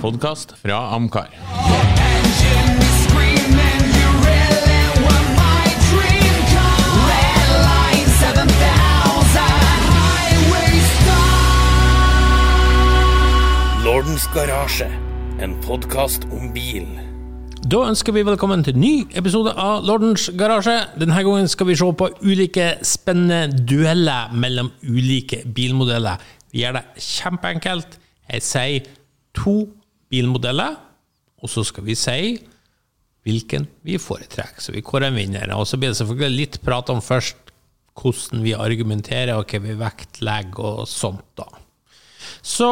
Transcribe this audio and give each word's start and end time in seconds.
podkast 0.00 0.54
fra 0.60 0.94
Amcar. 0.94 1.30
Engine 1.32 2.78
is 2.82 2.96
screaming, 3.06 3.82
you 3.96 4.08
really 4.26 4.82
were 5.04 5.24
my 5.38 5.66
dream 5.88 6.36
car. 6.52 6.80
Red 7.10 7.48
line 7.68 8.08
7000, 8.20 9.40
highway 9.96 10.72
star. 10.92 11.44
Lordens 13.84 14.26
garasje, 14.34 14.88
en 15.40 15.56
podkast 15.64 16.24
om 16.32 16.52
bil. 16.54 16.88
Da 17.66 17.80
ønsker 17.88 18.12
vi 18.14 18.22
velkommen 18.26 18.62
til 18.64 18.76
ny 18.78 19.06
episode 19.18 19.50
av 19.58 19.82
Lordens 19.88 20.28
garasje. 20.38 20.76
Denne 21.00 21.22
gangen 21.24 21.48
skal 21.50 21.66
vi 21.72 21.78
se 21.78 21.88
på 21.98 22.10
ulike 22.22 22.76
spennende 22.86 23.48
dueller 23.66 24.30
mellom 24.34 24.70
ulike 24.86 25.42
bilmodeller. 25.56 26.16
Vi 26.52 26.62
gjør 26.62 26.72
det 26.78 26.84
kjempeenkelt. 27.02 27.98
Jeg 28.30 28.42
sier 28.42 28.80
to 29.36 29.56
bilmodeller, 30.12 30.76
og 31.42 31.50
så 31.52 31.64
skal 31.66 31.86
vi 31.86 31.96
si 31.98 32.36
hvilken 33.26 33.66
vi 33.86 33.98
foretrekker. 33.98 34.62
Så 34.62 34.72
vi 34.74 34.84
kårer 34.86 35.10
en 35.10 35.18
vinner. 35.18 35.50
Og 35.58 35.66
så 35.66 35.78
blir 35.80 35.90
det 35.90 35.98
selvfølgelig 35.98 36.40
litt 36.40 36.58
prat 36.64 36.90
om 36.94 37.02
først 37.02 37.42
hvordan 37.96 38.42
vi 38.44 38.52
argumenterer, 38.54 39.34
og 39.34 39.48
hva 39.50 39.62
vi 39.64 39.76
vektlegger 39.80 40.82
og 40.82 40.88
sånt, 40.90 41.24
da. 41.38 41.46
Så 42.46 42.68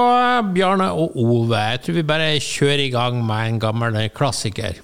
Bjarne 0.55 0.91
og 0.95 1.17
Ove, 1.19 1.59
jeg 1.59 1.81
tror 1.83 1.97
vi 1.97 2.07
bare 2.07 2.35
kjører 2.43 2.85
i 2.85 2.93
gang 2.93 3.19
med 3.27 3.49
en 3.49 3.61
gammel 3.63 3.97
klassiker. 4.15 4.79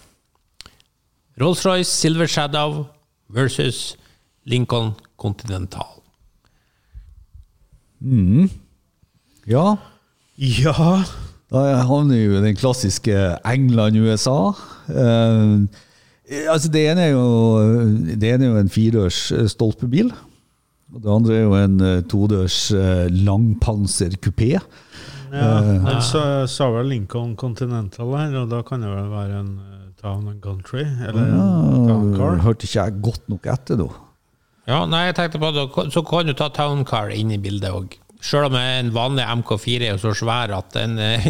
Rolls-Royce 1.40 1.92
Silver 1.92 2.26
Shadow 2.26 2.86
versus 3.28 3.96
Lincoln 4.44 4.94
Continental. 5.20 6.00
Ja, 9.46 9.76
Ja, 10.40 11.04
da 11.50 11.82
havner 11.86 12.14
vi 12.14 12.26
jo 12.28 12.42
den 12.44 12.58
klassiske 12.58 13.14
England-USA. 13.46 14.52
Eh, 14.90 15.54
altså 16.50 16.70
det 16.70 16.84
ene 16.92 17.08
jo, 17.10 17.24
det 18.14 18.34
ene 18.34 18.46
er 18.46 18.52
jo 18.52 18.60
en 18.60 18.70
firedørs 18.70 19.22
eh, 19.34 19.48
stolpebil. 19.50 20.12
Og 20.94 21.02
det 21.02 21.10
andre 21.14 21.36
er 21.36 21.42
jo 21.44 21.56
en 21.58 21.80
eh, 21.86 22.02
todørs 22.10 22.58
langpanserkupé. 23.10 23.18
langpanser 23.26 24.16
kupé. 24.22 24.52
ja. 25.34 25.50
Han 25.86 26.00
sa, 26.02 26.22
sa 26.50 26.70
vel 26.74 26.90
Lincoln 26.90 27.36
Continental 27.38 28.14
her, 28.18 28.36
og 28.42 28.50
da 28.50 28.62
kan 28.66 28.82
det 28.82 28.90
vel 28.90 29.10
være 29.10 29.42
en 29.42 29.50
eh, 29.58 29.88
Town 30.02 30.28
and 30.28 30.42
Country? 30.42 30.86
Eller 31.06 31.34
en 31.34 31.88
Town 31.88 32.14
Car? 32.16 32.38
hørte 32.46 32.66
ikke 32.66 32.78
jeg 32.86 33.02
godt 33.02 33.26
nok 33.30 33.50
etter 33.50 33.82
da. 33.82 33.90
Ja, 34.70 34.84
nei, 34.86 35.08
jeg 35.08 35.18
tenkte 35.18 35.40
på 35.42 35.50
det, 35.56 35.66
så 35.94 36.02
kan 36.06 36.30
du 36.30 36.34
ta 36.38 36.50
Town 36.54 36.86
Car 36.86 37.10
inn 37.14 37.34
i 37.34 37.38
bildet 37.42 37.74
òg. 37.74 37.98
Sjøl 38.20 38.44
om 38.50 38.54
en 38.60 38.90
vanlig 38.92 39.24
MK4 39.40 39.86
er 39.88 39.94
jo 39.94 40.00
så 40.02 40.10
svær 40.18 40.52
at 40.52 40.74
den 40.76 40.98
eh, 41.00 41.26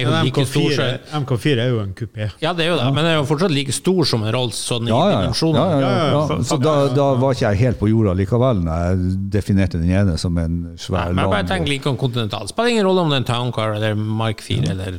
er 0.00 0.06
jo 0.06 0.08
Men 0.08 0.24
like 0.24 0.44
stor 0.48 0.70
MK4, 0.70 0.76
som 1.10 1.24
MK4 1.26 1.56
er 1.66 1.68
jo 1.74 1.80
en 1.82 1.90
kupé. 1.98 2.28
Ja, 2.40 2.54
det 2.56 2.64
er 2.64 2.70
jo 2.70 2.78
det, 2.80 2.86
men 2.94 3.04
den 3.04 3.10
er 3.10 3.18
jo 3.18 3.26
fortsatt 3.28 3.52
like 3.52 3.74
stor 3.76 4.08
som 4.08 4.24
en 4.24 4.32
Rolls, 4.32 4.56
sånn 4.70 4.88
i 4.88 4.92
Ja, 4.92 5.00
ja, 5.02 5.10
ja. 5.10 5.18
dimensjoner. 5.26 5.60
ja, 5.60 5.66
ja, 5.68 5.80
Ja, 5.84 5.90
ja. 6.00 6.22
ja, 6.32 6.38
Så 6.48 6.56
da, 6.64 6.74
da 6.96 7.08
var 7.20 7.36
ikke 7.36 7.50
jeg 7.50 7.60
helt 7.66 7.80
på 7.82 7.90
jorda 7.92 8.16
likevel 8.16 8.64
når 8.64 8.86
jeg 8.86 9.12
definerte 9.36 9.80
den 9.82 9.92
ene 9.92 10.16
som 10.22 10.38
en 10.40 10.56
svær, 10.80 11.12
Men 11.12 11.26
jeg 11.26 11.34
bare 11.36 11.48
tenk 11.52 11.68
like 11.68 11.92
om 11.92 12.00
Continental. 12.00 12.48
Spiller 12.48 12.72
ingen 12.78 12.88
rolle 12.88 13.04
om 13.04 13.12
det 13.12 13.20
er 13.20 13.24
en 13.26 13.30
Towncar 13.34 13.76
eller 13.76 14.00
Mark 14.00 14.40
4 14.46 14.72
eller 14.72 14.96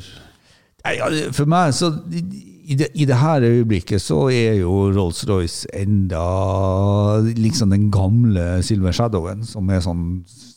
Nei, 0.81 0.95
ja, 0.97 1.09
For 1.33 1.45
meg, 1.49 1.73
så 1.77 1.91
i 2.71 2.75
det, 2.79 2.87
I 2.95 3.05
det 3.09 3.17
her 3.19 3.43
øyeblikket 3.43 3.99
så 4.03 4.29
er 4.31 4.61
jo 4.61 4.71
Rolls-Royce 4.95 5.67
enda 5.75 6.21
liksom 7.35 7.73
den 7.73 7.89
gamle 7.91 8.61
Silver 8.63 8.95
Shadowen, 8.95 9.43
som 9.47 9.67
er 9.73 9.83
sånn 9.83 10.05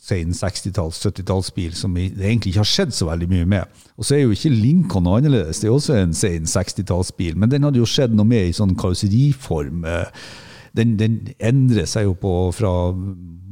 sen 0.05 0.35
60-talls, 0.37 0.99
70-tallsbil 1.01 1.73
som 1.73 1.95
det 1.97 2.11
egentlig 2.21 2.51
ikke 2.53 2.61
har 2.61 2.69
skjedd 2.69 2.93
så 2.93 3.07
veldig 3.09 3.27
mye 3.31 3.47
med. 3.55 3.79
Og 3.97 4.05
så 4.05 4.19
er 4.19 4.21
jo 4.21 4.35
ikke 4.35 4.51
Lincoln 4.53 5.09
annerledes, 5.09 5.63
det 5.63 5.69
er 5.69 5.73
også 5.73 5.95
en 5.97 6.13
sen 6.15 6.45
60-tallsbil, 6.49 7.33
men 7.41 7.49
den 7.51 7.65
hadde 7.65 7.81
jo 7.81 7.89
skjedd 7.89 8.13
noe 8.15 8.29
med 8.29 8.51
i 8.51 8.55
sånn 8.55 8.75
karosseriform. 8.77 9.81
Den, 10.77 10.93
den 10.99 11.17
endrer 11.39 11.89
seg 11.89 12.05
jo 12.05 12.13
på 12.21 12.35
fra 12.53 12.73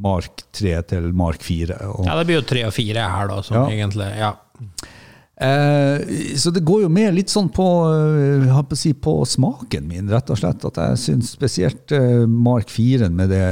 Mark 0.03 0.43
3 0.53 0.75
til 0.91 1.09
Mark 1.17 1.41
4. 1.41 1.79
Og, 1.89 2.05
Ja, 2.05 2.19
det 2.19 2.27
blir 2.29 2.41
jo 2.41 2.47
3 2.53 2.67
og 2.69 2.75
4 2.75 3.09
her, 3.15 3.31
da, 3.31 3.41
som 3.41 3.57
Ja. 3.57 3.65
egentlig 3.71 4.11
Ja. 4.19 4.33
Eh, 5.41 6.35
så 6.37 6.51
det 6.53 6.61
går 6.61 6.83
jo 6.83 6.89
mer 6.93 7.13
litt 7.13 7.31
sånn 7.33 7.49
på, 7.53 7.65
eh, 7.89 8.59
på, 8.69 8.77
si, 8.77 8.93
på 8.93 9.15
smaken 9.25 9.87
min, 9.89 10.11
rett 10.11 10.29
og 10.29 10.39
slett. 10.39 10.65
At 10.69 10.77
jeg 10.77 11.01
syns 11.01 11.33
spesielt 11.33 11.93
eh, 11.95 12.25
Mark 12.29 12.69
4 12.69 13.09
med 13.09 13.33
det 13.33 13.47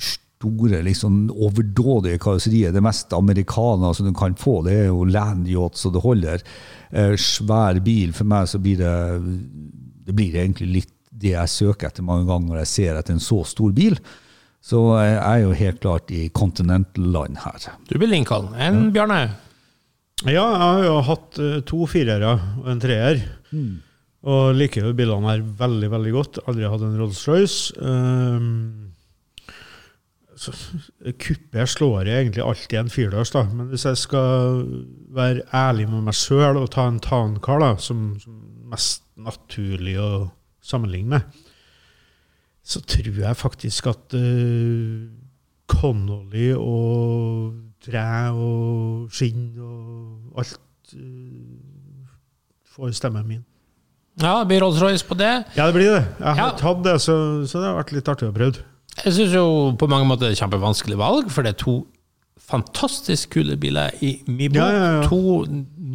store, 0.00 0.82
liksom 0.84 1.26
overdådige 1.32 2.20
karosseriet, 2.22 2.74
det 2.76 2.84
mest 2.84 3.12
americana 3.16 3.92
som 3.96 4.08
du 4.08 4.14
kan 4.16 4.36
få, 4.36 4.60
det 4.66 4.74
er 4.82 4.90
jo 4.90 5.06
land 5.08 5.48
yacht 5.48 5.80
så 5.80 5.92
det 5.92 6.04
holder. 6.04 6.44
Eh, 6.90 7.16
svær 7.20 7.80
bil. 7.84 8.14
For 8.16 8.28
meg 8.28 8.48
så 8.48 8.62
blir 8.62 8.80
det 8.80 8.94
Det 10.06 10.14
blir 10.14 10.36
egentlig 10.38 10.68
litt 10.70 10.92
det 11.10 11.32
jeg 11.32 11.50
søker 11.50 11.88
etter 11.88 12.04
mange 12.06 12.28
ganger 12.28 12.52
når 12.52 12.60
jeg 12.60 12.70
ser 12.70 12.98
etter 12.98 13.16
en 13.16 13.22
så 13.24 13.40
stor 13.48 13.72
bil. 13.74 13.96
Så 14.62 14.78
jeg 15.00 15.16
er 15.18 15.40
jo 15.42 15.56
helt 15.58 15.80
klart 15.82 16.10
i 16.14 16.28
continental-land 16.34 17.40
her. 17.42 17.66
Du 17.88 17.96
blir 17.98 18.10
Lincoln. 18.10 18.52
En 18.54 18.92
Bjarne? 18.94 19.45
Ja, 20.24 20.46
jeg 20.48 20.60
har 20.62 20.84
jo 20.86 20.92
hatt 21.04 21.38
eh, 21.44 21.58
to 21.68 21.84
firere 21.90 22.30
og 22.62 22.70
en 22.72 22.80
treer. 22.80 23.20
Og 24.26 24.56
liker 24.56 24.86
jo 24.88 24.94
bilene 24.96 25.28
her 25.28 25.42
veldig, 25.58 25.90
veldig 25.92 26.12
godt. 26.14 26.38
Aldri 26.48 26.70
hatt 26.72 26.84
en 26.86 26.96
Rolls-Royce. 26.96 27.76
Um, 27.76 28.94
så, 30.36 30.54
slår 30.56 32.08
jeg 32.08 32.24
egentlig 32.24 32.44
alltid 32.44 32.78
en 32.80 32.90
firdørs, 32.92 33.34
da. 33.36 33.44
Men 33.52 33.68
hvis 33.68 33.84
jeg 33.84 34.00
skal 34.00 34.64
være 35.16 35.44
ærlig 35.52 35.86
med 35.92 36.08
meg 36.08 36.16
sjøl 36.16 36.62
og 36.62 36.72
ta 36.72 36.88
en 36.88 36.98
tankar 37.04 37.60
da, 37.60 37.70
som, 37.76 38.08
som 38.22 38.40
mest 38.72 39.04
naturlig 39.20 39.98
å 40.00 40.10
sammenligne 40.64 41.20
med, 41.20 41.44
så 42.66 42.80
tror 42.82 43.20
jeg 43.20 43.38
faktisk 43.38 43.92
at 43.92 44.16
uh, 44.16 45.06
Connolly 45.70 46.50
og 46.56 47.65
tre 47.86 48.04
og 48.34 49.10
skinn 49.14 49.48
og 49.62 50.40
alt 50.42 50.94
uh, 50.94 52.14
får 52.76 52.94
stemmen 52.98 53.26
min. 53.30 53.44
Ja, 54.20 54.38
det 54.40 54.48
blir 54.48 54.62
Rolls-Royce 54.64 55.04
på 55.04 55.16
det. 55.20 55.32
Ja, 55.58 55.66
det 55.68 55.74
blir 55.76 55.90
det. 55.92 56.04
Jeg 56.20 56.34
har 56.38 56.52
Ja. 56.52 56.56
tatt 56.56 56.82
det, 56.86 56.94
så, 57.04 57.16
så 57.46 57.60
det 57.60 57.66
har 57.68 57.76
vært 57.82 57.92
litt 57.92 58.08
artig 58.08 58.28
å 58.30 58.32
prøve. 58.36 58.62
Jeg 59.04 59.12
syns 59.12 59.34
jo 59.36 59.44
på 59.76 59.88
mange 59.92 60.06
måter 60.08 60.30
det 60.30 60.38
er 60.38 60.40
kjempevanskelig 60.46 60.96
valg, 60.96 61.28
for 61.30 61.44
det 61.44 61.52
er 61.52 61.58
to 61.60 61.74
fantastisk 62.46 63.34
kule 63.34 63.56
biler 63.60 63.90
i 64.00 64.14
min 64.26 64.52
bok. 64.54 64.60
Ja, 64.62 64.68
ja, 64.72 64.90
ja. 65.02 65.08
To 65.08 65.44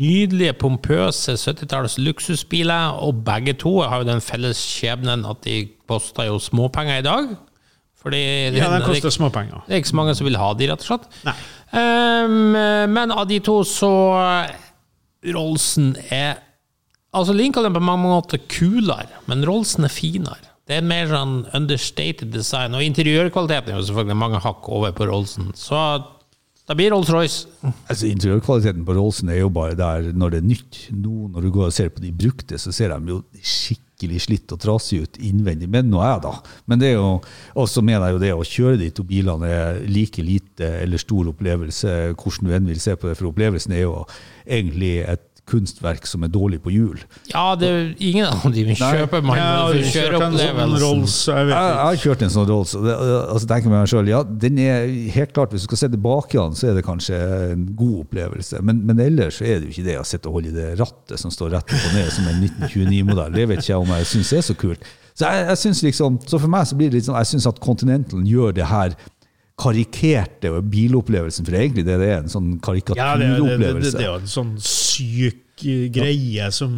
nydelige, 0.01 0.53
pompøse 0.59 1.33
70-talls 1.39 1.97
luksusbiler, 2.01 2.97
og 3.01 3.23
begge 3.25 3.53
to 3.61 3.79
har 3.81 4.03
jo 4.03 4.09
den 4.11 4.21
felles 4.21 4.59
skjebnen 4.61 5.25
at 5.25 5.41
de 5.47 5.63
koster 5.89 6.27
jo 6.29 6.37
småpenger 6.43 7.01
i 7.01 7.05
dag. 7.07 7.31
Fordi 8.01 8.21
Ja, 8.57 8.69
den 8.71 8.79
det, 8.81 8.87
koster 8.87 9.13
småpenger. 9.13 9.61
det 9.67 9.75
er 9.75 9.81
ikke 9.83 9.91
så 9.93 9.99
mange 9.99 10.15
som 10.17 10.25
vil 10.25 10.37
ha 10.41 10.53
de, 10.57 10.67
rett 10.71 10.81
og 10.81 10.87
slett. 10.89 11.09
Nei. 11.27 11.35
Ehm, 11.77 12.55
men 12.95 13.11
av 13.13 13.27
de 13.29 13.37
to 13.45 13.59
så 13.67 13.91
Rollsen 15.33 15.93
er 16.09 16.39
Altså 17.13 17.33
Lincoln 17.35 17.65
er 17.67 17.73
på 17.75 17.81
mange 17.83 18.07
måter 18.07 18.39
kulere, 18.47 19.19
men 19.27 19.41
Rollsen 19.43 19.83
er 19.83 19.91
finere. 19.91 20.47
Det 20.63 20.77
er 20.77 20.85
mer 20.87 21.09
sånn 21.11 21.41
understated 21.57 22.29
design, 22.31 22.71
og 22.77 22.85
interiørkvaliteten 22.85 23.73
er 23.73 23.81
jo 23.81 23.87
selvfølgelig 23.89 24.15
mange 24.21 24.39
hakk 24.39 24.69
over 24.71 24.93
på 24.95 25.09
Rollsen. 25.09 25.49
Så 25.59 25.75
da 26.69 26.77
blir 26.77 26.93
Rolls-Royce. 26.93 27.49
Altså 27.91 28.07
Interiørkvaliteten 28.07 28.85
på 28.87 28.95
Rollsen 28.95 29.27
er 29.33 29.41
jo 29.41 29.49
bare 29.51 29.75
der 29.75 30.07
når 30.15 30.31
det 30.31 30.39
er 30.39 30.47
nytt. 30.53 30.79
Nå 30.95 31.27
når 31.33 31.43
du 31.43 31.51
går 31.51 31.67
og 31.67 31.75
ser 31.75 31.91
på 31.91 31.99
de 31.99 32.13
brukte, 32.15 32.55
så 32.61 32.71
ser 32.71 32.95
de 32.95 33.11
jo 33.11 33.19
skikkelig 33.43 33.90
slitt 34.21 34.51
og 34.51 34.61
trasig 34.63 35.01
ut 35.03 35.19
innvendig. 35.21 35.69
Men 35.69 35.89
nå 35.91 36.01
er 36.01 36.15
jeg 36.15 36.23
da. 36.25 36.33
Men 36.65 36.81
det 36.81 36.89
er 36.91 36.95
jo, 36.97 37.11
og 37.55 37.69
så 37.69 37.83
mener 37.85 38.07
jeg 38.07 38.15
jo 38.15 38.23
det 38.23 38.33
å 38.33 38.47
kjøre 38.47 38.79
de 38.81 38.89
to 38.95 39.05
bilene 39.07 39.49
er 39.51 39.81
like 39.91 40.23
lite 40.25 40.69
eller 40.81 41.01
stor 41.01 41.29
opplevelse, 41.33 42.15
hvordan 42.15 42.47
du 42.47 42.55
enn 42.57 42.69
vil 42.71 42.81
se 42.81 42.95
på 42.97 43.09
det, 43.09 43.17
for 43.19 43.31
opplevelsen 43.31 43.75
er 43.77 43.85
jo 43.85 44.05
egentlig 44.45 44.95
et 45.05 45.30
kunstverk 45.51 46.07
som 46.09 46.23
er 46.25 46.31
dårlig 46.31 46.61
på 46.63 46.71
hjul. 46.73 47.01
Ja, 47.31 47.51
det 47.59 47.69
er 47.69 47.89
ingen 47.99 48.27
av 48.29 48.47
de 48.53 48.63
vi 48.67 48.75
kjøper 48.79 49.23
man 49.25 49.39
Jeg 49.39 49.45
har 49.45 49.79
kjører 49.95 50.25
en 50.27 50.37
sånn. 50.39 50.75
Rolls, 50.81 51.17
jeg 51.27 51.51
Jeg, 51.51 51.51
jeg 51.51 51.81
har 51.81 51.99
kjørt 52.05 52.25
en 52.25 52.33
sånn 52.35 52.47
Rolls, 52.49 52.75
og 52.79 52.87
det, 52.87 52.95
altså 53.19 53.51
tenker 53.51 53.69
jeg 53.69 53.75
meg 53.75 53.91
selv, 53.93 54.13
ja, 54.13 54.21
den 54.45 54.61
er 54.63 54.87
helt 55.17 55.35
klart, 55.35 55.53
hvis 55.53 55.65
du 55.65 55.69
skal 55.69 55.83
se 55.83 55.91
tilbake 55.93 56.37
igjen, 56.37 56.57
så 56.57 56.71
er 56.71 56.79
det 56.79 56.85
kanskje 56.87 57.19
en 57.51 57.67
god 57.77 57.99
opplevelse. 58.05 58.63
Men, 58.65 58.81
men 58.87 59.03
ellers 59.03 59.41
så 59.41 59.47
er 59.47 59.59
det 59.59 59.69
jo 59.69 59.75
ikke 59.75 59.87
det 59.91 59.99
å 60.01 60.07
sitte 60.07 60.31
og 60.31 60.39
holde 60.39 60.53
i 60.53 60.57
det 60.57 60.71
rattet 60.79 61.21
som 61.21 61.33
står 61.33 61.55
rett 61.57 61.75
opp 61.77 61.87
og 61.91 61.95
ned 61.97 62.11
som 62.15 62.31
en 62.31 62.43
1929-modell. 62.47 63.37
Det 63.37 63.47
vet 63.51 63.63
ikke 63.63 63.73
jeg 63.73 63.85
om 63.85 63.95
jeg 63.97 64.11
syns 64.15 64.35
er 64.39 64.45
så 64.49 64.57
kult. 64.65 64.91
Så 65.11 65.27
jeg, 65.27 65.47
jeg 65.51 65.61
synes 65.65 65.81
liksom, 65.85 66.19
så 66.25 66.39
for 66.39 66.51
meg 66.51 66.67
så 66.69 66.77
blir 66.79 66.91
det 66.91 67.01
litt 67.01 67.09
sånn, 67.09 67.19
jeg 67.19 67.33
syns 67.33 67.49
at 67.51 67.59
Continental 67.63 68.23
gjør 68.27 68.55
det 68.55 68.69
her 68.71 68.95
karikerte 69.61 70.49
bilopplevelsen, 70.73 71.45
for 71.47 71.57
egentlig 71.59 71.85
det, 71.87 71.99
det 72.01 72.09
er 72.15 72.19
en 72.23 72.31
sånn 72.33 72.55
karikaturopplevelse. 72.65 73.45
Ja, 73.45 73.53
det, 73.53 73.61
det, 73.61 73.75
det, 73.77 73.85
det, 73.85 73.93
det 73.99 74.03
er 74.05 74.11
jo 74.11 74.19
en 74.23 74.31
sånn 74.33 74.51
syk 74.65 75.65
eh, 75.69 75.87
greie 75.93 76.49
som, 76.55 76.75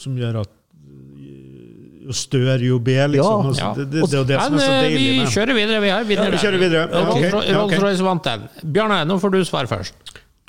som 0.00 0.16
gjør 0.18 0.40
at 0.46 0.52
eh, 0.52 2.06
jo 2.08 2.16
større, 2.16 2.56
jo 2.66 2.78
bedre, 2.82 3.10
liksom. 3.14 3.52
Ja. 3.60 3.68
Det, 3.76 3.86
det, 3.92 4.06
det 4.10 4.18
er 4.22 4.24
det 4.32 4.40
som 4.42 4.56
er 4.56 4.64
så 4.64 4.72
deilig. 4.80 5.02
Men 5.04 5.26
vi 5.28 5.36
kjører 5.36 5.58
videre. 5.60 5.82
Vi 5.84 5.92
har 5.92 6.08
videre. 6.08 6.24
Ja, 6.26 6.32
vi 6.34 6.42
kjører 6.42 6.64
videre. 6.64 6.86
Ja, 6.88 7.04
ok. 7.12 7.20
Rolls- 7.22 7.46
Ja, 7.52 7.60
ok. 7.62 7.76
Rolls-Royce 7.76 8.08
vant 8.08 8.26
den. 8.30 8.48
Bjarne, 8.74 9.02
nå 9.06 9.18
får 9.22 9.36
du 9.36 9.38
svare 9.46 9.70
først. 9.70 9.94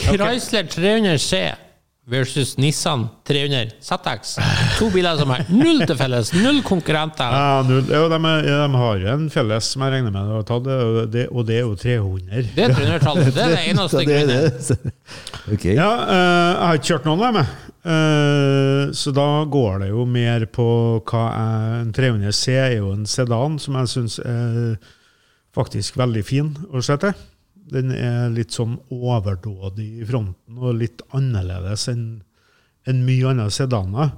Chrysler 0.04 0.66
300 0.74 1.20
C 1.22 1.44
versus 2.06 2.58
Nissan 2.58 3.08
300 3.24 3.72
ZX. 3.80 4.36
To 4.80 4.90
biler 4.92 5.18
som 5.18 5.32
har 5.32 5.46
null 5.50 5.84
til 5.88 5.96
felles, 5.98 6.34
null 6.36 6.60
konkurrenter. 6.66 7.32
Ja, 7.32 7.62
null. 7.68 7.86
Jo, 7.88 8.08
de, 8.12 8.20
de 8.44 8.82
har 8.82 9.06
en 9.14 9.28
felles 9.32 9.70
som 9.72 9.86
jeg 9.86 9.96
regner 9.96 10.12
med 10.12 10.28
du 10.28 10.36
har 10.36 10.48
tatt, 10.48 10.68
og 10.68 11.00
det, 11.14 11.28
og 11.32 11.48
det 11.48 11.60
er 11.62 11.64
jo 11.64 11.78
300. 11.80 12.50
Det 12.56 12.66
er 12.66 12.76
300-tallet. 12.76 13.32
Det 13.32 13.46
er 13.46 13.56
det 13.56 13.62
eneste 13.72 14.02
Så 14.02 14.08
det 14.08 14.20
er 14.20 14.34
det. 14.34 14.94
Ok. 15.54 15.68
Ja, 15.72 15.92
eh, 16.08 16.50
jeg 16.50 16.68
har 16.68 16.80
ikke 16.80 16.90
kjørt 16.92 17.08
noen 17.08 17.24
av 17.28 17.38
dem, 17.38 17.54
uh, 17.84 18.94
så 18.96 19.12
da 19.16 19.28
går 19.52 19.84
det 19.84 19.90
jo 19.92 20.06
mer 20.08 20.46
på 20.48 20.68
hva 21.10 21.24
jeg, 21.28 21.82
En 21.84 21.92
300 21.96 22.36
C 22.36 22.56
er 22.56 22.78
jo 22.78 22.94
en 22.96 23.08
sedan 23.10 23.60
som 23.60 23.80
jeg 23.80 23.92
syns 23.92 24.20
er 24.24 24.76
faktisk 25.54 26.00
veldig 26.00 26.24
fin 26.26 26.52
å 26.72 26.82
se 26.84 26.98
til. 27.00 27.16
Den 27.72 27.94
er 27.96 28.32
litt 28.34 28.56
sånn 28.56 28.76
overdådig 28.92 29.88
i 30.02 30.08
fronten 30.08 30.60
og 30.60 30.80
litt 30.82 31.04
annerledes 31.16 31.88
enn 31.92 32.08
en 32.90 33.04
mye 33.08 33.30
andre 33.30 33.52
sedaner. 33.54 34.16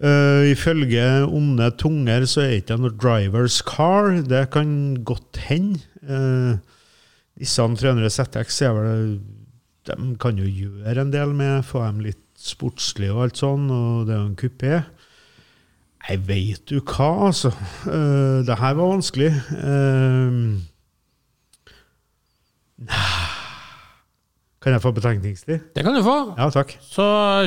Uh, 0.00 0.46
ifølge 0.48 1.02
onde 1.26 1.66
tunger 1.76 2.24
så 2.30 2.44
er 2.44 2.52
det 2.52 2.60
ikke 2.62 2.78
noe 2.80 2.96
drivers 2.96 3.58
car. 3.66 4.14
Det 4.24 4.46
kan 4.54 4.70
godt 5.04 5.42
hende. 5.48 5.82
Uh, 6.06 6.56
Nissan 7.40 7.76
300 7.76 8.12
ZX 8.14 8.62
er 8.66 8.72
vel 8.76 9.04
De 9.88 9.96
kan 10.20 10.38
jo 10.38 10.44
gjøre 10.44 11.02
en 11.02 11.12
del 11.12 11.34
med 11.36 11.64
få 11.68 11.82
dem 11.86 12.02
litt 12.04 12.24
sportslige 12.40 13.12
og 13.12 13.26
alt 13.26 13.40
sånn, 13.40 13.68
og 13.72 14.08
det 14.08 14.14
er 14.14 14.20
jo 14.20 14.28
en 14.30 14.40
kupé. 14.40 14.74
Jeg 16.08 16.22
veit 16.28 16.62
du 16.70 16.78
hva, 16.80 17.10
altså. 17.28 17.52
Uh, 17.84 18.40
det 18.46 18.56
her 18.60 18.76
var 18.78 18.94
vanskelig. 18.94 19.30
Uh, 19.52 20.60
kan 24.60 24.74
jeg 24.76 24.82
få 24.84 24.90
betenkningstid? 24.92 25.62
Det 25.72 25.80
kan 25.86 25.94
du 25.96 26.02
få. 26.04 26.14
Ja, 26.36 26.50
takk. 26.52 26.74
Så 26.84 27.00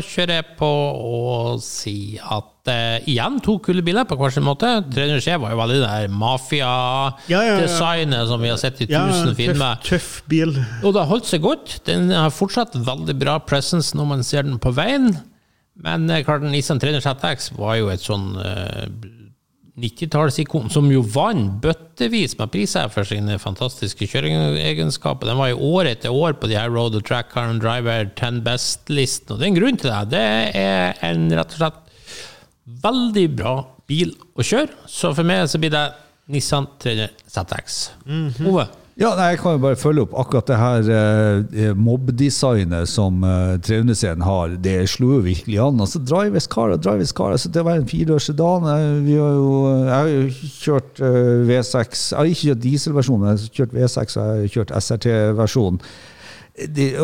kjører 0.08 0.40
jeg 0.40 0.46
på 0.58 0.66
å 0.66 1.54
si 1.62 2.18
at 2.18 2.66
eh, 2.74 3.06
igjen 3.12 3.38
to 3.46 3.60
kule 3.62 3.84
biler 3.86 4.08
på 4.10 4.18
hver 4.18 4.34
sin 4.34 4.42
måte. 4.48 4.66
300 4.90 5.22
C 5.22 5.36
var 5.42 5.54
jo 5.54 5.60
veldig 5.62 5.78
det 5.84 5.92
der 5.92 6.10
mafia-designet 6.24 8.26
som 8.32 8.42
vi 8.42 8.50
har 8.50 8.58
sett 8.62 8.82
i 8.82 8.88
Ja, 8.90 9.04
tusen 9.12 9.30
tøff, 9.30 9.38
filmer. 9.38 9.78
tøff 9.86 10.10
bil. 10.32 10.56
Og 10.82 10.90
det 10.96 11.04
har 11.04 11.12
holdt 11.12 11.30
seg 11.30 11.42
godt. 11.46 11.76
Den 11.86 12.10
har 12.14 12.34
fortsatt 12.34 12.74
veldig 12.82 13.16
bra 13.22 13.38
presence 13.46 13.94
når 13.98 14.06
man 14.16 14.24
ser 14.26 14.42
den 14.50 14.58
på 14.64 14.74
veien. 14.74 15.12
Men 15.84 16.10
eh, 16.10 16.24
klart, 16.26 16.42
den 16.46 16.50
Nissan 16.54 16.82
300 16.82 17.02
ZX 17.14 17.52
var 17.60 17.78
jo 17.78 17.90
et 17.94 18.02
sånn 18.02 18.34
eh, 18.42 18.88
90-tallsikon 19.80 20.70
som 20.70 20.86
jo 20.94 21.02
vant 21.16 21.56
bøttevis 21.64 22.36
med 22.38 22.52
priser 22.54 22.92
for 22.94 23.08
sine 23.10 23.40
fantastiske 23.42 24.06
kjøringegenskaper. 24.12 25.32
Den 25.32 25.40
var 25.40 25.50
jo 25.50 25.72
år 25.80 25.90
etter 25.96 26.14
år 26.14 26.36
på 26.38 26.50
de 26.52 26.60
her 26.60 26.70
Road 26.70 26.94
and 27.00 27.08
Track 27.08 27.32
Car 27.34 27.50
and 27.50 27.64
Driver 27.64 28.06
10 28.14 28.44
Best-listen, 28.46 29.34
og 29.34 29.40
det 29.42 29.48
er 29.48 29.52
en 29.54 29.58
grunn 29.58 29.80
til 29.82 29.90
det. 29.90 30.04
Det 30.14 30.62
er 30.62 31.02
en 31.10 31.26
rett 31.34 31.58
og 31.58 31.64
slett 31.64 31.82
veldig 32.86 33.26
bra 33.40 33.56
bil 33.90 34.14
å 34.38 34.46
kjøre, 34.46 34.70
så 34.88 35.12
for 35.18 35.28
meg 35.28 35.50
så 35.50 35.60
blir 35.62 35.74
det 35.74 35.88
Nissan 36.32 36.70
300 36.80 37.10
ZX. 37.34 37.82
Ove? 38.48 38.70
Ja, 38.94 39.16
nei, 39.18 39.32
Jeg 39.32 39.40
kan 39.42 39.56
jo 39.56 39.62
bare 39.64 39.78
følge 39.80 40.04
opp 40.06 40.12
akkurat 40.22 40.46
det 40.52 40.58
her 40.62 40.90
eh, 40.94 41.72
mobb-designet 41.74 42.86
som 42.92 43.24
eh, 43.26 43.56
300-serien 43.66 44.22
har. 44.22 44.54
Det 44.62 44.76
slo 44.92 45.16
jo 45.16 45.24
virkelig 45.26 45.58
an. 45.64 45.82
altså 45.82 45.98
Drives 46.06 46.46
car 46.48 46.76
Drive 46.78 47.08
car. 47.18 47.32
altså 47.34 47.50
Det 47.50 47.64
var 47.66 47.80
en 47.82 47.88
firedørs 47.90 48.30
sedan. 48.30 48.68
eh, 48.70 49.02
Vi 49.08 49.18
har 49.18 49.34
jo, 49.34 49.50
jeg 49.82 49.94
har 49.98 50.12
jo 50.14 50.24
kjørt 50.62 51.02
eh, 51.02 51.42
V6 51.50 52.06
Jeg 52.12 52.20
har 52.20 52.30
ikke 52.36 52.44
kjørt 52.52 52.64
dieselversjonen, 52.68 53.28
jeg 53.32 53.40
har 53.48 53.58
kjørt 53.58 53.74
V6 53.80 54.18
og 54.22 54.28
jeg 54.30 54.46
har 54.46 54.54
kjørt 54.60 54.76
SRT-versjonen. 54.84 55.82
Det, 56.54 57.02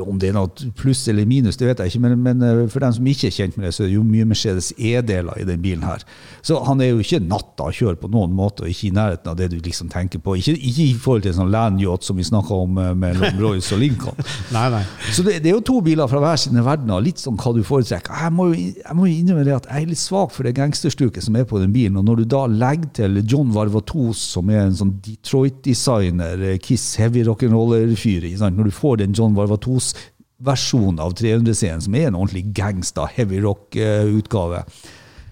om 0.00 0.16
det 0.16 0.30
er 0.30 0.36
noe 0.38 0.70
pluss 0.72 1.02
eller 1.12 1.26
minus, 1.28 1.58
det 1.60 1.66
vet 1.68 1.82
jeg 1.82 1.92
ikke, 1.92 2.00
men, 2.00 2.14
men 2.24 2.44
eh, 2.46 2.60
for 2.72 2.80
dem 2.80 2.94
som 2.96 3.08
ikke 3.10 3.28
er 3.28 3.34
kjent 3.34 3.58
med 3.58 3.66
det, 3.66 3.74
så 3.76 3.82
er 3.84 3.90
det 3.90 3.96
jo 3.98 4.04
mye 4.08 4.24
Mercedes 4.30 4.70
E-deler 4.78 5.36
i 5.36 5.44
den 5.44 5.60
bilen 5.60 5.84
her. 5.84 6.00
Så 6.40 6.56
han 6.64 6.80
er 6.80 6.94
jo 6.94 7.02
ikke 7.04 7.20
natta 7.20 7.66
å 7.68 7.74
kjøre 7.76 8.00
på 8.00 8.08
noen 8.08 8.32
måte, 8.32 8.64
og 8.64 8.72
ikke 8.72 8.88
i 8.88 8.94
nærheten 8.96 9.28
av 9.28 9.36
det 9.36 9.50
du 9.52 9.58
liksom 9.60 9.90
tenker 9.92 10.22
på. 10.24 10.38
Ikke, 10.40 10.54
ikke 10.56 10.86
i 10.86 10.94
forhold 10.96 11.26
til 11.26 11.34
en 11.34 11.38
sånn 11.42 11.52
Lanyot 11.52 12.08
som 12.08 12.16
vi 12.16 12.24
snakka 12.24 12.56
om 12.64 12.80
eh, 12.80 12.94
mellom 13.02 13.42
Royce 13.42 13.76
og 13.76 13.82
Lincoln. 13.82 14.16
Nei, 14.56 14.64
nei. 14.72 14.80
Så 15.12 15.26
det, 15.26 15.36
det 15.44 15.52
er 15.52 15.58
jo 15.58 15.66
to 15.66 15.76
biler 15.84 16.08
fra 16.08 16.22
hver 16.24 16.40
sine 16.40 16.64
verdener, 16.64 17.04
litt 17.04 17.20
sånn 17.20 17.36
hva 17.40 17.52
du 17.52 17.60
foretrekker. 17.66 18.16
Jeg 18.24 18.34
må 18.38 18.48
jo, 18.54 18.64
jeg 18.80 18.96
må 18.96 19.10
jo 19.10 19.18
innrømme 19.18 19.44
det 19.44 19.58
at 19.58 19.68
jeg 19.68 19.84
er 19.84 19.92
litt 19.92 20.00
svak 20.00 20.32
for 20.32 20.48
det 20.48 20.54
gangsterstuket 20.56 21.28
som 21.28 21.36
er 21.36 21.44
på 21.48 21.60
den 21.60 21.76
bilen. 21.76 22.00
Og 22.00 22.08
når 22.08 22.22
du 22.22 22.30
da 22.32 22.46
legger 22.48 22.94
til 23.02 23.20
John 23.28 23.52
Varvatos, 23.52 24.24
som 24.32 24.48
er 24.48 24.64
en 24.64 24.80
sånn 24.80 24.96
Detroit-designer, 25.04 26.48
eh, 26.48 26.58
Kiss 26.64 26.94
heavy 27.00 27.26
rock'n'roller-fyr, 27.28 28.30
når 28.40 28.69
du 28.69 28.69
får 28.74 29.02
den 29.02 29.16
John 29.16 29.36
Varvatos-versjonen 29.38 31.02
av 31.02 31.14
300-serien, 31.18 31.82
som 31.84 31.96
er 31.98 32.08
en 32.08 32.18
ordentlig 32.18 32.46
gangsta 32.56 33.08
heavy 33.16 33.42
rock-utgave, 33.44 34.64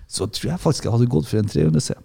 så 0.09 0.29
tror 0.33 0.55
jeg 0.55 0.63
faktisk 0.63 0.89
jeg 0.89 0.97
hadde 0.97 1.11
gått 1.13 1.31
for 1.31 1.43
en 1.43 1.51
300-C. 1.53 1.99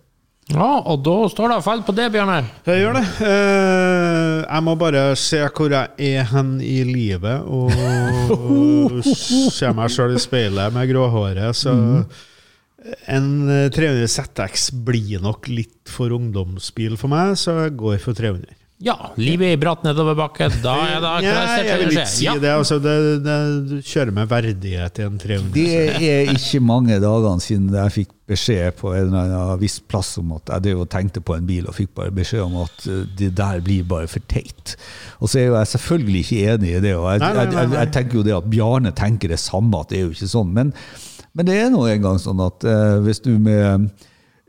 Ja, 0.51 0.81
og 0.91 1.05
da 1.05 1.15
står 1.31 1.53
det 1.53 1.59
feil 1.63 1.81
på 1.87 1.93
det, 1.95 2.09
Bjørne. 2.11 2.41
Jeg 2.67 2.81
gjør 2.81 2.97
det. 2.97 3.03
Eh, 3.23 4.39
jeg 4.43 4.65
må 4.65 4.73
bare 4.75 5.03
se 5.19 5.39
hvor 5.47 5.71
jeg 5.71 6.11
er 6.11 6.27
hen 6.33 6.57
i 6.59 6.81
livet, 6.83 7.47
og 7.47 7.71
se 9.07 9.71
meg 9.77 9.93
sjøl 9.93 10.17
i 10.17 10.21
speilet 10.21 10.75
med 10.75 10.91
gråhåret. 10.91 11.55
Så 11.55 11.71
en 13.07 13.29
eh, 13.47 13.69
300 13.71 14.09
ZX 14.11 14.67
blir 14.83 15.23
nok 15.23 15.47
litt 15.47 15.87
for 15.91 16.11
ungdomsbil 16.11 16.99
for 16.99 17.13
meg, 17.13 17.37
så 17.39 17.61
jeg 17.63 17.77
går 17.79 18.03
for 18.03 18.19
300. 18.19 18.59
Ja, 18.83 18.97
livet 19.15 19.47
er 19.47 19.53
i 19.55 19.59
bratt 19.61 19.85
nedoverbakke. 19.85 20.49
Da 20.63 20.73
er 20.83 20.97
det 21.03 21.11
Ja, 21.23 21.35
jeg 21.63 21.77
vil 21.85 21.93
ikke 21.93 22.07
si 22.11 22.25
Ja. 22.25 22.33
det. 22.41 22.49
Altså, 22.51 22.79
det, 22.83 22.95
det. 23.23 23.37
Du 23.69 23.77
kjører 23.79 24.11
med 24.17 24.27
verdighet 24.27 24.99
i 24.99 25.05
en 25.05 25.15
300. 25.21 25.53
Det 25.55 26.09
er 26.09 26.31
ikke 26.33 26.59
mange 26.59 26.97
dagene 26.99 27.39
siden 27.45 27.69
jeg 27.73 27.93
fikk 27.95 28.11
beskjed 28.27 28.75
på 28.79 28.91
en 28.95 29.07
eller 29.09 29.31
annen 29.37 29.61
viss 29.61 29.77
plass 29.79 30.13
om 30.19 30.33
at 30.35 30.51
jeg 30.51 30.65
drev 30.67 30.83
og 30.83 30.89
tenkte 30.91 31.23
på 31.23 31.35
en 31.37 31.47
bil, 31.47 31.65
og 31.67 31.75
fikk 31.79 31.91
bare 31.95 32.11
beskjed 32.15 32.43
om 32.45 32.59
at 32.63 32.85
eh, 32.91 33.01
det 33.19 33.31
der 33.39 33.63
blir 33.63 33.83
bare 33.87 34.07
for 34.11 34.23
teit. 34.31 34.75
Og 35.19 35.31
så 35.31 35.39
er 35.41 35.47
jo 35.49 35.57
jeg 35.61 35.71
selvfølgelig 35.77 36.21
ikke 36.25 36.53
enig 36.53 36.75
i 36.77 36.83
det, 36.83 36.95
og 36.99 37.07
jeg, 37.11 37.23
Nei, 37.23 37.33
nei, 37.33 37.43
nei, 37.45 37.51
jeg, 37.55 37.69
jeg, 37.71 37.79
jeg 37.79 37.93
tenker 37.97 38.19
jo 38.19 38.27
det 38.27 38.35
at 38.37 38.49
Bjarne 38.51 38.91
tenker 38.95 39.31
det 39.31 39.39
samme, 39.43 39.79
at 39.83 39.91
det 39.91 39.99
er 40.01 40.07
jo 40.09 40.15
ikke 40.15 40.31
sånn. 40.35 40.51
Men, 40.55 40.73
men 41.35 41.47
det 41.47 41.55
er 41.63 41.69
nå 41.73 41.85
engang 41.91 42.19
sånn 42.19 42.43
at 42.43 42.67
eh, 42.67 42.97
hvis 43.07 43.23
du 43.23 43.31
med 43.39 43.91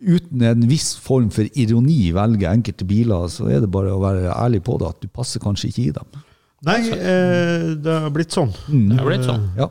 uten 0.05 0.45
en 0.47 0.69
viss 0.69 0.95
form 1.01 1.31
for 1.35 1.49
ironi 1.59 2.13
velger 2.15 2.53
enkelte 2.53 2.87
biler, 2.89 3.27
så 3.33 3.49
er 3.51 3.65
det 3.65 3.73
bare 3.73 3.95
å 3.95 4.03
være 4.03 4.35
ærlig 4.35 4.63
på 4.67 4.79
det, 4.81 4.93
at 4.95 5.03
du 5.03 5.09
passer 5.09 5.43
kanskje 5.43 5.71
ikke 5.71 5.85
i 5.89 5.95
dem. 5.97 6.23
Nei, 6.65 6.79
eh, 6.95 7.73
det 7.85 7.99
har 8.07 8.13
blitt 8.15 8.33
sånn. 8.33 8.53
Det 8.69 9.01
har 9.01 9.09
blitt 9.09 9.27
sånn. 9.29 9.51
Ja. 9.59 9.69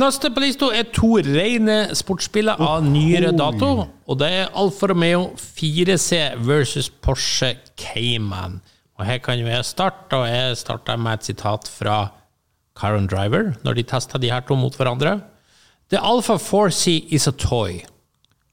Neste 0.00 0.30
på 0.32 0.40
lista 0.40 0.70
er 0.72 0.86
to 0.94 1.18
rene 1.20 1.94
sportsbiler 1.98 2.60
av 2.62 2.86
nyere 2.86 3.34
dato. 3.36 3.70
Og 4.08 4.18
det 4.20 4.30
er 4.32 4.54
Alfa 4.56 4.88
Romeo 4.90 5.26
4C 5.36 6.38
versus 6.46 6.88
Porsche 6.88 7.52
Cayman. 7.76 8.60
Og 8.98 9.04
her 9.06 9.20
kan 9.24 9.40
vi 9.44 9.58
starte, 9.64 10.16
og 10.16 10.28
jeg 10.28 10.56
starter 10.60 10.96
med 11.00 11.20
et 11.20 11.30
sitat 11.30 11.68
fra 11.68 11.98
Caron 12.76 13.08
Driver, 13.10 13.54
når 13.64 13.76
de 13.76 13.84
testa 13.92 14.18
de 14.18 14.30
her 14.32 14.44
to 14.46 14.56
mot 14.56 14.76
hverandre. 14.76 15.18
The 15.90 16.00
Alfa 16.00 16.38
4C 16.38 17.12
is 17.12 17.26
a 17.28 17.32
toy. 17.32 17.82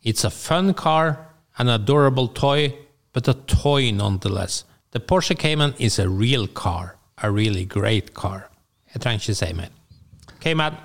It's 0.07 0.23
a 0.23 0.29
fun 0.29 0.73
car, 0.73 1.17
an 1.57 1.67
adorable 1.67 2.29
toy, 2.29 2.73
but 3.11 3.27
a 3.27 3.33
toy 3.33 3.91
nonetheless. 3.91 4.63
The 4.91 5.01
Porsche 5.01 5.37
Cayman 5.37 5.73
is 5.79 5.99
a 5.99 6.07
real 6.07 6.47
car, 6.47 6.95
a 7.21 7.29
really 7.29 7.65
great 7.65 8.13
car. 8.13 8.47
Jeg 8.93 9.01
trenger 9.01 9.19
ikke 9.19 9.35
si 9.35 9.53
mer. 9.53 9.67
Cayman. 10.39 10.77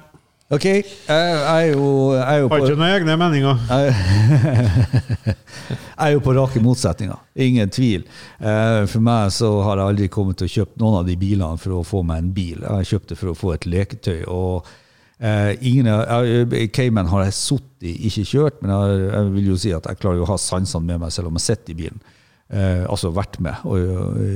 Ok, 0.51 0.65
jeg 0.65 0.83
er 1.09 1.61
jo, 1.71 2.13
jeg 2.17 2.35
er 2.35 2.41
jo 2.43 2.49
Har 2.49 2.59
på 2.59 2.67
ikke 2.67 2.81
noen 2.81 2.91
egne 2.97 3.15
meninger. 3.17 3.63
Jeg 3.71 3.95
er 5.97 6.11
jo 6.17 6.21
på 6.27 6.35
rake 6.41 6.61
motsetninger, 6.61 7.23
ingen 7.47 7.71
tvil. 7.71 8.03
Eh, 8.43 8.83
For 8.91 8.99
meg 9.07 9.31
så 9.39 9.55
har 9.63 9.79
jeg 9.79 9.87
aldri 9.95 10.11
kommet 10.13 10.43
til 10.43 10.51
å 10.51 10.55
kjøpe 10.59 10.83
noen 10.83 10.99
av 10.99 11.07
de 11.07 11.15
bilene 11.17 11.63
for 11.63 11.79
å 11.79 11.87
få 11.87 12.03
meg 12.11 12.25
en 12.25 12.35
bil. 12.35 12.59
Jeg 12.59 12.75
har 12.75 12.91
kjøpt 12.91 13.15
det 13.15 13.23
for 13.23 13.31
å 13.31 13.39
få 13.39 13.55
et 13.55 13.71
leketøy. 13.71 14.25
og 14.27 14.67
eh, 15.23 15.53
ingen 15.63 15.87
jeg- 15.87 16.71
Cayman 16.75 17.07
har 17.13 17.25
jeg 17.25 17.33
sittet 17.39 17.87
i, 17.89 17.95
ikke 18.09 18.25
kjørt, 18.27 18.59
men 18.63 18.71
jeg, 18.75 19.07
jeg 19.13 19.33
vil 19.37 19.49
jo 19.53 19.57
si 19.57 19.73
at 19.73 19.87
jeg 19.89 20.01
klarer 20.03 20.25
å 20.25 20.29
ha 20.33 20.37
sansene 20.41 20.85
med 20.87 21.01
meg 21.05 21.15
selv 21.15 21.31
om 21.31 21.39
jeg 21.39 21.47
sitter 21.47 21.73
i 21.75 21.79
bilen. 21.79 22.03
Eh, 22.53 22.85
altså 22.85 23.13
vært 23.15 23.39
med, 23.41 23.63
og, 23.65 23.79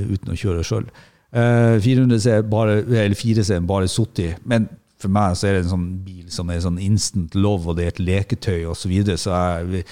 uten 0.09 0.33
å 0.33 0.37
kjøre 0.39 0.65
sjøl. 0.65 0.87
Eh, 1.31 1.77
400C 1.83 2.37
er 2.39 2.45
bare, 2.49 2.79
eller 2.81 3.15
4C 3.15 3.55
er 3.55 3.65
bare 3.67 3.87
sittet 3.91 4.23
i. 4.25 4.29
Men 4.47 4.69
for 4.97 5.13
meg 5.13 5.35
så 5.37 5.47
er 5.49 5.57
det 5.57 5.65
en 5.65 5.73
sånn 5.75 5.89
bil 6.05 6.29
som 6.33 6.49
er 6.49 6.63
sånn 6.63 6.79
instant 6.81 7.35
love, 7.37 7.67
og 7.69 7.77
det 7.77 7.85
er 7.85 7.93
et 7.93 7.99
leketøy 8.07 8.63
osv. 8.65 8.81
Så, 8.81 8.89
videre, 8.89 9.17
så 9.21 9.35
jeg, 9.37 9.83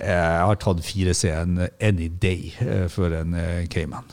jeg 0.00 0.46
har 0.48 0.56
tatt 0.62 0.80
4C 0.86 1.34
en 1.34 1.66
any 1.84 2.08
day 2.08 2.54
for 2.88 3.12
en 3.12 3.36
Cayman. 3.68 4.08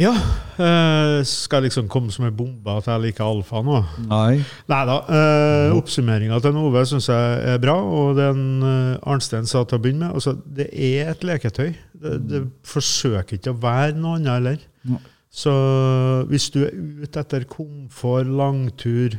Ja. 0.00 0.10
Uh, 0.58 1.22
skal 1.26 1.62
jeg 1.62 1.68
liksom 1.68 1.86
komme 1.90 2.10
som 2.10 2.26
en 2.26 2.34
bombe 2.34 2.72
at 2.74 2.88
jeg 2.90 3.02
liker 3.04 3.28
alfa 3.28 3.60
nå? 3.62 3.78
Nei. 4.10 4.40
Neida, 4.70 4.84
da. 4.90 5.18
Eh, 5.18 5.74
Oppsummeringa 5.76 6.40
til 6.42 6.58
Ove 6.58 6.82
syns 6.90 7.06
jeg 7.12 7.36
er 7.52 7.60
bra, 7.62 7.76
og 7.78 8.18
den 8.18 8.42
uh, 8.64 9.10
Arnstein 9.10 9.46
sa 9.46 9.62
til 9.62 9.78
å 9.78 9.84
begynne 9.84 10.08
med 10.08 10.18
altså, 10.18 10.34
Det 10.42 10.66
er 10.72 11.12
et 11.12 11.22
leketøy. 11.26 11.70
Det, 11.94 12.16
det 12.26 12.42
forsøker 12.66 13.38
ikke 13.38 13.54
å 13.54 13.60
være 13.62 13.94
noe 13.94 14.18
annet 14.18 14.34
heller. 14.34 14.66
Så 15.34 15.52
hvis 16.30 16.50
du 16.54 16.60
er 16.62 16.74
ute 16.74 17.22
etter 17.22 17.46
komfort, 17.50 18.26
langtur, 18.26 19.16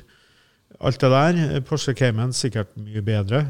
alt 0.80 1.02
det 1.02 1.12
der, 1.12 1.40
eh, 1.56 1.64
Porsche 1.64 1.96
Cayman 1.96 2.36
sikkert 2.36 2.76
mye 2.80 3.04
bedre. 3.04 3.46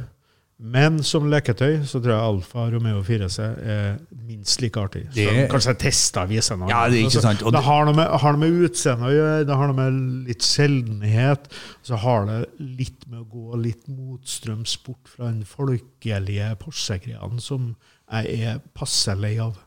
Men 0.58 1.02
som 1.04 1.26
leketøy 1.28 1.82
så 1.84 2.00
tror 2.00 2.14
jeg 2.14 2.26
Alfa 2.30 2.66
Romeo 2.72 3.02
4C 3.04 3.40
er 3.44 3.98
minst 4.24 4.62
like 4.64 4.80
artig. 4.80 5.02
Så 5.10 5.16
Det- 5.16 5.50
kanskje 5.52 5.74
jeg 5.74 5.92
viser 5.92 6.28
vise 6.28 6.56
noe. 6.56 6.70
Ja, 6.70 6.88
det 6.90 7.00
er 7.02 7.10
ikke 7.10 7.22
sant. 7.22 7.44
Og 7.44 7.52
det, 7.52 7.62
har 7.64 7.86
noe 7.86 7.94
med, 7.94 8.08
har 8.08 8.32
noe 8.32 8.40
med 8.40 8.70
utseende 8.70 9.04
å 9.10 9.12
gjøre, 9.12 9.46
det 9.46 9.56
har 9.56 9.68
noe 9.68 9.76
med 9.76 10.28
litt 10.30 10.40
sjeldenhet. 10.40 11.52
Så 11.84 11.98
har 11.98 12.26
det 12.26 12.46
litt 12.60 13.06
med 13.10 13.20
å 13.20 13.30
gå 13.30 13.62
litt 13.62 13.86
motstrøms 13.90 14.78
bort 14.86 15.08
fra 15.12 15.26
den 15.26 15.44
folkelige 15.44 16.56
Porsche-greia 16.58 17.42
som 17.42 17.76
jeg 18.12 18.40
er 18.40 18.62
passe 18.74 19.14
lei 19.20 19.38
av, 19.38 19.58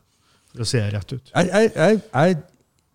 for 0.51 0.61
å 0.63 0.65
si 0.65 0.77
det 0.79 0.93
rett 0.93 1.13
ut. 1.13 1.31
Jeg, 1.35 1.49
jeg, 1.51 1.71
jeg, 1.75 2.01
jeg 2.13 2.37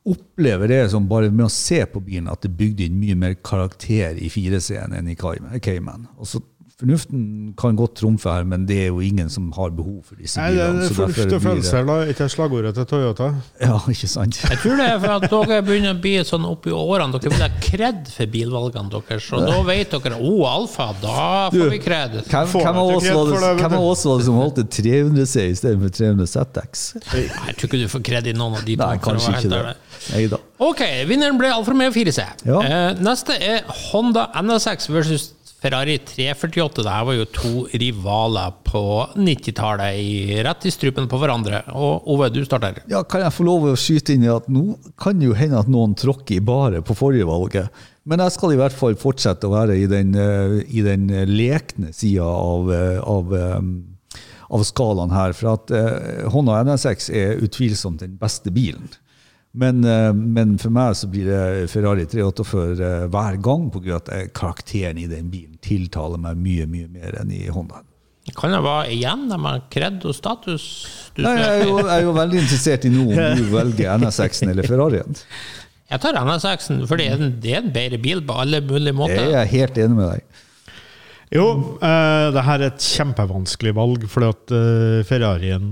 opplever 0.05 0.69
det 0.69 0.91
som 0.91 1.07
bare 1.09 1.31
med 1.31 1.47
å 1.47 1.53
se 1.53 1.79
på 1.87 2.03
bilen, 2.05 2.29
at 2.29 2.43
det 2.45 2.57
bygde 2.59 2.89
inn 2.89 2.99
mye 3.01 3.15
mer 3.15 3.35
karakter 3.35 4.19
i 4.21 4.29
4C-en 4.29 4.93
enn 4.99 5.09
i 5.09 5.15
Cayman. 5.15 6.09
Og 6.19 6.27
så 6.27 6.43
Fornuften 6.85 7.55
kan 7.57 7.77
godt 7.77 7.95
trumfe 7.97 8.29
her, 8.29 8.45
men 8.45 8.67
det 8.69 8.77
er 8.83 8.89
jo 8.91 9.01
ingen 9.01 9.31
som 9.33 9.47
har 9.57 9.71
behov 9.73 10.03
for 10.05 10.19
disse 10.21 10.37
Nei, 10.37 10.51
det 10.53 10.65
er 10.65 10.91
Fornuft 10.93 11.33
og 11.33 11.41
følelser, 11.41 11.87
da. 11.89 11.97
Ikke 12.13 12.27
slagordet 12.29 12.75
til 12.77 12.87
Toyota. 12.91 13.29
Ja, 13.63 13.79
ikke 13.89 14.09
sant? 14.11 14.41
Jeg 14.45 14.59
tror 14.61 14.77
det 14.77 14.89
er 14.91 14.99
for 15.01 15.15
at 15.15 15.25
dere 15.33 15.61
begynner 15.65 15.95
å 15.97 16.01
bli 16.05 16.13
sånn 16.29 16.45
oppi 16.49 16.75
årene. 16.77 17.17
Dere 17.17 17.33
vil 17.33 17.45
ha 17.47 17.49
kred 17.57 18.11
for 18.13 18.33
bilvalgene 18.35 18.93
deres. 18.93 19.29
Og 19.33 19.47
da 19.49 19.63
vet 19.65 19.95
dere 19.97 20.19
å, 20.21 20.33
alfa, 20.51 20.91
da 21.01 21.29
får 21.55 21.73
vi 21.73 21.81
kred. 21.87 22.19
Hvem, 22.29 22.53
hvem 22.53 22.81
av 22.83 23.87
oss 23.89 24.05
var 24.05 24.21
det, 24.21 24.27
som 24.29 24.41
valgte 24.43 24.67
300C 24.77 25.47
i 25.49 25.57
stedet 25.57 25.81
for 25.81 25.97
300 26.01 26.29
ZX? 26.35 26.85
Jeg 27.15 27.57
tror 27.57 27.71
ikke 27.71 27.81
du 27.81 27.89
får 27.95 28.05
kred 28.11 28.29
i 28.29 28.37
noen 28.37 28.59
av 28.61 28.67
de 28.67 28.77
to. 28.77 28.85
Nei, 28.85 29.01
kanskje 29.09 29.39
ikke 29.39 29.55
det. 29.55 29.63
Nei. 30.13 30.43
Ok, 30.65 30.85
vinneren 31.09 31.41
ble 31.41 31.49
Alfa 31.55 31.73
Romeo 31.73 31.95
4C. 31.95 32.29
Ja. 32.45 32.61
Eh, 32.61 33.01
neste 33.01 33.39
er 33.41 33.65
Honda 33.89 34.29
NSX 34.45 34.93
versus 34.93 35.31
Ferrari 35.65 35.95
348. 36.05 36.83
det 36.85 36.93
her 36.93 37.05
var 37.09 37.15
jo 37.17 37.25
to 37.33 37.51
rivaler 37.81 38.51
på 38.69 38.83
90-tallet, 39.17 39.95
i- 39.97 40.43
rett 40.45 40.67
i 40.69 40.73
strupen 40.75 41.07
på 41.09 41.17
hverandre. 41.23 41.63
Og 41.73 42.05
Ove, 42.13 42.29
du 42.35 42.43
starter. 42.45 42.83
Ja, 42.91 43.01
kan 43.09 43.23
jeg 43.25 43.33
få 43.33 43.47
lov 43.49 43.65
å 43.71 43.77
skyte 43.81 44.13
inn 44.13 44.27
i 44.27 44.29
at 44.29 44.45
nå 44.53 44.77
kan 45.01 45.17
det 45.19 45.31
jo 45.31 45.37
hende 45.39 45.63
at 45.63 45.71
noen 45.73 45.95
tråkker 45.97 46.37
i 46.37 46.45
baret 46.45 46.85
på 46.85 46.93
forrige 46.99 47.25
valget. 47.31 47.71
Men 48.05 48.21
jeg 48.21 48.35
skal 48.37 48.53
i 48.53 48.59
hvert 48.61 48.77
fall 48.77 48.99
fortsette 49.01 49.49
å 49.49 49.55
være 49.55 49.79
i 49.81 49.87
den, 49.89 50.13
eh, 50.15 50.59
i 50.69 50.83
den 50.85 51.09
eh, 51.09 51.25
lekne 51.25 51.95
sida 51.97 52.27
av, 52.29 52.69
eh, 52.71 53.01
av, 53.01 53.33
av 54.53 54.67
skalaen 54.69 55.17
her. 55.17 55.33
For 55.33 55.55
at 55.57 55.73
Honda 56.35 56.61
NSX 56.69 57.09
er 57.09 57.41
utvilsomt 57.41 58.05
den 58.05 58.19
beste 58.21 58.53
bilen. 58.53 58.91
Men, 59.55 59.85
eh, 59.87 60.11
men 60.13 60.57
for 60.59 60.75
meg 60.75 60.97
så 60.99 61.09
blir 61.11 61.29
det 61.31 61.71
Ferrari 61.71 62.09
348 62.11 62.83
eh, 62.83 63.03
hver 63.13 63.37
gang 63.43 63.69
pga. 63.71 63.99
at 64.01 64.09
eh, 64.11 64.29
karakteren 64.35 64.99
i 64.99 65.07
den 65.07 65.29
bilen 65.31 65.61
tiltaler 65.63 66.19
meg 66.19 66.41
mye, 66.43 66.67
mye 66.71 66.89
mer 66.91 67.21
enn 67.21 67.31
i 67.31 67.45
Honda. 67.55 67.85
Kan 68.35 68.55
det 68.55 68.63
være 68.65 68.95
igjen 68.97 69.29
de 69.31 69.37
har 69.45 69.61
kred 69.71 70.07
og 70.09 70.17
status? 70.17 70.65
Du, 71.15 71.23
Nei, 71.23 71.37
jeg, 71.39 71.51
er 71.53 71.69
jo, 71.69 71.77
jeg 71.79 71.93
er 71.95 72.07
jo 72.07 72.15
veldig 72.17 72.41
interessert 72.41 72.87
i 72.89 72.91
nå 72.91 73.05
om 73.05 73.21
du 73.39 73.45
velger 73.53 74.01
NSX-en 74.03 74.51
eller 74.51 74.67
Ferrarien. 74.67 75.21
jeg 75.93 76.03
tar 76.03 76.19
NSX-en, 76.19 76.81
for 76.91 76.99
det 76.99 77.07
er 77.13 77.21
en, 77.21 77.37
det 77.45 77.53
er 77.53 77.61
en 77.63 77.75
bedre 77.77 78.01
bil 78.03 78.25
på 78.27 78.39
alle 78.43 78.63
mulige 78.65 78.97
Det 78.97 79.21
Jeg 79.21 79.29
er 79.29 79.37
jeg 79.37 79.53
helt 79.53 79.79
enig 79.85 79.99
med 80.01 80.11
deg. 80.17 80.41
Jo, 81.35 81.47
uh, 81.83 82.31
det 82.35 82.45
her 82.47 82.63
er 82.63 82.73
et 82.73 82.89
kjempevanskelig 82.95 83.75
valg, 83.77 84.09
fordi 84.11 84.33
at 84.35 84.55
uh, 84.55 84.99
Ferrarien 85.07 85.71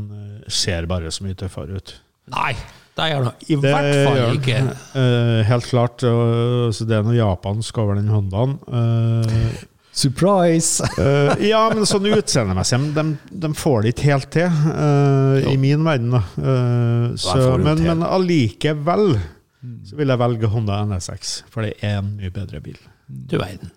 ser 0.51 0.87
bare 0.91 1.11
så 1.15 1.27
mye 1.27 1.39
tøffere 1.39 1.79
ut. 1.79 1.95
Nei, 2.35 2.53
det 2.99 3.09
gjør 3.09 3.27
det 3.27 3.33
i 3.49 3.57
Det 3.57 3.73
hvert 3.73 3.91
fall 4.07 4.17
gjør. 4.21 4.39
ikke. 4.39 4.63
Uh, 4.93 5.43
helt 5.49 5.69
klart. 5.71 6.03
Uh, 6.05 6.71
så 6.75 6.85
det 6.89 6.99
er 6.99 7.05
noe 7.07 7.17
japansk 7.17 7.79
over 7.81 7.97
den 8.01 8.11
Hondaen. 8.13 8.59
Uh, 8.69 9.53
Surprise! 9.93 10.81
eh, 10.99 11.43
ja, 11.51 11.67
men 11.69 11.85
sånn 11.85 12.07
utseendemessig 12.09 12.79
de, 12.97 13.03
de 13.45 13.51
får 13.53 13.83
det 13.85 13.91
ikke 13.93 14.07
helt 14.09 14.31
til, 14.33 14.63
i 15.53 15.57
min 15.61 15.85
verden. 15.85 16.15
da. 16.17 16.23
Eh, 16.41 17.05
så, 17.21 17.59
men, 17.61 17.83
men 17.85 18.05
allikevel 18.07 19.19
så 19.85 19.99
vil 20.01 20.11
jeg 20.11 20.19
velge 20.25 20.49
Honda 20.51 20.81
NSX, 20.89 21.35
for 21.53 21.69
det 21.69 21.75
er 21.85 22.01
en 22.01 22.09
mye 22.17 22.33
bedre 22.35 22.63
bil. 22.65 22.81
Du 23.07 23.37
verden. 23.37 23.69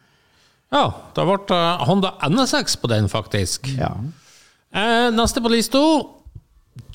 Ja, 0.74 0.88
da 1.20 1.28
ble 1.28 1.60
Honda 1.86 2.16
NSX 2.32 2.80
på 2.80 2.90
den, 2.90 3.12
faktisk. 3.12 3.68
Ja. 3.76 3.92
Eh, 4.72 5.12
neste 5.14 5.44
på 5.44 5.52
lista 5.52 5.84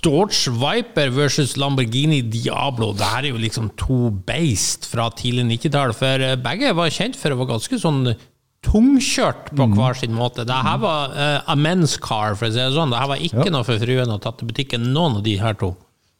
Dodge 0.04 0.48
Viper 0.52 1.10
versus 1.12 1.56
Lamborghini 1.60 2.22
Diablo. 2.32 2.92
Det 2.96 3.04
her 3.08 3.24
er 3.28 3.32
jo 3.34 3.40
liksom 3.40 3.70
to 3.80 4.10
beist 4.28 4.86
fra 4.88 5.08
tidlig 5.16 5.44
90-tall. 5.50 5.92
For 5.96 6.24
eh, 6.24 6.36
begge 6.40 6.72
var 6.76 6.92
kjent 6.92 7.16
for 7.20 7.32
å 7.34 7.38
være 7.40 7.50
ganske 7.54 7.78
sånn 7.80 8.02
tungkjørt 8.64 9.54
på 9.56 9.66
hver 9.72 9.96
sin 9.96 10.12
måte. 10.16 10.44
Det 10.48 10.56
her 10.66 10.80
var 10.82 11.14
uh, 11.16 11.38
a 11.48 11.56
men's 11.56 11.94
car, 12.00 12.34
for 12.36 12.48
å 12.48 12.52
si 12.52 12.60
det 12.60 12.66
sånn. 12.76 12.92
Det 12.92 12.98
her 13.00 13.08
var 13.08 13.22
ikke 13.24 13.46
Ja. 13.46 13.52
noe 13.54 13.64
for 13.64 13.80
fruen 13.80 14.12
å 14.12 14.18
ta 14.20 14.32
til 14.36 14.50
butikken, 14.50 14.90
noen 14.92 15.16
av 15.20 15.22
de 15.24 15.36
her 15.40 15.56
to. 15.60 15.70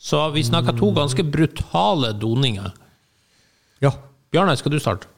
Så 0.01 0.23
vi 0.33 0.41
snakker 0.47 0.73
to 0.79 0.89
ganske 0.97 1.21
brutale 1.29 2.15
doninger. 2.17 2.71
Ja. 3.85 3.93
Bjarne, 4.33 4.57
skal 4.57 4.73
du 4.73 4.79
starte? 4.81 5.09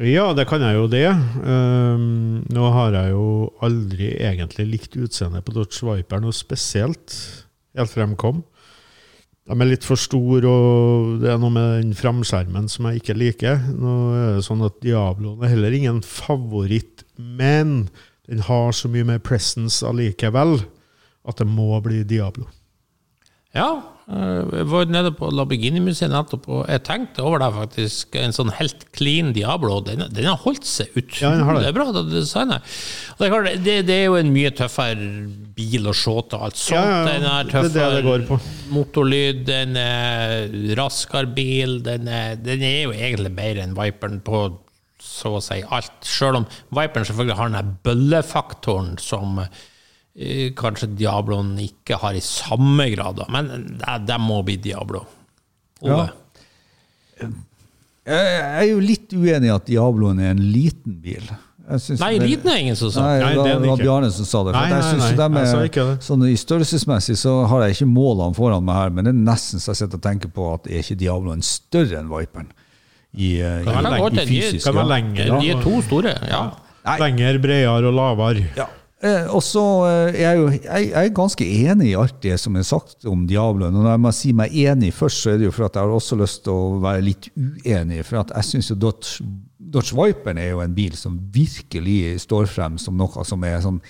Ja, 0.00 0.30
det 0.32 0.46
kan 0.48 0.62
jeg 0.64 0.78
jo 0.78 0.86
det. 0.88 1.08
Um, 1.44 2.40
nå 2.48 2.70
har 2.72 2.94
jeg 2.96 3.12
jo 3.12 3.26
aldri 3.64 4.14
egentlig 4.16 4.66
likt 4.70 4.96
utseendet 4.96 5.44
på 5.44 5.52
Dodge 5.56 5.84
Viper 5.84 6.22
noe 6.22 6.36
spesielt, 6.36 7.16
helt 7.76 7.92
frem 7.92 8.14
kom. 8.20 8.40
De 9.50 9.56
er 9.56 9.66
litt 9.66 9.84
for 9.84 9.98
store, 9.98 10.46
og 10.46 11.20
det 11.24 11.32
er 11.32 11.40
noe 11.42 11.52
med 11.52 11.80
den 11.82 11.94
framskjermen 11.98 12.68
som 12.70 12.86
jeg 12.88 13.00
ikke 13.00 13.18
liker. 13.18 13.58
Nå 13.74 13.94
er 14.14 14.28
det 14.38 14.46
sånn 14.46 14.62
at 14.62 14.78
Diabloen 14.84 15.42
er 15.42 15.52
heller 15.52 15.74
ingen 15.74 16.00
favoritt, 16.06 17.04
men 17.18 17.88
den 18.30 18.44
har 18.46 18.70
så 18.76 18.88
mye 18.92 19.08
mer 19.08 19.18
presence 19.26 19.82
allikevel 19.86 20.60
at 21.28 21.40
det 21.42 21.48
må 21.50 21.74
bli 21.84 22.04
Diablo. 22.08 22.46
Ja, 23.56 23.82
jeg 24.10 24.66
var 24.66 24.88
nede 24.90 25.12
på 25.14 25.28
Lamborghini-museet 25.30 26.10
nettopp, 26.10 26.48
og 26.50 26.62
jeg 26.66 26.82
tenkte 26.86 27.22
over 27.22 27.38
det 27.42 27.50
faktisk. 27.54 28.16
En 28.18 28.34
sånn 28.34 28.50
helt 28.56 28.82
clean 28.96 29.30
Diablo. 29.36 29.76
Den, 29.86 30.02
den 30.10 30.26
har 30.26 30.40
holdt 30.42 30.66
seg 30.66 30.90
Ja, 31.20 31.30
utrolig 31.36 31.62
det. 31.68 31.74
bra, 31.76 31.86
det 31.94 32.24
det, 33.20 33.28
er 33.28 33.60
det, 33.68 33.76
det 33.86 33.98
er 34.00 34.08
jo 34.08 34.16
en 34.18 34.32
mye 34.34 34.50
tøffere 34.58 35.10
bil 35.56 35.86
å 35.86 35.94
se 35.94 36.16
til 36.32 36.46
alt 36.48 36.58
sånt. 36.58 36.74
Ja, 36.74 36.88
ja, 36.88 36.96
ja. 36.96 37.12
Den 37.12 37.28
er 37.30 37.44
Det 37.44 37.54
er 37.54 37.94
det 38.00 38.02
tøffere 38.08 38.40
motorlyd, 38.74 39.44
den 39.46 39.78
er 39.78 40.74
raskere 40.80 41.30
bil, 41.36 41.78
den 41.86 42.10
er, 42.10 42.34
den 42.40 42.66
er 42.66 42.76
jo 42.88 42.96
egentlig 42.96 43.34
bedre 43.38 43.66
enn 43.68 43.76
Viperen 43.78 44.20
på 44.26 44.42
så 45.00 45.36
å 45.38 45.40
si 45.44 45.62
alt. 45.72 45.94
Selv 46.04 46.42
om 46.42 46.48
Viperen 46.76 47.06
selvfølgelig 47.08 47.38
har 47.38 47.52
den 47.54 47.76
bøllefaktoren 47.86 48.96
som 49.00 49.38
eh, 49.40 49.48
kanskje 50.58 50.88
Diabloen 50.98 51.52
ikke 51.62 51.96
har 52.02 52.16
i 52.18 52.20
samme 52.24 52.88
grad, 52.94 53.16
da. 53.22 53.26
men 53.30 53.50
det, 53.78 53.98
det 54.08 54.16
må 54.20 54.40
bli 54.44 54.56
Diablo. 54.60 55.04
Ja. 55.86 56.08
Jeg 57.20 58.56
er 58.58 58.66
jo 58.70 58.80
litt 58.82 59.12
uenig 59.12 59.48
i 59.50 59.54
at 59.54 59.66
Diabloen 59.68 60.18
er 60.24 60.32
en 60.34 60.42
liten 60.52 60.96
bil. 61.04 61.22
Jeg 61.70 61.98
Nei, 62.00 62.18
det- 62.18 62.26
liten 62.28 62.48
er 62.50 62.56
ingen 62.58 62.76
som 62.76 62.90
sa. 62.90 63.02
Nei, 63.04 63.18
Nei, 63.20 63.34
det 63.36 63.44
det 63.44 63.52
den 63.60 63.68
var. 63.68 63.76
Bjarne 63.78 64.10
som 64.10 64.24
sa 64.26 64.42
det. 64.42 64.54
For 64.54 64.60
Nei, 64.60 64.70
nei, 64.70 64.78
jeg 64.80 65.16
nei, 65.16 65.28
nei, 65.28 65.40
jeg 65.44 65.50
sa 65.52 65.60
ikke 65.68 65.84
det. 65.86 65.98
sånn 66.02 66.24
I 66.26 66.34
størrelsesmessig 66.34 67.16
så 67.20 67.34
har 67.46 67.62
jeg 67.68 67.76
ikke 67.76 67.86
målene 67.92 68.34
foran 68.34 68.64
meg 68.64 68.74
her, 68.74 68.90
men 68.90 69.04
det 69.04 69.12
er 69.14 69.20
nesten 69.20 69.60
så 69.62 69.70
jeg 69.70 69.76
sitter 69.84 70.00
og 70.00 70.02
tenker 70.02 70.28
på 70.34 70.48
at 70.54 70.66
er 70.66 70.82
ikke 70.82 70.98
Diabloen 70.98 71.42
større 71.46 72.00
enn 72.00 72.08
Viperen? 72.10 72.50
I, 73.14 73.40
eh, 73.40 73.62
Kan 73.64 73.84
være 73.84 74.00
i, 74.00 74.06
i 74.06 74.10
de- 74.16 74.26
fysisk 74.26 74.64
kan 74.66 74.74
være 74.74 74.88
ja. 74.88 74.94
lenger. 74.96 75.40
De 75.40 75.50
er 75.50 75.62
to 75.62 75.80
store, 75.82 76.16
ja. 76.26 76.42
Lenger, 76.98 77.38
bredere 77.38 77.86
og 77.86 77.94
lavere. 77.94 78.44
Ja. 78.56 78.66
Eh, 79.00 79.28
og 79.32 79.40
så 79.40 79.62
eh, 79.88 80.10
er 80.12 80.18
jeg, 80.20 80.36
jo, 80.36 80.48
jeg, 80.52 80.88
jeg 80.90 81.08
er 81.08 81.14
ganske 81.16 81.44
enig 81.46 81.86
i 81.88 81.96
alt 81.96 82.18
det 82.20 82.34
som 82.42 82.56
er 82.60 82.66
sagt 82.68 83.06
om 83.08 83.22
Diabloen. 83.28 83.72
Og 83.72 83.86
når 83.86 83.94
jeg 83.94 84.02
må 84.04 84.12
si 84.12 84.32
meg 84.36 84.56
enig 84.66 84.90
først, 84.92 85.22
så 85.22 85.32
er 85.32 85.40
det 85.40 85.48
jo 85.48 85.54
for 85.56 85.68
at 85.70 85.78
jeg 85.78 85.88
har 85.88 85.94
også 85.96 86.18
lyst 86.20 86.42
til 86.44 86.52
å 86.52 86.74
være 86.82 87.06
litt 87.06 87.30
uenig. 87.32 88.02
For 88.04 88.20
at 88.20 88.34
jeg 88.36 88.48
syns 88.50 88.68
jo 88.72 88.76
Dodge, 88.82 89.24
Dodge 89.56 89.96
Viperen 89.96 90.42
er 90.42 90.52
jo 90.52 90.60
en 90.60 90.76
bil 90.76 90.98
som 91.00 91.16
virkelig 91.32 92.18
står 92.26 92.50
frem 92.52 92.76
som 92.82 92.98
noe 93.00 93.24
som 93.24 93.48
er 93.48 93.64
sånn 93.64 93.80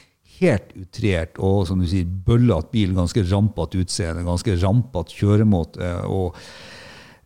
helt 0.41 0.71
utrert 0.79 1.37
og 1.43 1.67
som 1.69 1.83
du 1.83 1.89
sier, 1.91 2.07
bøllete 2.07 2.71
bil, 2.73 2.95
ganske 2.97 3.27
rampete 3.29 3.83
utseende, 3.83 4.25
ganske 4.25 4.55
rampete 4.63 5.19
kjøremåte. 5.19 5.91
og 6.07 6.39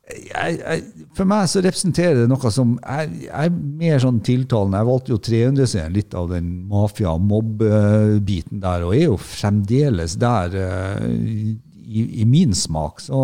jeg, 0.04 0.58
jeg, 0.60 1.06
for 1.16 1.28
meg 1.28 1.46
så 1.48 1.62
representerer 1.64 2.18
det 2.18 2.28
noe 2.28 2.50
som 2.52 2.74
er, 2.82 3.08
er 3.32 3.52
mer 3.52 4.02
sånn 4.02 4.20
tiltalende. 4.24 4.82
Jeg 4.82 4.88
valgte 4.90 5.14
jo 5.14 5.20
300-serien, 5.28 5.94
litt 5.96 6.16
av 6.18 6.28
den 6.34 6.50
mafia-mobb-biten 6.68 8.60
der, 8.64 8.84
og 8.84 8.96
er 8.96 9.06
jo 9.06 9.16
fremdeles 9.20 10.18
der 10.20 10.58
uh, 10.60 11.06
i, 11.08 12.04
i 12.20 12.28
min 12.28 12.52
smak. 12.56 13.00
Så, 13.06 13.16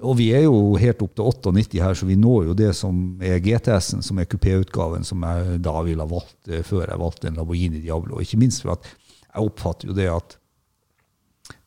og 0.00 0.16
vi 0.20 0.30
er 0.36 0.46
jo 0.46 0.78
helt 0.80 1.02
opp 1.04 1.16
til 1.18 1.26
98 1.26 1.82
her, 1.82 1.98
så 1.98 2.08
vi 2.08 2.18
når 2.18 2.52
jo 2.52 2.58
det 2.62 2.70
som 2.78 3.20
er 3.26 3.42
GTS-en, 3.42 4.04
som 4.06 4.20
er 4.22 4.30
kupéutgaven, 4.30 5.04
som 5.06 5.26
jeg 5.26 5.58
da 5.66 5.74
ville 5.86 6.06
ha 6.06 6.10
valgt 6.10 6.48
eh, 6.48 6.62
før 6.66 6.86
jeg 6.86 7.02
valgte 7.02 7.28
en 7.28 7.40
Lamborghini 7.42 7.82
Diablo. 7.82 8.22
Ikke 8.22 8.40
minst 8.40 8.64
for 8.64 8.78
at 8.78 8.86
jeg 8.86 9.42
oppfatter 9.44 9.90
jo 9.90 9.98
det 9.98 10.08
at 10.12 10.39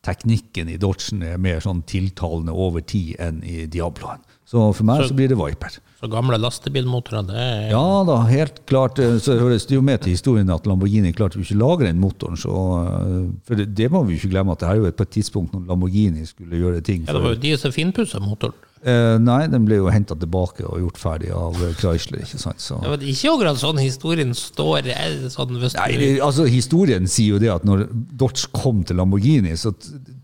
teknikken 0.04 0.70
i 0.70 0.78
Dodgen 0.78 1.24
er 1.24 1.38
mer 1.42 1.62
sånn 1.64 1.84
tiltalende 1.88 2.52
over 2.54 2.82
tid 2.84 3.16
enn 3.24 3.42
i 3.48 3.66
Diabloen. 3.72 4.20
Så 4.46 4.74
for 4.76 4.84
meg 4.84 5.02
Så- 5.02 5.08
så, 5.10 5.16
blir 5.16 5.30
det 5.30 5.38
Viper. 5.40 5.78
Så 6.02 6.10
gamle 6.12 6.38
lastebilmotorer, 6.38 7.26
det 7.26 7.36
er 7.36 7.70
Ja 7.72 8.04
da, 8.04 8.18
helt 8.28 8.66
klart. 8.68 9.00
eh, 9.00 9.18
Så 9.18 9.40
høres 9.40 9.66
det 9.66 9.76
jo 9.76 9.82
med 9.82 10.02
til 10.02 10.12
historien 10.14 10.50
at 10.50 10.66
Lamborghini 10.68 11.14
klarte 11.14 11.36
jo 11.40 11.42
ikke 11.42 11.56
å 11.56 11.70
lage 11.70 11.86
den 11.88 12.00
motoren. 12.02 12.36
Så, 12.36 12.52
eh, 12.52 13.32
for 13.46 13.56
det, 13.56 13.74
det 13.74 13.90
må 13.90 14.06
vi 14.06 14.18
jo 14.18 14.28
ikke 14.28 14.32
glemme, 14.36 14.52
at 14.52 14.60
det 14.60 14.68
her 14.68 14.76
er 14.76 14.86
jo 14.86 14.92
på 14.92 15.02
et 15.08 15.12
tidspunkt 15.12 15.54
når 15.54 15.66
Lamborghini 15.68 16.26
skulle 16.28 16.60
gjøre 16.60 16.84
ting. 16.84 17.06
Ja, 17.08 17.14
det 17.14 17.22
var 17.24 17.34
jo 17.36 17.40
de 17.42 17.56
som 17.58 17.72
finpussa 17.72 18.20
motoren. 18.20 18.54
Eh, 18.84 19.16
nei, 19.24 19.46
den 19.48 19.64
ble 19.64 19.78
jo 19.80 19.86
henta 19.88 20.16
tilbake 20.20 20.66
og 20.68 20.82
gjort 20.82 20.98
ferdig 21.00 21.30
av 21.32 21.56
eh, 21.64 21.72
Chrysler. 21.80 22.26
ikke 22.26 22.40
sant? 22.42 22.60
Så. 22.60 22.76
Ja, 22.84 22.90
men 22.92 23.06
ikke 23.14 23.32
akkurat 23.32 23.60
sånn 23.62 23.80
historien 23.80 24.34
står 24.36 24.90
eh, 24.92 25.22
sånn 25.32 25.54
hvis 25.62 25.78
Nei, 25.78 25.92
det- 26.02 26.10
altså 26.26 26.44
Historien 26.52 27.08
sier 27.08 27.38
jo 27.38 27.40
det 27.40 27.52
at 27.54 27.64
når 27.64 27.86
Dodge 27.94 28.50
kom 28.52 28.82
til 28.84 29.00
Lamborghini, 29.00 29.56
så 29.56 29.72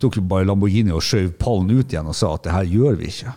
tok 0.01 0.19
jo 0.19 0.25
bare 0.27 0.43
Lamborghini 0.49 0.91
og 0.91 0.99
skjøv 1.05 1.31
pallen 1.39 1.71
ut 1.71 1.87
igjen 1.95 2.09
og 2.11 2.17
sa 2.19 2.33
at 2.35 2.43
det 2.49 2.51
her 2.57 2.67
gjør 2.67 2.97
vi 2.99 3.07
ikke. 3.13 3.31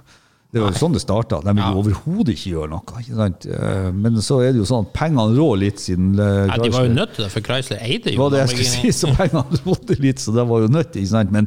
Det 0.52 0.60
var 0.60 0.74
jo 0.74 0.80
sånn 0.82 0.92
det 0.92 1.00
starta. 1.00 1.38
De 1.40 1.52
ville 1.54 1.64
ja. 1.64 1.76
overhodet 1.80 2.34
ikke 2.34 2.50
gjøre 2.50 2.68
noe. 2.74 2.98
ikke 3.00 3.14
sant? 3.16 3.46
Eh, 3.46 3.86
Men 3.96 4.18
så 4.20 4.40
er 4.42 4.50
det 4.52 4.60
jo 4.60 4.66
sånn 4.68 4.88
at 4.88 4.90
pengene 4.96 5.36
rår 5.38 5.54
litt 5.62 5.78
siden 5.80 6.10
Chrysler 6.18 6.50
Nei, 6.50 6.58
de 6.66 6.72
var 6.74 6.88
jo 6.88 6.96
nødt 6.96 7.14
til 7.14 7.24
det, 7.24 7.30
for 7.32 7.46
Chrysler 7.46 7.78
eide 7.86 8.12
jo 8.16 8.20
var 8.24 8.34
det 8.34 8.42
jeg 8.42 8.50
skulle 8.56 8.72
si, 8.74 8.90
så 8.98 9.12
pengene 9.22 9.60
rådde 9.70 9.96
litt, 10.02 10.18
så 10.20 10.34
det 10.34 10.44
var 10.50 10.66
jo 10.66 10.72
nødt. 10.74 10.98
ikke 10.98 11.12
sant? 11.14 11.30
Men 11.32 11.46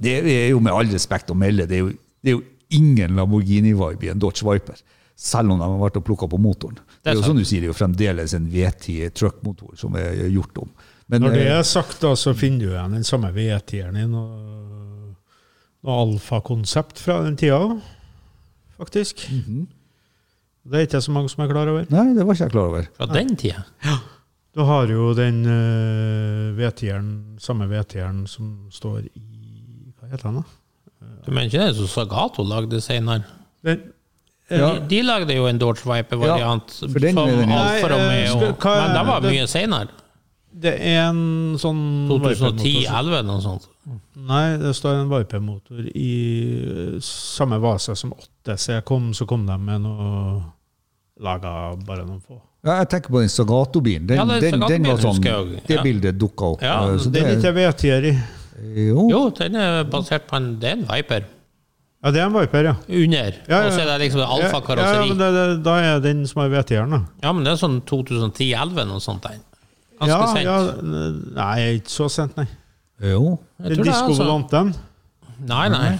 det 0.00 0.16
er 0.24 0.48
jo 0.54 0.64
med 0.64 0.72
all 0.72 0.88
respekt 0.96 1.30
å 1.30 1.36
melde, 1.36 1.68
det 1.68 1.78
er 1.78 1.84
jo, 1.84 1.92
det 2.24 2.32
er 2.32 2.38
jo 2.38 2.42
ingen 2.76 3.16
Lamborghini-vibe 3.18 4.06
i 4.06 4.12
en 4.12 4.22
Dodge 4.22 4.46
Viper. 4.46 4.78
Selv 5.20 5.52
om 5.52 5.60
de 5.60 5.66
har 5.66 5.80
vært 5.82 5.98
og 6.00 6.06
plukka 6.06 6.28
på 6.32 6.38
motoren. 6.40 6.78
Det 7.04 7.12
er 7.12 7.18
jo 7.18 7.24
sånn 7.26 7.40
du 7.40 7.44
sier, 7.44 7.60
det 7.60 7.68
er 7.68 7.74
jo 7.74 7.76
fremdeles 7.76 8.32
en 8.36 8.46
V10 8.52 9.10
truckmotor 9.16 9.74
som 9.80 9.96
er 10.00 10.14
gjort 10.32 10.62
om. 10.62 10.70
Men, 11.10 11.26
Når 11.26 11.34
det 11.34 11.42
eh, 11.48 11.56
er 11.58 11.66
sagt, 11.66 11.98
da, 12.04 12.14
så 12.16 12.32
finner 12.38 12.62
du 12.62 12.70
igjen 12.70 12.94
den 12.94 13.04
samme 13.06 13.32
V10-en 13.34 13.98
i 13.98 14.06
noe, 14.08 15.10
noe 15.84 15.98
alfakonsept 16.06 17.02
fra 17.02 17.18
den 17.26 17.36
tida, 17.40 17.60
faktisk. 18.78 19.26
Mhm. 19.34 19.66
Det 20.70 20.76
er 20.76 20.86
ikke 20.86 21.00
så 21.02 21.12
mange 21.16 21.30
som 21.32 21.42
er 21.42 21.50
klar 21.50 21.68
over. 21.72 21.86
Nei, 21.90 22.06
det 22.14 22.24
var 22.28 22.36
ikke 22.36 22.46
jeg 22.46 22.52
klar 22.52 22.66
over. 22.68 22.88
Fra 22.96 23.06
den 23.10 23.30
tida. 23.40 23.62
Du 24.54 24.64
har 24.68 24.90
jo 24.92 25.10
den 25.16 25.40
uh, 25.46 26.56
V10-eren, 26.58 27.10
samme 27.40 27.68
V10-en 27.70 28.26
som 28.28 28.68
står 28.74 29.04
i 29.08 29.26
Hva 29.98 30.10
heter 30.10 30.28
den, 30.28 30.40
da? 30.42 30.59
Du 31.24 31.30
mener 31.32 31.46
ikke 31.48 31.62
det 31.66 31.76
som 31.76 31.86
Sagato 31.88 32.42
lagde 32.44 32.80
senere? 32.84 33.24
Den, 33.64 33.80
Ja. 34.50 34.72
De, 34.74 34.80
de 34.90 35.02
lagde 35.06 35.30
jo 35.36 35.44
en 35.46 35.58
Dodge 35.62 35.84
Viper-variant 35.86 36.72
for 36.80 36.98
den 36.98 37.14
som 37.14 37.28
Alfa 37.28 37.46
Nei, 37.46 37.76
eh, 37.78 37.84
Romeo, 37.92 38.32
skal- 38.34 38.54
hva 38.58 38.72
men 38.82 38.94
den 38.96 39.06
var 39.06 39.20
det- 39.20 39.30
mye 39.30 39.46
senere. 39.46 39.88
det 40.52 40.72
er 40.80 40.96
en 41.08 41.54
sånn 41.56 42.08
2010-11 42.08 43.18
eller 43.20 43.22
noe 43.22 43.40
sånt. 43.44 43.68
Nei, 44.16 44.56
det 44.58 44.74
står 44.74 45.00
en 45.04 45.08
Viper-motor 45.08 45.86
i 45.94 46.98
samme 47.00 47.60
vase 47.62 47.94
som 47.96 48.12
8C 48.44 48.82
kom, 48.84 49.12
så 49.14 49.24
kom 49.26 49.46
de 49.46 49.56
med 49.58 49.82
noe 49.82 50.42
Laga 51.20 51.76
bare 51.86 52.04
noen 52.06 52.20
få. 52.20 52.40
Ja, 52.64 52.78
jeg 52.80 52.88
tenker 52.88 53.08
på 53.12 53.20
den 53.20 53.28
Sagato-bilen. 53.28 54.06
Den, 54.06 54.16
Ja, 54.16 54.24
den 54.24 54.40
den, 54.40 54.60
den 54.68 54.82
var 54.82 54.98
sånn, 54.98 55.22
jeg. 55.22 55.62
Det 55.66 55.82
bildet 55.84 56.18
dukka 56.18 56.54
opp. 56.54 56.62
Ja, 56.62 56.88
eh, 56.88 56.96
så 56.98 57.10
Det 57.12 57.22
er 57.22 57.36
ikke 57.36 57.54
V10-er 57.54 58.04
i. 58.10 58.18
jo. 58.60 59.08
Jo, 59.10 59.20
den 59.38 59.56
er 59.56 59.84
basert 59.90 60.26
på 60.30 60.36
en, 60.36 60.50
det 60.60 60.68
er 60.70 60.76
en 60.78 60.86
Viper. 60.88 61.24
Ja, 62.04 62.10
det 62.14 62.20
er 62.22 62.26
en 62.30 62.32
Viper, 62.36 62.64
ja. 62.70 62.74
Under. 62.88 63.32
Ja, 63.48 63.58
ja. 63.60 63.66
Og 63.66 63.72
så 63.72 63.80
er 63.82 63.90
det 63.92 63.98
liksom 64.06 64.20
Ja, 64.22 64.26
ja, 64.26 64.46
alfa-karosseri. 64.46 65.08
men 65.08 65.18
det, 65.20 65.28
det, 65.36 65.64
da 65.64 65.74
er 65.84 65.98
den 66.04 66.26
som 66.26 66.40
har 66.42 66.48
VT-eren, 66.54 66.90
da. 66.96 67.00
Ja, 67.22 67.32
men 67.36 67.44
det 67.44 67.52
er 67.52 67.60
sånn 67.60 67.80
2010-11 67.88 68.86
noe 68.88 69.00
sånt. 69.04 69.22
Den. 69.28 69.42
Ganske 70.00 70.16
Ja, 70.16 70.26
sent. 70.32 70.44
ja, 70.44 71.10
nei, 71.36 71.58
ikke 71.80 71.92
så 71.92 72.08
sent, 72.08 72.36
nei. 72.40 72.46
jo. 73.04 73.38
Jeg 73.60 73.68
Den 73.68 73.76
tror 73.76 73.84
det 73.84 73.92
er 73.92 74.02
altså- 74.06 74.24
Volanten. 74.24 74.74
Nei, 75.50 75.68
nei. 75.68 75.98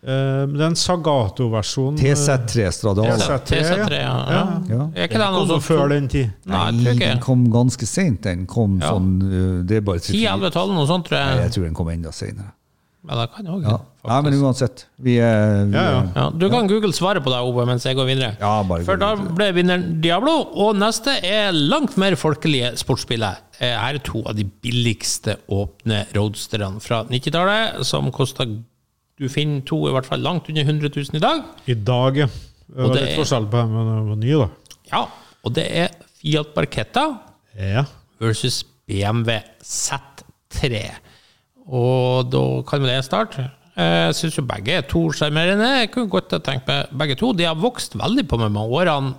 Eh, 0.00 0.46
det 0.48 0.60
er 0.62 0.66
en 0.70 0.76
Sagato-versjon. 0.80 1.98
eh, 1.98 2.14
TZ3 2.14 2.70
Stradale. 2.72 3.18
TZ3, 3.20 3.58
TZ3, 3.60 3.98
ja. 4.00 4.14
ja. 4.32 4.44
Ja. 4.70 4.86
Er 4.96 5.08
ikke 5.10 5.18
den 5.20 5.34
også 5.42 5.58
før 5.60 5.88
den 5.92 6.08
tid. 6.08 6.30
Nei, 6.48 6.70
Nei 6.72 6.94
den 7.02 7.20
kom 7.20 7.44
ganske 7.52 7.84
seint. 7.86 8.22
Den 8.24 8.46
kom 8.46 8.78
Ja. 8.80 8.94
sånn 8.94 9.10
eh, 9.28 9.62
Det 9.68 9.76
er 9.76 9.84
bare 9.84 10.00
10-11-12, 10.00 10.72
noe 10.72 10.86
sånt, 10.88 11.04
tror 11.10 11.18
Nei, 11.20 11.34
jeg. 11.36 11.42
jeg 11.44 11.52
tror 11.58 11.64
den 11.68 11.74
kom 11.74 11.88
enda 11.92 12.12
seinere. 12.16 12.52
Ja, 13.08 13.14
det 13.16 13.30
kan 13.32 13.44
jeg 13.46 13.54
også, 13.54 13.70
Ja. 13.70 13.78
Nei, 14.08 14.20
men 14.22 14.34
uansett. 14.40 14.84
Vi 15.00 15.14
er, 15.18 15.64
vi 15.66 15.72
Ja, 15.76 15.82
ja. 15.82 16.00
er 16.00 16.12
Ja, 16.16 16.30
du 16.30 16.48
kan 16.50 16.66
google 16.68 16.92
svaret 16.92 17.22
på 17.24 17.30
det, 17.32 17.38
Ove, 17.44 17.66
mens 17.66 17.84
jeg 17.84 17.96
går 17.96 18.06
videre. 18.06 18.36
Ja, 18.40 18.62
bare 18.62 18.84
For 18.84 18.96
da 18.96 19.14
ble 19.16 19.52
vinneren 19.52 20.00
Diablo, 20.00 20.34
og 20.54 20.76
neste 20.76 21.18
er 21.24 21.52
langt 21.52 21.96
mer 22.00 22.12
folkelige 22.16 22.72
sportsspillet. 22.76 23.36
Her 23.60 23.94
er 23.94 23.98
to 24.04 24.22
av 24.26 24.34
de 24.36 24.44
billigste 24.44 25.36
åpne 25.48 26.06
roadsterne 26.16 26.80
fra 26.80 27.04
90-tallet, 27.04 27.84
som 27.84 28.10
kosta 28.10 28.46
Du 29.20 29.26
finner 29.28 29.60
to 29.68 29.82
i 29.88 29.92
hvert 29.92 30.06
fall 30.08 30.22
langt 30.24 30.48
under 30.48 30.64
100 30.64 30.88
000 30.96 31.18
i 31.18 31.22
dag. 31.22 31.42
I 31.68 31.74
dag, 31.76 32.16
ja. 32.22 32.26
Det 32.70 32.78
var 32.86 32.94
det 32.94 33.02
litt 33.04 33.18
forskjell 33.18 33.48
på 33.50 33.60
dem 33.60 33.74
da 33.76 33.82
de 33.90 34.02
var 34.08 34.18
nye, 34.22 34.38
da. 34.40 34.76
Ja, 34.92 35.00
og 35.44 35.54
det 35.56 35.64
er 35.82 35.88
Fiat 36.20 36.52
Barchetta 36.56 37.04
Ja. 37.58 37.82
versus 38.22 38.62
BMW 38.88 39.40
Z3. 39.64 40.80
Og 41.70 42.30
da 42.32 42.44
kan 42.68 42.82
vel 42.82 42.94
jeg 42.94 43.04
starte. 43.06 43.48
Jeg 43.76 44.14
syns 44.18 44.36
jo 44.38 44.44
begge 44.48 44.74
er 44.80 44.86
to 44.88 45.02
sjarmerende. 45.16 45.68
Jeg 45.82 45.90
kunne 45.94 46.10
godt 46.12 46.32
tenkt 46.44 46.66
meg 46.68 46.90
begge 47.02 47.16
to. 47.20 47.32
De 47.36 47.46
har 47.46 47.58
vokst 47.60 47.94
veldig 48.00 48.26
på 48.28 48.38
meg 48.40 48.50
med 48.56 48.72
årene. 48.80 49.14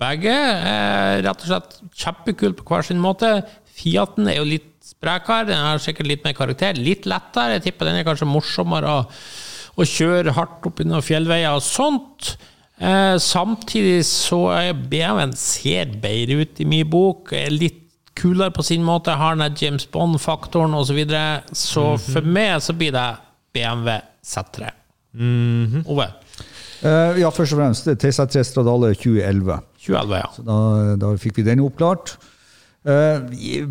Begge 0.00 0.32
er 0.32 1.20
rett 1.26 1.42
og 1.44 1.48
slett 1.50 1.74
kjempekule 2.00 2.56
på 2.56 2.64
hver 2.70 2.86
sin 2.86 3.00
måte. 3.02 3.32
Fiaten 3.74 4.28
er 4.30 4.38
jo 4.38 4.46
litt 4.48 4.70
sprekere, 4.84 5.46
den 5.48 5.60
har 5.64 5.80
sikkert 5.82 6.10
litt 6.10 6.24
mer 6.26 6.34
karakter. 6.36 6.76
Litt 6.76 7.06
lettere. 7.08 7.56
Jeg 7.58 7.64
tipper 7.70 7.88
den 7.90 8.00
er 8.02 8.06
kanskje 8.06 8.28
morsommere 8.28 8.90
å, 8.90 9.04
å 9.80 9.86
kjøre 9.88 10.34
hardt 10.36 10.66
opp 10.68 10.82
i 10.82 10.88
noen 10.88 11.04
fjellveier 11.04 11.56
og 11.56 11.64
sånt. 11.64 12.34
Eh, 12.78 13.14
samtidig 13.22 14.00
så 14.08 14.42
er 14.56 14.72
BMW-en 14.74 15.32
ser 15.38 15.94
bedre 16.02 16.42
ut 16.44 16.60
i 16.60 16.66
min 16.68 16.88
bok. 16.90 17.32
Er 17.38 17.52
litt 17.54 17.80
kulere 18.14 18.52
på 18.54 18.62
sin 18.62 18.84
måte, 18.86 19.14
har 19.18 19.34
den 19.34 19.42
der 19.48 19.64
James 19.64 19.86
Bond-faktoren 19.90 20.74
osv. 20.78 20.92
Så, 20.92 20.96
videre. 21.00 21.24
så 21.56 21.86
for 21.98 22.26
meg 22.26 22.60
så 22.62 22.76
blir 22.78 22.92
det 22.94 23.08
BMW 23.56 23.96
Z3. 24.22 24.68
Ove? 25.90 26.06
Eh, 26.84 27.18
ja, 27.22 27.30
først 27.32 27.54
og 27.56 27.60
fremst 27.62 27.86
det 27.88 27.94
er 27.96 28.02
TZ3 28.10 28.42
Stradale 28.44 28.92
2011. 28.98 29.58
2011, 29.86 30.20
ja. 30.20 30.30
Da, 30.46 30.56
da 31.00 31.10
fikk 31.20 31.38
vi 31.40 31.46
den 31.46 31.62
oppklart. 31.64 32.16
Eh, 32.84 33.24
i- 33.38 33.66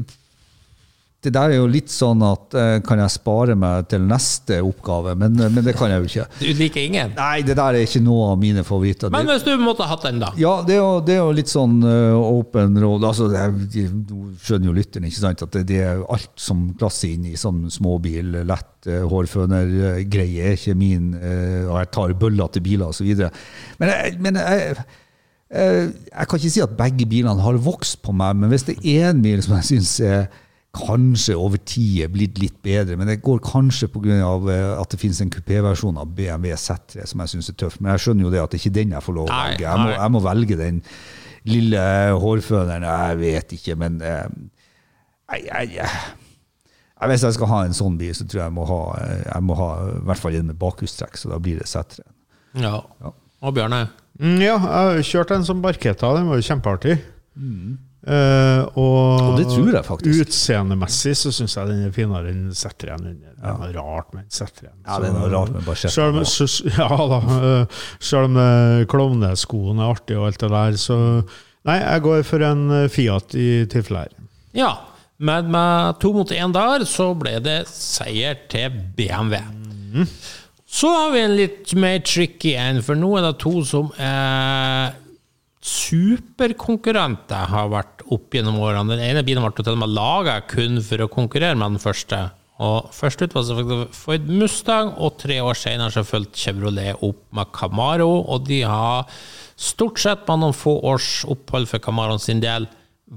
det 1.24 1.32
der 1.36 1.54
er 1.54 1.60
jo 1.62 1.68
litt 1.72 1.92
sånn 1.92 2.24
at 2.28 2.56
eh, 2.60 2.78
kan 2.84 3.00
jeg 3.00 3.14
spare 3.14 3.56
meg 3.60 3.88
til 3.92 4.04
neste 4.08 4.60
oppgave, 4.64 5.14
men, 5.20 5.38
men 5.40 5.64
det 5.64 5.76
kan 5.78 5.92
jeg 5.92 6.04
jo 6.04 6.10
ikke. 6.10 6.26
Du 6.42 6.60
liker 6.60 6.84
ingen? 6.84 7.14
Nei, 7.18 7.44
det 7.48 7.56
der 7.60 7.78
er 7.78 7.86
ikke 7.88 8.02
noe 8.04 8.34
av 8.34 8.42
mine 8.42 8.66
favoritter. 8.68 9.14
Men 9.14 9.30
hvis 9.32 9.46
du 9.48 9.54
måtte 9.62 9.88
hatt 9.88 10.04
den, 10.08 10.20
da? 10.24 10.34
ja, 10.40 10.58
det 10.68 10.76
er, 10.76 10.82
jo, 10.82 10.98
det 11.06 11.16
er 11.16 11.22
jo 11.22 11.36
litt 11.38 11.52
sånn 11.52 11.78
eh, 11.88 12.18
open 12.18 12.76
road. 12.84 13.08
Altså, 13.08 13.30
det 13.32 13.88
du 14.10 14.34
skjønner 14.44 14.70
jo 14.70 14.76
lytteren 14.76 15.08
ikke 15.08 15.22
sant, 15.22 15.46
at 15.46 15.56
det, 15.56 15.64
det 15.72 15.80
er 15.86 16.04
alt 16.12 16.34
som 16.40 16.66
klasser 16.80 17.14
inn 17.14 17.30
i 17.32 17.38
sånn 17.40 17.66
småbil, 17.72 18.42
lett 18.48 18.90
uh, 18.90 19.04
hårføner-greie, 19.12 20.50
er 20.50 20.58
ikke 20.58 20.76
min, 20.78 21.14
uh, 21.16 21.70
og 21.70 21.78
jeg 21.80 21.92
tar 21.96 22.18
bøller 22.20 22.52
til 22.52 22.66
biler 22.66 22.92
osv. 22.92 23.26
Men, 23.80 23.94
jeg, 23.94 24.18
men 24.24 24.40
jeg, 24.42 24.84
eh, 25.54 25.90
jeg 26.10 26.30
kan 26.30 26.42
ikke 26.42 26.54
si 26.54 26.64
at 26.64 26.78
begge 26.78 27.08
bilene 27.10 27.44
har 27.44 27.60
vokst 27.62 28.02
på 28.04 28.16
meg, 28.16 28.38
men 28.40 28.52
hvis 28.52 28.68
det 28.70 28.78
er 28.82 29.12
en 29.12 29.22
bil 29.24 29.44
som 29.46 29.58
jeg 29.60 29.70
syns 29.72 29.94
er 30.04 30.26
kanskje 30.74 31.36
over 31.38 31.60
tid 31.70 32.00
er 32.02 32.10
blitt 32.10 32.40
litt 32.42 32.56
bedre, 32.66 32.96
men 32.98 33.10
det 33.10 33.20
går 33.22 33.42
kanskje 33.46 33.92
pga. 33.94 34.16
at 34.82 34.90
det 34.90 35.00
finnes 35.00 35.22
en 35.22 35.30
kupéversjon 35.30 36.00
av 36.02 36.10
BMW 36.18 36.56
Z3 36.58 37.06
som 37.06 37.22
jeg 37.22 37.34
syns 37.36 37.50
er 37.50 37.58
tøff. 37.62 37.78
Men 37.80 37.94
jeg 37.94 38.06
skjønner 38.06 38.26
jo 38.26 38.32
det 38.34 38.42
at 38.42 38.52
det 38.52 38.58
er 38.58 38.64
ikke 38.64 38.80
den 38.80 38.96
jeg 38.96 39.06
får 39.06 39.18
lov 39.20 39.30
å 39.30 39.38
velge. 39.38 39.68
Jeg 39.68 39.84
må, 39.84 39.92
jeg 39.94 40.16
må 40.16 40.24
velge 40.26 40.58
den 40.58 40.82
lille 41.54 41.86
hårføneren. 42.24 42.88
Jeg 42.90 43.22
vet 43.22 43.56
ikke, 43.60 43.78
men 43.78 44.02
eh, 44.02 44.26
jeg, 45.44 45.78
jeg, 45.78 45.90
Hvis 47.14 47.28
jeg 47.28 47.38
skal 47.38 47.52
ha 47.54 47.64
en 47.68 47.78
sånn 47.78 48.02
bil, 48.02 48.16
så 48.18 48.26
tror 48.26 48.42
jeg 48.42 48.50
jeg 48.50 48.58
må 48.58 48.66
ha, 48.70 48.82
jeg 49.28 49.46
må 49.46 49.60
ha 49.62 49.72
i 49.92 50.04
hvert 50.10 50.26
fall 50.26 50.42
en 50.42 50.50
med 50.50 50.62
bakhjulstrekk, 50.62 51.22
så 51.22 51.36
da 51.36 51.42
blir 51.44 51.62
det 51.62 51.70
Z3. 51.70 52.02
Ja. 52.64 52.80
Ja. 53.04 53.14
Og 53.44 53.54
Bjørne? 53.54 53.86
Mm, 54.22 54.38
ja, 54.42 54.56
jeg 54.56 54.62
har 54.62 55.02
kjørt 55.06 55.34
en 55.36 55.46
som 55.46 55.62
Barketa, 55.62 56.16
den 56.18 56.30
var 56.32 56.40
jo 56.40 56.46
kjempeartig. 56.50 56.98
Eh, 58.04 58.62
og, 58.76 59.22
Mm. 59.24 59.28
Og 59.30 59.38
det 59.40 59.46
tror 59.48 59.74
jeg 59.74 59.86
faktisk. 59.88 60.22
Utseendemessig 60.26 61.14
så 61.16 61.32
syns 61.32 61.56
jeg 61.56 61.70
den 61.70 61.86
er 61.88 61.94
finere 61.96 62.32
enn 62.34 62.50
Z3-en. 62.52 63.04
Det 63.04 63.48
er 63.48 63.58
noe 63.62 63.70
rart 63.78 64.14
med 64.16 64.28
Z3-en. 64.28 64.76
Ja, 64.86 64.98
det 65.00 65.10
er 65.10 65.16
noe 65.16 65.30
rart 65.32 65.54
med 65.56 65.78
Selv 65.80 66.20
om, 66.20 66.26
så, 66.28 66.48
ja 66.80 66.90
da, 67.14 67.20
eh, 67.38 67.84
selv 68.04 68.28
om 68.32 68.40
eh, 68.44 68.86
klovneskoen 68.92 69.80
er 69.80 69.94
artig 69.96 70.18
og 70.20 70.28
alt 70.32 70.44
det 70.44 70.52
der, 70.54 70.80
så 70.82 70.98
Nei, 71.64 71.78
jeg 71.80 72.02
går 72.04 72.26
for 72.28 72.44
en 72.44 72.64
Fiat 72.92 73.36
i 73.40 73.48
tilfelle 73.72 74.02
her. 74.04 74.16
Ja. 74.52 74.72
Men 75.24 75.48
med 75.54 76.02
to 76.04 76.10
mot 76.12 76.32
én 76.36 76.52
der, 76.52 76.84
så 76.84 77.14
ble 77.16 77.38
det 77.40 77.62
seier 77.72 78.36
til 78.52 78.74
BMW. 78.98 79.40
Så 80.68 80.90
har 80.92 81.14
vi 81.14 81.22
en 81.22 81.36
litt 81.38 81.72
mer 81.80 82.02
tricky 82.04 82.56
en, 82.60 82.82
for 82.84 83.00
nå 83.00 83.14
er 83.16 83.30
det 83.30 83.38
to 83.40 83.62
som 83.64 83.94
er 83.96 84.92
superkonkurrenter 85.64 87.48
har 87.54 87.70
vært 87.72 88.04
opp 88.12 88.36
gjennom 88.36 88.60
årene. 88.60 88.98
Den 88.98 89.04
ene 89.06 89.24
bilen 89.26 89.46
ble 89.46 89.64
til 89.64 89.76
og 89.76 89.84
med 89.86 89.94
laga 89.96 90.42
kun 90.50 90.82
for 90.84 91.06
å 91.06 91.12
konkurrere 91.12 91.56
med 91.56 91.78
den 91.78 91.84
første. 91.84 92.26
Og 92.64 92.92
Først 92.94 93.24
ut 93.24 93.34
var 93.34 93.48
det 93.48 93.78
Ford 93.98 94.28
Mustang, 94.30 94.92
og 95.02 95.18
tre 95.24 95.40
år 95.42 95.58
senere 95.58 95.94
så 95.96 96.04
fulgte 96.06 96.40
Chevrolet 96.40 97.00
opp 97.02 97.24
med 97.36 97.52
Camaro. 97.56 98.12
Og 98.28 98.46
de 98.48 98.62
har 98.68 99.08
stort 99.56 100.02
sett 100.04 100.28
med 100.28 100.44
noen 100.44 100.58
få 100.58 100.78
års 100.84 101.24
opphold 101.32 101.70
for 101.72 101.84
Camaroen 101.84 102.22
sin 102.22 102.44
del 102.44 102.68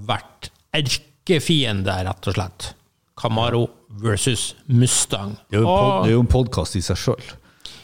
vært 0.07 0.51
erkefiende, 0.77 1.99
rett 2.07 2.31
og 2.31 2.39
slett. 2.39 2.71
Camaro 3.17 3.67
versus 4.03 4.55
Mustang. 4.67 5.37
Det 5.51 5.61
er 5.63 6.13
jo 6.13 6.23
en 6.23 6.31
podkast 6.31 6.77
i 6.79 6.85
seg 6.85 7.01
sjøl. 7.01 7.35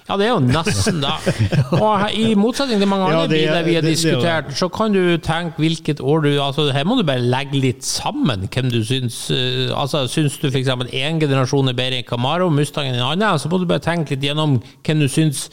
Ja, 0.08 0.16
det 0.18 0.26
er 0.26 0.30
jo 0.32 0.40
nesten 0.42 0.98
da. 1.02 1.12
Og 1.78 2.06
i 2.18 2.32
motsetning 2.38 2.80
til 2.82 2.88
mange 2.90 3.06
Ja, 3.10 3.20
andre 3.22 3.24
er- 3.24 3.32
biler 3.36 3.66
vi 3.68 3.74
har 3.76 3.82
er 3.84 3.86
diskutert, 3.88 4.50
så 4.58 4.68
kan 4.74 4.92
du 4.96 5.16
tenke 5.22 5.62
hvilket 5.62 6.00
år 6.02 6.24
du 6.26 6.30
altså 6.42 6.68
Her 6.74 6.84
må 6.88 6.96
du 6.98 7.04
bare 7.06 7.22
legge 7.22 7.60
litt 7.62 7.84
sammen 7.86 8.48
hvem 8.52 8.70
du 8.72 8.80
syns 8.84 9.20
eh, 9.30 9.70
Altså, 9.72 10.04
Syns 10.10 10.38
du 10.42 10.48
f.eks. 10.50 10.68
én 10.90 11.20
generasjon 11.22 11.70
er 11.70 11.78
bedre 11.78 12.00
enn 12.02 12.08
Camaro, 12.08 12.50
Mustangen 12.50 12.98
en 12.98 13.06
annen, 13.12 13.38
så 13.38 13.48
må 13.52 13.60
du 13.62 13.66
bare 13.70 13.84
tenke 13.84 14.16
litt 14.16 14.26
gjennom 14.26 14.58
hvem 14.82 15.04
du 15.04 15.08
syns 15.08 15.46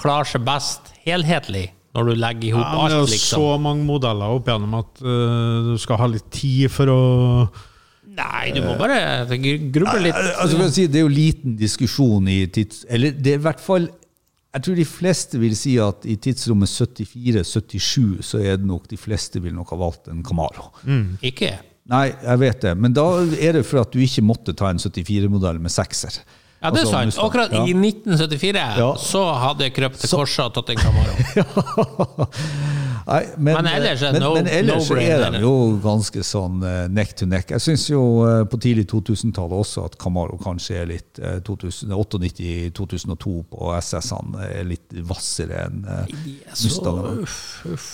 klarer 0.00 0.26
seg 0.26 0.42
best 0.46 0.92
helhetlig, 1.06 1.68
når 1.94 2.08
du 2.10 2.14
legger 2.18 2.48
i 2.48 2.54
hop 2.56 2.64
Ja, 2.64 2.72
liksom. 2.74 2.88
det 2.88 2.94
er 2.94 3.00
alt, 3.04 3.12
liksom. 3.14 3.40
så 3.44 3.58
mange 3.62 3.84
modeller 3.86 4.32
opp 4.36 4.48
igjennom 4.50 4.74
at 4.80 5.02
uh, 5.06 5.68
du 5.72 5.76
skal 5.78 6.00
ha 6.02 6.08
litt 6.10 6.26
tid 6.34 6.66
for 6.74 6.90
å 6.90 7.00
Nei, 8.14 8.52
du 8.54 8.60
må 8.62 8.76
bare 8.78 9.26
gruble 9.74 10.00
litt. 10.04 10.14
Altså, 10.14 10.56
for 10.56 10.68
å 10.68 10.72
si, 10.74 10.86
det 10.86 11.00
er 11.00 11.06
jo 11.06 11.10
liten 11.12 11.56
diskusjon 11.58 12.28
i 12.30 12.44
tids... 12.54 12.84
Eller 12.88 13.10
det 13.16 13.32
er 13.34 13.40
i 13.40 13.44
hvert 13.48 13.62
fall 13.64 13.88
Jeg 14.54 14.62
tror 14.68 14.76
de 14.78 14.84
fleste 14.86 15.40
vil 15.42 15.56
si 15.58 15.72
at 15.82 16.04
i 16.06 16.14
tidsrommet 16.22 16.70
74-77 16.70 18.22
så 18.22 18.38
er 18.38 18.56
det 18.60 18.68
nok 18.70 18.86
de 18.92 18.98
fleste 19.00 19.42
vil 19.42 19.54
nok 19.56 19.72
ha 19.74 19.80
valgt 19.80 20.08
en 20.12 20.22
Camaro. 20.26 20.68
Ikke. 21.26 21.56
Nei, 21.90 22.06
jeg 22.22 22.38
vet 22.40 22.62
det, 22.64 22.76
men 22.80 22.94
da 22.96 23.02
er 23.34 23.58
det 23.58 23.64
for 23.68 23.82
at 23.82 23.90
du 23.92 23.98
ikke 24.00 24.22
måtte 24.24 24.54
ta 24.56 24.70
en 24.72 24.78
74-modell 24.80 25.58
med 25.60 25.74
sekser. 25.74 26.20
Ja, 26.64 26.70
det 26.72 26.78
er 26.80 26.86
Altså, 26.86 26.92
sant. 26.94 27.10
Altså, 27.10 27.26
Akkurat 27.26 27.52
Ja. 27.52 27.64
i 27.66 27.74
1974 27.76 28.78
Ja. 28.78 28.86
så 28.96 29.24
hadde 29.42 29.66
jeg 29.66 29.74
krøpt 29.76 29.98
til 30.00 30.14
korset 30.16 30.46
og 30.46 30.54
tatt 30.54 30.70
en 30.72 30.80
Camaro. 30.80 31.12
Nei, 33.04 33.20
men, 33.36 33.58
Men 33.58 33.66
ellers 33.68 34.02
er 34.02 34.14
men, 34.16 34.22
no- 34.24 34.32
men 34.38 34.46
ellers 34.48 34.86
no-brainer. 34.88 35.26
er 35.26 35.34
de 35.36 35.40
jo 35.42 35.54
ganske 35.84 36.22
sånn 36.24 36.62
eh, 36.64 36.84
neck 36.88 37.12
to 37.18 37.26
neck. 37.28 37.50
Jeg 37.52 37.60
syns 37.60 37.84
jo 37.90 38.00
eh, 38.24 38.44
på 38.48 38.56
tidlig 38.64 38.86
2000-tallet 38.92 39.58
også 39.60 39.84
at 39.90 39.98
Camaro 40.00 40.38
kanskje 40.40 40.78
er 40.80 40.88
litt 40.88 41.20
eh, 41.20 41.36
98-2002 41.44 43.34
på 43.50 43.72
SS-ene 43.80 44.48
er 44.48 44.64
litt 44.68 44.94
hvassere 45.04 45.66
enn 45.66 45.84
eh, 45.84 46.14
Mustangene. 46.64 47.26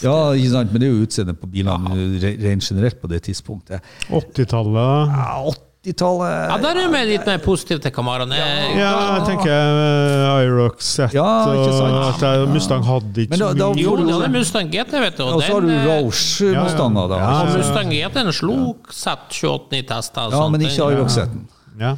Ja, 0.05 0.17
ikke 0.37 0.53
sant, 0.55 0.71
men 0.75 0.83
det 0.85 0.91
er 0.91 0.95
jo 0.95 1.07
utseendet 1.09 1.41
på 1.43 1.51
bilene 1.51 1.97
ja. 2.23 2.35
rent 2.47 2.67
generelt 2.71 3.01
på 3.03 3.11
det 3.11 3.23
tidspunktet. 3.27 3.91
80-tallet 4.11 5.17
Ja, 5.17 5.35
80-tallet 5.81 6.51
Ja, 6.51 6.57
der 6.61 6.79
er 6.83 6.91
vi 6.93 7.01
litt 7.09 7.25
mer 7.29 7.39
positive 7.41 7.81
til 7.81 7.93
Camaroen. 7.97 8.33
Ja, 8.37 8.49
Ja, 8.77 8.91
jeg 9.17 9.23
tenker 9.31 9.49
uh, 9.49 10.43
Irox 10.45 10.85
Set 10.99 11.15
Ja, 11.17 11.25
og 11.49 12.11
at 12.11 12.21
jeg- 12.27 12.49
Mustang 12.53 12.85
hadde 12.85 13.25
ikke 13.25 13.39
så 13.41 13.49
mye 13.55 13.81
Jo, 13.81 13.95
det 13.97 14.19
er 14.27 14.35
Mustang 14.35 14.69
GT, 14.75 14.93
vet 15.01 15.17
du. 15.17 15.25
Og 15.25 15.41
så 15.41 15.55
har 15.55 15.61
du 15.65 15.73
Roche 15.73 16.51
eh, 16.51 16.59
Rouge-mustanger, 16.59 17.09
da. 17.09 17.17
Ja, 17.23 17.33
ja. 17.47 17.57
Mustang 17.57 17.91
GT-en 17.97 18.33
slo 18.33 18.59
Z28 18.93 19.81
i 19.81 19.83
tester. 19.89 20.31
Ja, 20.37 20.45
men 20.53 20.61
ikke 20.69 20.77
Irox 20.77 20.99
Irox-setten. 20.99 21.47
ja. 21.81 21.97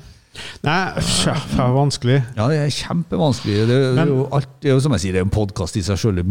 Nei, 0.64 0.78
det 0.96 1.60
er 1.60 1.74
vanskelig. 1.76 2.14
Ja, 2.38 2.46
det 2.48 2.56
er 2.62 2.70
kjempevanskelig. 2.72 3.66
Det 3.68 3.76
er 3.76 3.92
Men- 3.98 4.08
jo, 4.08 4.28
alt, 4.32 4.48
det 4.62 4.70
er 4.70 4.74
jo 4.78 4.80
som 4.80 4.92
jeg 4.96 5.00
sier, 5.02 5.12
det 5.12 5.20
er 5.20 5.26
en 5.26 5.34
podkast 5.34 5.76
i 5.76 5.82
seg 5.84 5.98
sjøl. 6.00 6.22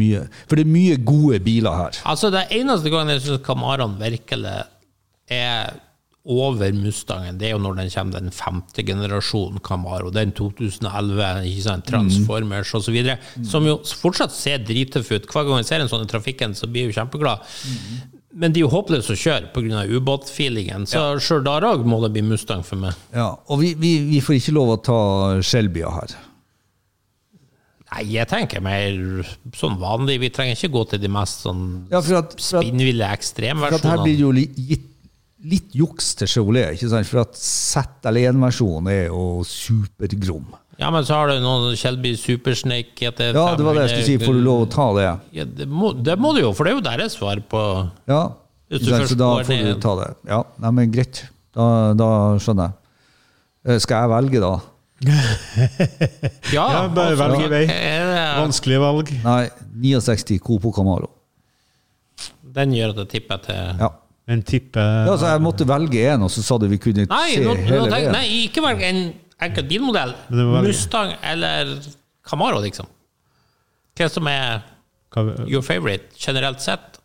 For 0.50 0.56
det 0.58 0.66
er 0.66 0.72
mye 0.72 0.96
gode 1.06 1.38
biler 1.46 1.76
her. 1.84 2.00
Altså, 2.10 2.32
det 2.34 2.48
eneste 2.50 2.90
gangen 2.90 3.10
jeg 3.14 3.22
syns 3.28 3.44
Camaroen 3.46 4.00
virkelig 4.00 4.64
er 5.30 5.74
over 6.22 6.70
Mustangen, 6.78 7.40
det 7.42 7.48
er 7.48 7.56
jo 7.56 7.62
når 7.64 7.80
den 7.80 7.90
kommer 7.90 8.22
den 8.22 8.34
femte 8.36 8.84
generasjonen 8.86 9.62
Camaro, 9.66 10.12
den 10.14 10.34
2011, 10.38 11.48
ikke 11.50 11.66
sant, 11.66 11.88
Transformers 11.90 12.74
osv., 12.78 12.98
som 13.50 13.66
jo 13.66 13.80
fortsatt 13.82 14.34
ser 14.36 14.62
drittøff 14.62 15.10
ut. 15.16 15.26
Hver 15.26 15.48
gang 15.48 15.64
jeg 15.64 15.70
ser 15.72 15.82
en 15.82 15.90
sånn 15.90 16.06
i 16.06 16.12
trafikken, 16.12 16.54
så 16.58 16.70
blir 16.70 16.86
jeg 16.86 16.94
jo 16.94 17.00
kjempeglad. 17.00 17.48
Men 18.32 18.54
de 18.54 18.62
er 18.62 18.68
jo 18.68 18.72
håpløse 18.72 19.16
å 19.16 19.20
kjøre 19.20 19.50
pga. 19.56 19.86
ubåtfeelingen, 19.98 20.86
så 20.88 21.18
sjøl 21.20 21.42
der 21.48 21.66
òg 21.68 21.88
må 21.90 22.00
det 22.06 22.14
bli 22.14 22.24
Mustang 22.30 22.62
for 22.64 22.80
meg. 22.80 22.94
Ja, 23.16 23.34
og 23.50 23.64
vi, 23.64 23.74
vi, 23.74 23.98
vi 24.14 24.22
får 24.22 24.38
ikke 24.38 24.56
lov 24.60 24.76
å 24.76 24.82
ta 24.86 25.00
Shelbya 25.42 25.90
her. 25.98 26.14
Nei, 27.92 28.06
jeg 28.14 28.30
tenker 28.32 28.62
mer 28.64 29.26
sånn 29.58 29.76
vanlig. 29.82 30.22
Vi 30.22 30.30
trenger 30.32 30.56
ikke 30.56 30.72
gå 30.78 30.86
til 30.94 31.02
de 31.04 31.10
mest 31.12 31.44
sånn 31.44 31.66
Ja, 31.92 32.00
spinnville 32.00 33.10
for 33.82 33.90
her 33.90 34.06
blir 34.06 34.16
det 34.16 34.24
jo 34.24 34.32
gitt 34.70 34.88
litt 35.48 35.74
juks 35.78 36.14
til 36.20 36.28
Chevrolet. 36.30 36.74
ikke 36.76 36.90
sant? 36.92 37.08
For 37.10 37.24
at 37.24 37.38
ZL1-versjonen 37.40 38.90
er 38.94 39.06
jo 39.08 39.42
supergrom. 39.48 40.50
Ja, 40.82 40.90
men 40.94 41.06
så 41.06 41.14
har 41.20 41.30
du 41.30 41.40
noen 41.44 41.76
Shelby 41.78 42.16
Supersnake 42.18 42.96
GT500. 42.98 43.38
Ja, 43.38 43.56
det 43.58 43.66
var 43.68 43.76
det 43.78 43.84
jeg 43.86 43.92
skulle 43.94 44.08
si. 44.08 44.18
Får 44.26 44.38
du 44.40 44.42
lov 44.46 44.64
å 44.64 44.70
ta 44.72 44.88
det? 44.98 45.08
Ja, 45.38 45.46
det, 45.46 45.68
må, 45.70 45.92
det 45.94 46.16
må 46.22 46.32
du 46.34 46.42
jo, 46.42 46.54
for 46.58 46.66
det 46.66 46.74
er 46.74 46.80
jo 46.80 46.86
deres 46.90 47.18
svar 47.20 47.42
på 47.52 47.62
Ja. 48.10 48.24
Så 48.72 48.88
da 49.20 49.30
får 49.44 49.66
du 49.68 49.80
ta 49.84 49.94
det. 50.00 50.10
Ja, 50.32 50.42
nei, 50.64 50.72
men 50.78 50.92
greit. 50.94 51.26
Da, 51.54 51.66
da 52.00 52.08
skjønner 52.40 52.70
jeg. 52.72 52.78
Eh, 53.68 53.80
Skal 53.84 54.06
jeg 54.06 54.12
velge, 54.16 54.40
da? 54.42 54.54
Ja, 56.56 56.66
Ja, 56.72 56.82
bare 56.94 57.18
velg 57.20 57.44
i 57.46 57.50
vei. 57.52 57.64
Vanskelig 58.40 58.80
valg. 58.82 59.12
Nei, 59.26 59.42
69 59.84 60.40
Copo 60.46 60.72
Camaro. 60.76 61.10
Den 62.56 62.74
gjør 62.76 62.94
at 62.96 63.04
jeg 63.04 63.10
tipper 63.18 63.44
til 63.44 63.60
Ja. 63.82 63.92
En 64.32 64.42
tippe 64.48 64.80
ja, 64.80 65.10
altså, 65.12 65.28
jeg 65.34 65.44
måtte 65.44 65.68
velge 65.68 66.04
en, 66.14 66.26
og 66.28 66.32
så 66.32 66.44
sa 66.46 66.58
du 66.62 66.68
vi 66.72 66.80
kunne 66.82 67.08
Nei, 67.10 67.34
se 67.36 67.44
nå, 67.44 67.56
nå 67.58 67.82
tenk, 67.92 68.08
nei, 68.16 68.26
ikke 68.46 68.64
velg 68.64 68.84
en 68.88 69.02
enkelt 69.42 69.68
bilmodell. 69.72 70.14
Men 70.30 70.54
velge. 70.56 70.68
Mustang 70.70 71.16
eller 71.34 71.74
Camaro, 72.28 72.62
liksom. 72.64 72.88
Hva 73.98 74.08
som 74.10 74.30
er 74.32 74.62
your 75.50 75.66
favorite, 75.66 76.14
generelt 76.16 76.62
sett? 76.64 77.02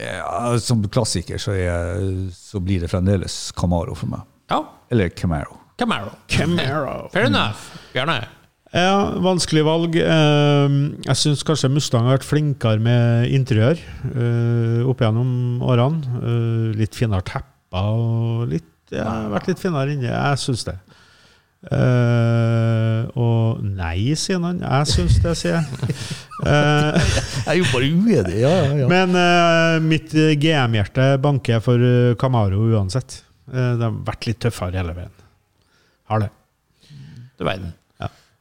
Ja, 0.00 0.58
som 0.62 0.82
klassiker 0.92 1.40
så, 1.40 1.54
er, 1.56 2.02
så 2.34 2.60
blir 2.62 2.84
det 2.84 2.90
fremdeles 2.92 3.38
Camaro 3.56 3.96
for 3.98 4.12
meg. 4.12 4.26
Ja, 4.50 4.60
Eller 4.90 5.08
Camaro. 5.14 5.56
Camaro. 5.78 6.12
Camaro. 6.28 7.08
Fair 7.14 7.30
enough. 7.30 7.70
Bjarne? 7.94 8.20
Ja, 8.70 9.16
vanskelig 9.18 9.64
valg. 9.66 9.96
Eh, 9.98 10.74
Jeg 11.08 11.16
syns 11.18 11.42
kanskje 11.46 11.70
Mustang 11.72 12.06
har 12.06 12.18
vært 12.18 12.28
flinkere 12.28 12.78
med 12.82 13.30
interiør 13.34 13.80
eh, 14.12 14.84
opp 14.86 15.02
gjennom 15.02 15.62
årene. 15.66 16.20
Eh, 16.20 16.68
Litt 16.78 16.94
finere 16.98 17.26
tepper 17.26 17.90
og 17.96 18.46
litt 18.50 18.66
ja, 18.94 19.28
vært 19.30 19.50
litt 19.50 19.60
finere 19.62 19.94
inni. 19.94 20.08
Jeg 20.10 20.38
syns 20.42 20.64
det. 20.66 20.76
Uh, 21.60 23.04
og 23.20 23.58
nei, 23.62 24.14
sier 24.18 24.40
han. 24.42 24.62
Jeg 24.64 24.88
syns 24.90 25.18
det, 25.22 25.34
sier 25.38 25.58
jeg. 25.58 25.96
Uh, 26.40 26.96
Jeg 27.44 27.50
er 27.52 27.58
jo 27.60 27.66
bare 27.68 27.90
uenig. 27.92 28.38
Ja, 28.40 28.50
ja, 28.64 28.72
ja. 28.80 28.88
men 28.90 29.12
uh, 29.14 29.76
mitt 29.84 30.10
GM-hjerte 30.40 31.12
banker 31.22 31.60
for 31.62 31.84
Camaro 32.18 32.64
uansett. 32.72 33.20
Eh, 33.50 33.72
det 33.76 33.82
har 33.86 33.94
vært 34.06 34.26
litt 34.28 34.40
tøffere 34.44 34.78
hele 34.78 34.94
veien. 34.96 35.12
Har 36.10 36.22
det. 36.24 36.30
Du 37.38 37.44
verden. 37.46 37.72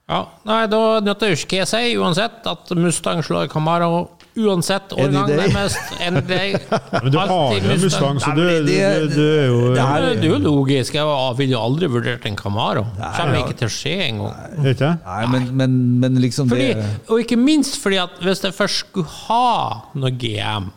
Ja. 0.10 0.24
Nei, 0.50 0.64
da 0.72 0.80
nytter 1.06 1.30
jo 1.34 1.38
ikke 1.38 1.60
hva 1.60 1.60
jeg 1.62 1.70
sier, 1.70 2.00
uansett, 2.02 2.40
at 2.50 2.72
Mustang 2.78 3.22
slår 3.26 3.52
Camaro 3.52 4.08
uansett 4.40 4.94
årgang, 4.94 5.28
nærmest. 5.30 5.94
Any 6.02 6.22
day. 6.26 6.56
Men 7.04 7.12
du 7.12 7.18
har 7.20 7.30
jo 7.30 7.76
Mustang, 7.84 8.20
så 8.24 8.34
du, 8.36 8.42
du, 8.42 8.66
du, 8.66 8.72
du 9.14 9.22
er 9.22 9.46
jo 9.46 9.60
det 9.76 9.86
Det 10.22 10.30
er 10.30 10.32
jo 10.32 10.40
logisk. 10.44 10.96
Jeg 10.98 11.38
ville 11.38 11.56
jo 11.56 11.62
aldri 11.62 11.90
vurdert 11.92 12.26
en 12.30 12.38
Camaro. 12.40 12.86
Kommer 12.98 13.42
ikke 13.44 13.58
til 13.62 13.70
å 13.70 13.74
skje 13.74 13.96
engang. 14.08 14.52
Nei, 14.64 15.22
men, 15.34 15.48
men, 15.60 15.78
men 16.02 16.20
liksom 16.24 16.50
Fordi, 16.52 16.72
det 16.78 16.90
og 17.10 17.24
ikke 17.24 17.38
minst 17.40 17.80
fordi 17.84 18.00
at 18.02 18.20
hvis 18.24 18.44
jeg 18.46 18.56
først 18.56 18.86
skulle 18.86 19.10
ha 19.28 19.90
noe 20.00 20.14
GM, 20.20 20.70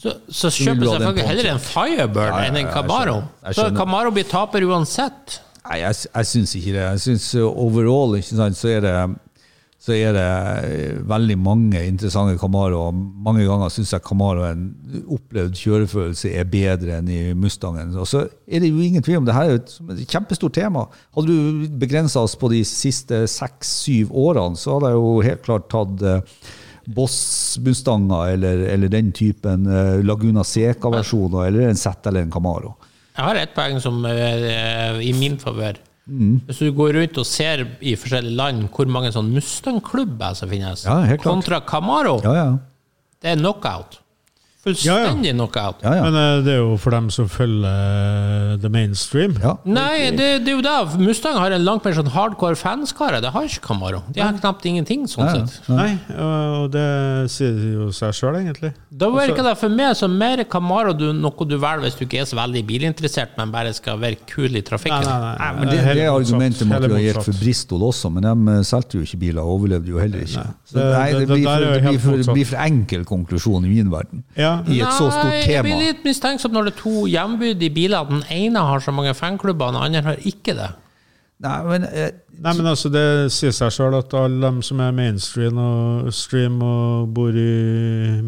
så, 0.00 0.18
så 0.28 0.50
kjøper 0.52 0.84
jeg 0.84 0.96
selvfølgelig 0.98 1.28
heller 1.30 1.46
en 1.54 1.62
Firebird 1.64 2.28
Ja, 2.28 2.40
ja, 2.42 2.48
enn 2.50 2.58
en 2.60 2.72
Camaro. 2.74 3.20
Så. 3.56 3.70
Camaro 3.76 4.12
blir 4.12 4.28
taper 4.28 4.66
uansett. 4.68 5.40
Nei, 5.68 5.80
jeg, 5.82 5.96
jeg 6.08 6.28
syns 6.28 6.54
ikke 6.56 6.76
det. 6.76 6.84
Jeg 6.86 7.02
syns 7.04 7.26
uh, 7.36 7.48
overall 7.48 8.16
ikke 8.18 8.38
sant, 8.38 8.58
så 8.58 8.72
er 8.76 8.86
det 8.86 8.94
så 9.80 9.94
er 9.96 10.12
det 10.12 10.24
uh, 10.28 10.96
veldig 11.08 11.36
mange 11.40 11.82
interessante 11.88 12.36
Camaro. 12.40 12.90
Mange 12.92 13.46
ganger 13.48 13.72
syns 13.72 13.94
jeg 13.94 14.04
Camaro 14.04 14.44
en 14.48 14.66
opplevd 15.16 15.56
kjørefølelse 15.56 16.32
er 16.36 16.48
bedre 16.52 16.98
enn 16.98 17.12
i 17.12 17.20
Mustangen. 17.36 17.92
Og 17.96 18.08
så 18.08 18.26
er 18.44 18.64
det 18.64 18.72
jo 18.72 18.80
ingen 18.84 19.04
tvil 19.04 19.20
om 19.22 19.28
det 19.28 19.36
her 19.36 19.54
er 19.54 19.60
et, 19.60 19.76
kjempestort 20.08 20.56
tema. 20.56 20.86
Hadde 21.16 21.36
du 21.36 21.68
begrensa 21.80 22.24
oss 22.24 22.36
på 22.40 22.52
de 22.52 22.64
siste 22.68 23.22
seks-syv 23.28 24.12
årene, 24.16 24.60
så 24.60 24.76
hadde 24.76 24.92
jeg 24.92 25.00
jo 25.00 25.14
helt 25.28 25.46
klart 25.48 25.70
tatt 25.72 26.04
uh, 26.04 26.44
Boss 26.90 27.16
Mustanger 27.64 28.34
eller, 28.34 28.64
eller 28.72 28.90
den 28.90 29.12
typen 29.14 29.68
Laguna 30.02 30.42
Seca-versjoner, 30.42 31.44
eller 31.46 31.68
en 31.68 31.78
Z 31.78 32.08
eller 32.08 32.24
en 32.24 32.32
Camaro. 32.32 32.72
Jeg 33.20 33.26
har 33.28 33.36
ett 33.36 33.50
poeng 33.52 33.76
som 33.84 33.98
er 34.08 34.44
eh, 34.48 34.98
i 35.04 35.10
min 35.12 35.34
favør. 35.40 35.76
Mm. 36.08 36.38
Hvis 36.48 36.62
du 36.64 36.70
går 36.72 36.94
rundt 36.96 37.18
og 37.20 37.26
ser 37.28 37.66
i 37.84 37.92
forskjellige 38.00 38.34
land 38.38 38.62
hvor 38.72 38.88
mange 38.90 39.10
sånn 39.12 39.28
Mustang-klubber 39.34 40.32
som 40.38 40.48
finnes, 40.50 40.86
Ja, 40.88 41.16
kontra 41.20 41.60
Camaro, 41.68 42.16
Ja, 42.24 42.32
ja. 42.34 42.46
det 43.20 43.34
er 43.34 43.42
knockout. 43.42 44.00
Fullstendig 44.64 45.32
knockout. 45.34 45.80
Ja, 45.84 45.94
ja. 45.96 46.02
Men 46.04 46.16
uh, 46.18 46.44
det 46.44 46.52
er 46.52 46.58
jo 46.60 46.74
for 46.80 46.92
dem 46.92 47.06
som 47.14 47.28
følger 47.32 47.64
uh, 47.64 48.58
the 48.60 48.68
mainstream. 48.72 49.36
ja. 49.42 49.54
Nei, 49.64 50.10
det, 50.12 50.28
det 50.44 50.52
er 50.52 50.56
jo 50.58 50.64
da 50.64 50.74
Mustang 51.00 51.38
har 51.40 51.54
en 51.56 51.64
langt 51.64 51.84
mer 51.86 51.96
sånn 51.96 52.10
hardcore 52.12 52.58
fanskare. 52.60 53.22
Det 53.24 53.30
har 53.32 53.48
ikke 53.48 53.62
Camaro. 53.70 54.02
De 54.12 54.20
har 54.20 54.36
knapt 54.36 54.66
ingenting, 54.68 55.06
sånn 55.10 55.26
Ja, 55.30 55.46
sett. 55.46 55.70
Nei, 55.72 55.94
og 56.20 56.68
det 56.74 56.84
sier 57.32 57.56
jo 57.74 57.88
seg 57.96 58.12
sjøl, 58.18 58.36
egentlig. 58.42 58.72
Da 58.90 59.08
virker 59.14 59.42
det 59.46 59.54
for 59.60 59.72
meg 59.72 59.94
som 59.98 60.12
mer 60.20 60.42
Camaro 60.50 60.92
du, 60.96 61.06
noe 61.16 61.48
du 61.48 61.56
velger 61.56 61.86
hvis 61.86 61.96
du 61.98 62.04
ikke 62.04 62.20
er 62.24 62.28
så 62.28 62.36
veldig 62.40 62.62
bilinteressert, 62.68 63.32
men 63.40 63.52
bare 63.54 63.72
skal 63.76 63.96
være 64.02 64.20
kul 64.28 64.50
i 64.50 64.58
Nei, 64.60 64.64
trafikken. 64.66 65.08
nei, 65.08 65.32
nei. 65.40 65.50
Men 65.60 65.70
det, 65.72 65.78
Helt 65.86 66.00
det 66.00 66.04
er 66.04 66.12
argumentet 66.12 66.68
måtte 66.68 66.90
vi 66.92 66.98
ha 66.98 67.02
gitt 67.08 67.22
for 67.30 67.40
Bristol 67.40 67.86
også, 67.88 68.10
men 68.12 68.26
de 68.28 68.54
eh, 68.58 68.62
solgte 68.68 69.00
jo 69.00 69.06
ikke 69.08 69.20
biler 69.24 69.40
og 69.40 69.56
overlevde 69.60 69.94
jo 69.94 70.00
heller 70.02 70.26
ikke. 70.26 70.44
Så, 70.68 70.76
nei, 70.84 71.08
det 71.16 71.24
det- 71.24 71.28
blir 71.30 71.48
det 71.48 71.48
for, 71.48 71.64
det 71.72 71.82
blir 71.88 72.00
for, 72.04 72.34
blir 72.36 72.48
for 72.52 72.60
enkel 72.66 73.04
konklusjon 73.08 73.64
i 73.64 73.72
min 73.72 73.90
verden. 73.92 74.24
Ja. 74.36 74.49
I 74.70 74.80
et 74.82 74.92
så 74.96 75.08
stort 75.10 75.30
Nei, 75.30 75.40
jeg 75.46 75.64
blir 75.64 75.76
tema. 75.76 75.86
litt 75.88 76.04
mistenksom 76.06 76.52
når 76.54 76.68
det 76.68 76.72
er 76.74 76.80
to 76.82 77.06
jevnbyrdige 77.10 77.74
biler. 77.76 78.06
Den 78.10 78.22
ene 78.34 78.62
har 78.68 78.82
så 78.84 78.94
mange 78.94 79.14
fanklubber, 79.18 79.72
den 79.74 79.82
andre 79.82 80.02
har 80.10 80.22
ikke 80.28 80.54
det. 80.58 80.70
Nei, 81.40 81.56
men 81.64 81.86
eh, 81.88 82.10
Nei, 82.40 82.52
men 82.56 82.66
altså, 82.68 82.88
Det 82.92 83.04
sier 83.32 83.52
seg 83.56 83.72
sjøl 83.72 83.96
at 83.96 84.12
alle 84.16 84.40
dem 84.44 84.60
som 84.64 84.80
er 84.84 84.92
mainstream 84.96 85.56
og 85.60 86.10
stream 86.12 86.58
og 86.64 87.08
bor 87.16 87.32
i 87.36 88.20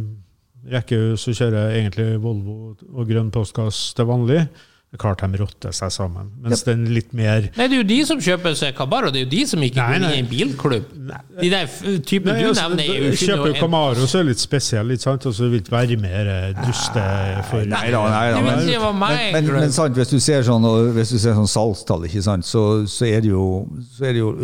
rekkehus 0.72 1.26
og 1.28 1.36
kjører 1.36 1.74
egentlig 1.76 2.20
Volvo 2.22 2.74
og 2.92 3.08
grønn 3.08 3.32
postkasse 3.34 3.94
til 3.98 4.06
vanlig, 4.08 4.44
det 4.46 4.71
klart 5.00 5.22
de 5.24 5.38
rotter 5.40 5.72
seg 5.72 5.92
sammen. 5.94 6.28
Mens 6.44 6.64
den 6.66 6.84
litt 6.92 7.14
mer 7.16 7.46
Nei, 7.56 7.64
det 7.64 7.78
er 7.78 7.78
jo 7.78 7.86
de 7.88 7.98
som 8.04 8.18
kjøper 8.20 8.56
seg 8.58 8.74
Camaro, 8.76 9.08
det 9.12 9.22
er 9.22 9.24
jo 9.24 9.30
de 9.32 9.40
som 9.48 9.62
ikke 9.64 9.78
Nei, 9.80 9.86
går 9.88 9.96
inn 9.96 10.04
i 10.08 10.18
en 10.20 10.28
bilklubb. 10.28 10.90
De 11.38 11.48
der 11.52 11.70
typen 12.04 12.28
Nei, 12.28 12.42
du 12.42 12.50
altså, 12.50 12.66
nevner, 12.68 12.84
er 12.84 12.98
jo 12.98 13.14
ikke 13.14 13.28
Kjøper 13.30 13.54
noe 13.54 13.62
Camaro, 13.62 14.04
så 14.04 14.20
er 14.20 14.26
det 14.26 14.34
litt 14.34 14.44
spesiell, 14.44 14.92
ikke 14.92 15.06
sant? 15.06 15.28
og 15.30 15.36
så 15.38 15.48
vil 15.48 15.62
ikke 15.62 15.76
være 15.76 15.98
mer 16.02 16.30
eh, 16.34 16.60
duste 16.60 17.06
for 17.48 17.72
Nei 17.72 17.86
da, 17.94 18.04
nei 18.12 18.26
da. 18.34 18.44
Men, 18.44 18.62
men, 18.68 19.18
men, 19.38 19.50
men 19.62 19.74
sant, 19.74 19.96
hvis 19.96 20.12
du 20.12 20.20
ser 20.20 20.44
sånn, 20.46 20.68
hvis 20.98 21.16
du 21.16 21.18
ser 21.22 21.40
sånn 21.40 21.50
salgstall, 21.50 22.04
ikke 22.10 22.24
sant, 22.28 22.48
så, 22.48 22.66
så 22.90 23.08
er 23.08 23.24
det 23.24 23.32
jo, 23.32 23.46
så 23.96 24.10
er 24.10 24.18
det 24.18 24.24
jo 24.26 24.34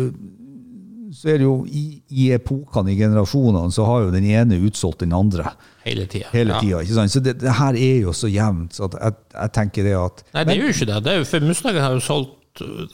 så 1.19 1.33
er 1.33 1.41
det 1.41 1.47
jo 1.47 1.55
i, 1.67 1.83
i 2.15 2.29
epokene, 2.31 2.93
i 2.93 2.97
generasjonene, 2.99 3.73
så 3.75 3.83
har 3.89 4.05
jo 4.05 4.11
den 4.13 4.27
ene 4.29 4.59
utsolgt 4.63 5.01
den 5.03 5.11
andre 5.15 5.51
hele 5.83 6.05
tida. 6.07 6.29
hele 6.31 6.55
tida. 6.61 6.79
ikke 6.85 6.95
sant? 6.95 7.11
Så 7.11 7.19
det, 7.23 7.33
det 7.41 7.57
her 7.59 7.75
er 7.75 7.97
jo 8.05 8.13
så 8.15 8.29
jevnt. 8.31 8.77
så 8.77 8.87
at 8.87 8.95
jeg, 9.01 9.17
jeg 9.33 9.53
tenker 9.57 9.89
det 9.89 9.95
at 9.99 10.23
Nei, 10.37 10.45
det 10.47 10.55
er 10.55 10.61
jo 10.63 10.69
ikke 10.71 10.87
det. 10.93 10.99
det 11.03 11.11
er 11.13 11.19
jo, 11.19 11.27
for 11.27 11.49
Mustangen 11.49 11.83
har 11.83 11.97
jo 11.97 12.03
solgt 12.05 12.35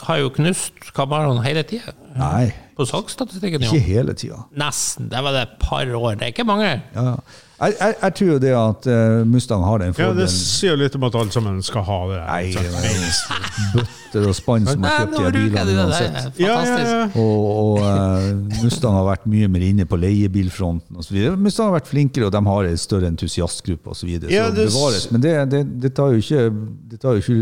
har 0.05 0.19
jo 0.21 0.29
knust 0.35 0.91
Camaroen 0.93 1.41
hele 1.45 1.63
tida. 1.65 1.93
Nei, 2.17 2.49
På 2.75 2.83
salgsstatistikken, 2.85 3.63
ikke 3.63 3.79
hele 3.79 4.13
tida. 4.19 4.41
Nesten. 4.59 5.07
Det 5.11 5.21
var 5.23 5.31
det 5.31 5.41
et 5.45 5.57
par 5.61 5.87
år. 5.95 6.15
Det 6.19 6.25
er 6.27 6.33
ikke 6.33 6.43
mange. 6.47 6.73
Ja. 6.95 7.13
Jeg, 7.55 7.71
jeg, 7.79 7.93
jeg 8.01 8.13
tror 8.17 8.27
jo 8.27 8.37
det 8.43 8.49
at 8.59 8.87
eh, 8.91 9.21
Mustang 9.31 9.61
har 9.63 9.77
den 9.79 9.93
Ja, 9.95 10.09
Det 10.17 10.25
sier 10.27 10.75
litt 10.75 10.95
om 10.97 11.05
at 11.07 11.13
alle 11.15 11.31
sammen 11.31 11.61
skal 11.63 11.85
ha 11.87 11.99
det. 12.09 12.17
Nei, 12.27 12.49
det 12.51 12.65
er 12.67 13.77
bøtter 13.77 14.25
og 14.27 14.35
spann 14.35 14.67
som 14.67 14.83
har 14.83 15.05
kjøpt 15.05 15.37
de 15.37 15.43
bilene 15.45 15.75
uansett. 15.85 16.41
Ja, 16.43 16.57
ja, 16.67 16.79
ja. 16.83 16.97
Og, 17.15 17.45
og 17.53 17.79
uh, 17.79 18.59
Mustang 18.59 18.97
har 18.99 19.07
vært 19.07 19.23
mye 19.31 19.47
mer 19.55 19.63
inne 19.69 19.87
på 19.87 19.95
leiebilfronten 20.03 20.99
osv. 20.99 21.15
Mustang 21.39 21.69
har 21.71 21.77
vært 21.77 21.87
flinkere, 21.93 22.27
og 22.27 22.35
de 22.35 22.43
har 22.49 22.67
en 22.73 22.81
større 22.83 23.07
entusiastgruppe 23.13 23.95
osv. 23.95 24.11
Ja, 24.27 24.49
så 24.51 24.89
det- 24.91 25.07
Men 25.15 25.23
det, 25.23 25.33
det, 25.55 25.63
det 25.87 25.93
tar 25.95 26.11
jo 26.11 26.19
ikke, 26.19 26.49
det 26.91 26.99
tar 27.05 27.15
jo 27.15 27.23
ikke 27.23 27.39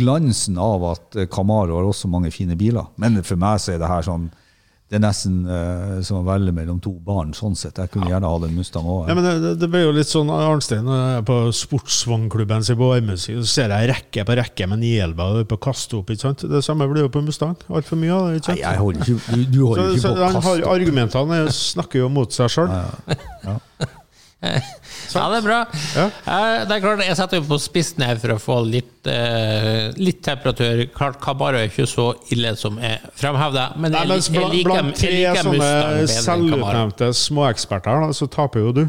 glansen 0.00 0.56
av 0.58 0.82
at 0.94 1.20
eh, 1.20 1.28
Camaro 1.30 1.76
har 1.76 1.86
også 1.92 2.08
mange 2.08 2.32
fine 2.32 2.56
biler. 2.56 2.88
Men 2.96 3.20
for 3.22 3.36
meg 3.36 3.60
så 3.60 3.76
er 3.76 3.84
det 3.84 3.92
her 3.92 4.08
sånn 4.08 4.30
det 4.86 5.00
er 5.00 5.02
nesten 5.02 5.40
uh, 5.50 5.98
som 6.06 6.20
å 6.20 6.26
velge 6.28 6.52
mellom 6.54 6.76
to 6.78 6.92
barn. 7.02 7.32
sånn 7.34 7.56
sett. 7.58 7.80
Jeg 7.82 7.90
kunne 7.90 8.06
gjerne 8.06 8.28
hatt 8.30 8.44
en 8.46 8.54
Mustang 8.54 8.86
òg. 8.86 9.08
Ja, 9.10 9.16
men 9.18 9.26
det, 9.26 9.54
det 9.58 9.68
ble 9.72 9.80
jo 9.82 9.94
litt 9.96 10.06
sånn 10.06 10.30
Arnstein 10.30 10.86
når 10.86 11.00
jeg 11.00 11.16
er 11.16 11.24
på 11.26 11.38
sportsvognklubben 11.58 12.62
sin 12.66 12.78
på 12.78 12.92
Ormesøy, 12.94 13.40
så 13.40 13.48
ser 13.50 13.74
jeg 13.74 13.90
rekke 13.90 14.26
på 14.28 14.36
rekke 14.38 14.68
med 14.70 14.84
911 14.84 15.50
på 15.50 15.58
å 15.58 15.64
kaste 15.66 15.98
opp. 15.98 16.14
ikke 16.14 16.28
sant? 16.28 16.46
Det 16.52 16.62
samme 16.62 16.86
blir 16.92 17.08
jo 17.08 17.10
på 17.10 17.24
Mustang. 17.26 17.56
Altfor 17.66 17.98
mye 17.98 18.14
av 18.14 18.28
det. 18.30 18.44
ikke 18.44 18.54
Nei, 18.54 18.62
jeg 18.62 18.82
holder 18.84 19.02
ikke, 19.02 19.18
du, 19.26 19.50
du 19.56 19.60
så, 19.66 19.88
ikke 19.90 20.06
på 20.06 20.14
å 20.14 20.30
han 20.30 20.42
har, 20.46 20.64
Argumentene 20.76 21.42
snakker 21.58 22.04
jo 22.04 22.12
mot 22.20 22.38
seg 22.38 22.54
sjøl. 22.54 22.70
Ja, 22.70 23.58
det 24.42 25.38
er 25.38 25.42
bra. 25.46 25.58
Ja. 25.96 26.04
Eh, 26.06 26.64
Det 26.68 26.76
er 26.76 26.80
klart, 26.84 27.00
Jeg 27.06 27.16
setter 27.18 27.40
jo 27.40 27.46
på 27.48 27.56
spissen 27.62 28.02
her 28.04 28.18
for 28.20 28.34
å 28.34 28.36
få 28.42 28.58
litt, 28.68 29.06
eh, 29.08 29.92
litt 29.96 30.20
temperatur. 30.26 30.82
Klart 30.94 31.18
Kabaro 31.24 31.56
er 31.58 31.70
ikke 31.70 31.86
så 31.88 32.10
ille 32.34 32.52
som 32.60 32.76
jeg 32.82 33.00
fremhevder, 33.16 33.76
men 33.80 33.92
Nei, 33.96 34.02
jeg, 34.04 34.08
mens 34.12 34.28
lik- 34.28 34.40
jeg 34.40 34.50
liker, 34.52 34.68
blant 34.70 34.92
jeg 34.92 35.00
tre 35.00 35.16
liker 35.16 35.42
sånne 35.42 35.56
Mustang 36.04 36.28
selvutnevnte 36.28 37.08
småeksperter, 37.22 38.06
så 38.20 38.28
taper 38.30 38.60
jo 38.66 38.72
du. 38.76 38.84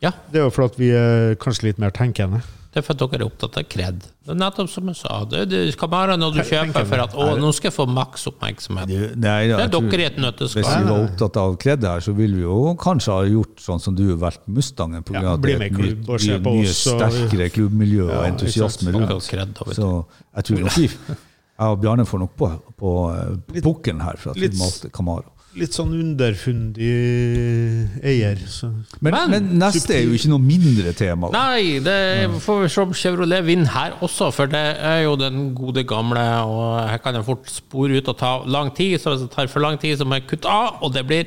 Ja, 0.00 0.12
Det 0.30 0.40
er 0.40 0.46
jo 0.46 0.50
fordi 0.54 0.76
vi 0.78 0.90
er 0.96 1.34
kanskje 1.42 1.64
litt 1.70 1.78
mer 1.82 1.90
tenkende. 1.90 2.42
Det 2.70 2.78
er 2.78 2.84
for 2.86 2.94
at 2.94 3.00
dere 3.02 3.18
er 3.18 3.26
opptatt 3.26 3.56
av 3.58 3.64
kred. 3.66 4.04
Det 4.22 4.30
er 4.30 4.36
nettopp 4.38 4.68
som 4.70 4.86
jeg 4.92 4.98
sa. 5.00 5.14
Det 5.26 5.40
det 5.50 5.60
det 5.74 5.88
være 5.90 6.14
når 6.20 6.36
du 6.36 6.40
kjøper 6.46 6.84
for 6.86 7.02
at 7.02 7.16
å, 7.18 7.24
nå 7.42 7.48
skal 7.56 7.66
jeg 7.70 7.74
få 7.74 7.86
maks 7.90 8.28
oppmerksomhet. 8.30 8.86
Du, 8.86 8.98
nei, 9.18 9.48
Det 9.50 9.56
er 9.64 9.72
dere 9.74 10.04
i 10.04 10.06
et 10.06 10.20
Hvis 10.54 10.68
vi 10.70 10.84
var 10.86 11.00
opptatt 11.08 11.40
av 11.42 11.56
kred 11.64 11.82
her, 11.82 12.04
så 12.04 12.14
ville 12.14 12.38
vi 12.38 12.44
jo 12.44 12.76
kanskje 12.78 13.16
ha 13.16 13.24
gjort 13.26 13.58
sånn 13.64 13.82
som 13.82 13.96
du 13.98 14.04
har 14.12 14.20
vært 14.22 14.46
Mustangen. 14.46 15.02
På 15.02 15.16
grunn 15.16 15.26
Ja, 15.26 15.32
av 15.34 15.42
bli 15.42 15.56
det 15.56 15.56
er 15.56 15.64
med 15.64 15.72
et 15.72 15.80
klubb 15.80 16.14
og 16.14 16.20
se 16.22 16.30
mye, 16.38 16.44
på 16.46 16.54
oss 16.60 16.86
og- 16.86 17.02
sterkere 17.02 17.50
klubbmiljø 17.56 18.04
og 18.06 18.14
Ja, 18.14 18.22
entusiasme 18.30 18.94
rundt. 18.94 19.28
Kred. 19.30 19.58
Så 19.74 19.90
jeg 20.36 20.44
tror 20.44 20.60
nok 20.60 20.78
vi 20.78 20.88
jeg 21.60 21.68
og 21.74 21.80
Bjarne 21.82 22.06
får 22.08 22.18
nok 22.22 22.36
på, 22.40 22.46
på, 22.78 22.90
på 23.50 23.60
pukkelen 23.66 24.00
her 24.00 24.16
for 24.16 24.30
at 24.30 24.38
vi 24.40 24.48
malte 24.56 24.88
Kamara. 24.94 25.26
Camaro. 25.26 25.39
Litt 25.58 25.74
sånn 25.74 25.90
underfundig 25.98 26.88
eier. 28.06 28.38
Så. 28.46 28.68
Men, 29.02 29.12
Men- 29.14 29.30
men, 29.32 29.48
neste 29.58 29.96
er 29.96 30.04
jo 30.04 30.12
ikke 30.14 30.30
noe 30.30 30.38
mindre 30.44 30.92
tema. 30.94 31.30
da. 31.30 31.40
Nei, 31.50 31.80
det 31.82 32.30
får 32.44 32.60
vi 32.62 32.68
se 32.68 32.80
om 32.84 32.92
Chevrolet 32.94 33.44
vinner 33.44 33.66
her 33.74 33.96
også, 34.00 34.32
for 34.32 34.46
det 34.46 34.62
er 34.78 35.02
jo 35.02 35.16
den 35.16 35.52
gode 35.54 35.82
gamle, 35.84 36.22
og 36.46 36.88
her 36.88 36.98
kan 36.98 37.14
jeg 37.18 37.24
fort 37.26 37.50
spore 37.50 37.98
ut 37.98 38.08
og 38.08 38.16
ta 38.18 38.44
lang 38.46 38.70
tid, 38.74 39.00
så 39.00 39.10
hvis 39.16 39.26
det 39.26 39.30
tar 39.34 39.48
for 39.48 39.60
lang 39.60 39.78
tid, 39.80 39.98
så 39.98 40.04
må 40.06 40.20
jeg 40.20 40.28
kutte 40.28 40.46
av, 40.48 40.78
og 40.82 40.92
det 40.94 41.06
blir 41.06 41.26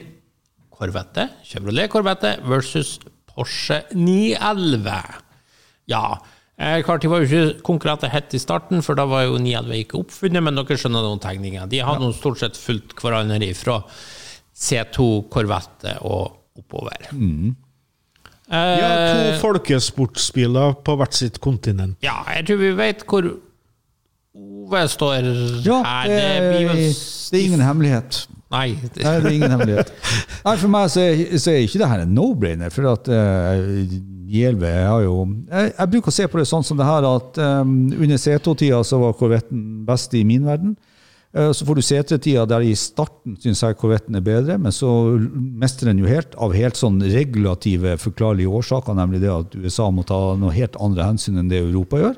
Corvette, 0.74 1.30
Chevrolet 1.44 1.90
Corvette 1.90 2.38
versus 2.48 3.00
Porsche 3.28 3.84
911. 3.94 5.04
Ja, 5.88 6.18
eh, 6.60 6.82
klart 6.86 7.02
de 7.02 7.10
var 7.12 7.24
jo 7.24 7.28
ikke 7.30 7.62
konkurrenter 7.66 8.12
helt 8.14 8.34
i 8.34 8.42
starten, 8.42 8.82
for 8.86 8.96
da 9.00 9.06
var 9.10 9.26
jo 9.28 9.38
911 9.42 9.80
ikke 9.86 10.00
oppfunnet, 10.04 10.44
men 10.46 10.56
dere 10.60 10.78
skjønner 10.80 11.06
noen 11.06 11.22
tegninger. 11.24 11.68
De 11.72 11.82
hadde 11.86 12.06
jo 12.10 12.14
stort 12.18 12.40
sett 12.44 12.60
fulgt 12.60 12.96
hverandre 13.02 13.50
fra 13.58 13.80
C2 14.54 15.08
Corvette 15.34 15.98
og 16.06 16.60
oppover. 16.60 17.08
Eh, 17.10 17.56
Ja, 18.54 18.92
to 19.10 19.40
folkesportsbiler 19.42 20.76
på 20.86 20.98
hvert 21.00 21.16
sitt 21.18 21.40
kontinent. 21.42 21.98
Ja, 22.06 22.20
jeg 22.36 22.46
tror 22.50 22.62
vi 22.62 22.72
vet 22.78 23.06
hvor 23.10 23.32
Ove 24.34 24.80
står 24.90 25.28
Ja, 25.62 25.84
her. 25.86 26.08
det, 26.10 26.22
blir 26.50 26.72
det 26.74 27.38
er 27.40 27.44
ingen 27.46 27.62
hemmelighet. 27.62 28.24
Nei. 28.54 28.72
Nei, 28.74 29.20
det 29.22 29.28
er 29.30 29.30
ingen 29.30 29.52
hemmelighet. 29.54 29.92
Nei, 30.46 30.56
For 30.58 30.72
meg 30.74 30.90
så 30.94 31.04
er, 31.06 31.22
så 31.42 31.52
er 31.54 31.60
ikke 31.66 31.82
det 31.82 31.90
her 31.92 32.02
en 32.06 32.16
no-brainer. 32.18 32.74
For 32.74 32.88
at 32.90 33.10
uh, 33.14 33.94
Gjelve 34.30 34.70
har 34.70 35.04
jo 35.04 35.16
jeg, 35.26 35.74
jeg 35.74 35.92
bruker 35.92 36.12
å 36.12 36.16
se 36.16 36.26
på 36.30 36.40
det 36.40 36.48
sånn 36.50 36.66
som 36.66 36.80
det 36.80 36.88
her 36.88 37.06
at 37.08 37.40
um, 37.42 37.76
under 37.92 38.20
C2-tida 38.22 38.82
så 38.88 39.00
var 39.02 39.16
korvetten 39.20 39.84
best 39.88 40.14
i 40.16 40.24
min 40.28 40.46
verden. 40.48 40.76
Uh, 41.36 41.50
Så 41.56 41.66
får 41.66 41.80
du 41.80 41.84
C3-tida 41.86 42.46
der 42.50 42.66
i 42.68 42.76
starten 42.78 43.36
syns 43.42 43.64
jeg 43.66 43.80
korvetten 43.82 44.16
er 44.20 44.26
bedre, 44.26 44.60
men 44.62 44.76
så 44.76 44.90
mestrer 45.64 45.92
den 45.92 46.04
jo 46.04 46.12
helt 46.12 46.38
av 46.38 46.56
helt 46.56 46.80
sånn 46.80 47.02
regulative, 47.02 47.98
forklarlige 48.02 48.54
årsaker, 48.62 48.96
nemlig 48.98 49.24
det 49.24 49.34
at 49.34 49.58
USA 49.58 49.90
må 49.92 50.06
ta 50.08 50.22
noe 50.40 50.54
helt 50.56 50.78
andre 50.80 51.10
hensyn 51.12 51.42
enn 51.42 51.52
det 51.52 51.64
Europa 51.64 52.02
gjør. 52.02 52.18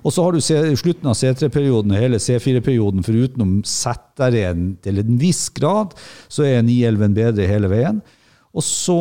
Og 0.00 0.14
så 0.14 0.24
har 0.24 0.32
du 0.32 0.40
slutten 0.40 1.10
av 1.10 1.16
C3-perioden 1.18 1.92
og 1.92 2.00
hele 2.00 2.20
C4-perioden, 2.22 3.04
for 3.04 3.26
utenom 3.26 3.58
ZR-en 3.68 4.70
til 4.80 5.02
en 5.02 5.18
viss 5.20 5.48
grad, 5.52 5.92
så 6.32 6.46
er 6.48 6.64
911 6.64 7.16
bedre 7.18 7.48
hele 7.50 7.68
veien. 7.68 8.00
Og 8.50 8.64
så 8.66 8.94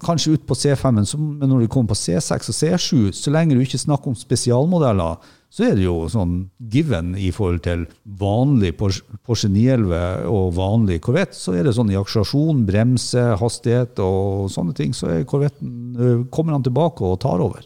kanskje 0.00 0.38
ut 0.38 0.44
på 0.48 0.56
C5-en, 0.56 1.04
men 1.38 1.50
når 1.50 1.64
du 1.64 1.68
kommer 1.68 1.92
på 1.92 1.98
C6 2.00 2.48
og 2.48 2.56
C7, 2.56 3.10
så 3.12 3.32
lenge 3.34 3.56
du 3.56 3.60
ikke 3.60 3.80
snakker 3.82 4.12
om 4.12 4.16
spesialmodeller, 4.16 5.18
så 5.54 5.66
er 5.68 5.76
det 5.76 5.84
jo 5.84 6.08
sånn 6.10 6.32
given 6.72 7.12
i 7.20 7.28
forhold 7.34 7.60
til 7.66 7.84
vanlig 8.18 8.72
Porsche 8.78 9.04
Porsche 9.22 9.50
911 9.52 10.24
og 10.32 10.48
vanlig 10.56 10.96
Corvette, 11.04 11.36
så 11.38 11.54
er 11.54 11.68
det 11.68 11.76
sånn 11.76 11.92
i 11.92 11.98
akselerasjon, 12.00 12.64
bremse, 12.66 13.26
hastighet 13.38 14.00
og 14.02 14.48
sånne 14.50 14.74
ting, 14.74 14.96
så 14.96 15.20
Corvetten, 15.28 16.24
kommer 16.34 16.56
han 16.56 16.64
tilbake 16.66 17.04
og 17.06 17.20
tar 17.22 17.44
over. 17.44 17.62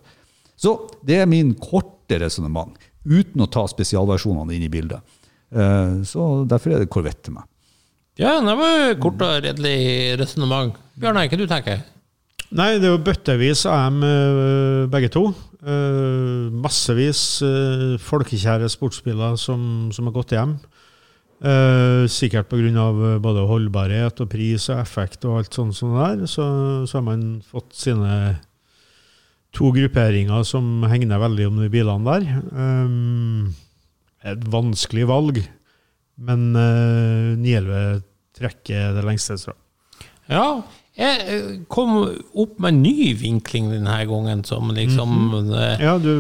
Så 0.59 0.75
det 1.07 1.23
er 1.23 1.31
min 1.31 1.55
korte 1.55 2.19
resonnement, 2.21 2.75
uten 3.07 3.47
å 3.47 3.49
ta 3.49 3.65
spesialversjonene 3.71 4.59
inn 4.59 4.67
i 4.67 4.73
bildet. 4.75 5.01
Eh, 5.55 6.03
Så 6.05 6.45
derfor 6.51 6.75
er 6.75 6.83
det 6.83 6.91
Corvette 6.93 7.31
til 7.31 7.39
meg. 7.39 7.47
Ja, 8.19 8.41
det 8.43 8.55
var 8.59 8.97
kort 8.99 9.21
og 9.23 9.45
redelig 9.45 10.19
resonnement. 10.19 10.75
Bjørnar, 10.99 11.29
hva 11.31 11.39
du 11.39 11.47
tenker 11.47 11.85
Nei, 12.49 12.79
det 12.81 12.89
er 12.89 12.95
jo 12.95 13.05
bøttevis 13.05 13.67
av 13.69 13.91
dem 13.91 14.05
eh, 14.09 14.87
begge 14.91 15.11
to. 15.13 15.27
Eh, 15.61 16.49
massevis 16.65 17.21
eh, 17.45 17.99
folkekjære 18.01 18.71
sportsbiler 18.73 19.37
som, 19.39 19.91
som 19.93 20.09
har 20.09 20.17
gått 20.17 20.35
hjem. 20.35 20.57
Sikkert 22.11 22.49
pga. 22.51 22.89
både 23.23 23.45
holdbarhet 23.47 24.19
og 24.25 24.31
pris 24.33 24.65
og 24.73 24.81
effekt 24.81 25.23
og 25.23 25.37
alt 25.39 25.55
sånt 25.55 25.77
som 25.77 25.93
det 25.95 26.09
der, 26.09 26.25
så, 26.27 26.47
så 26.83 26.99
har 26.99 27.05
man 27.07 27.23
fått 27.47 27.77
sine 27.79 28.17
to 29.55 29.71
grupperinger 29.71 30.43
som 30.43 30.83
hegner 30.91 31.23
veldig 31.23 31.47
om 31.47 31.61
de 31.63 31.71
bilene 31.71 32.17
der. 32.17 32.27
Et 34.33 34.51
vanskelig 34.51 35.07
valg, 35.07 35.39
men 36.19 36.49
uh, 36.59 37.39
911 37.39 38.08
trekker 38.39 38.95
det 38.97 39.07
lengste 39.07 39.39
strået. 39.41 39.65
Ja, 40.29 40.61
jeg 40.99 41.19
eh, 41.31 41.51
kom 41.71 41.93
opp 42.03 42.57
med 42.59 42.73
en 42.73 42.81
ny 42.83 43.13
vinkling 43.21 43.69
denne 43.71 44.01
gangen, 44.11 44.43
som 44.45 44.73
liksom 44.75 45.13
eh, 45.55 45.85
Ja, 45.85 45.95
du 46.03 46.11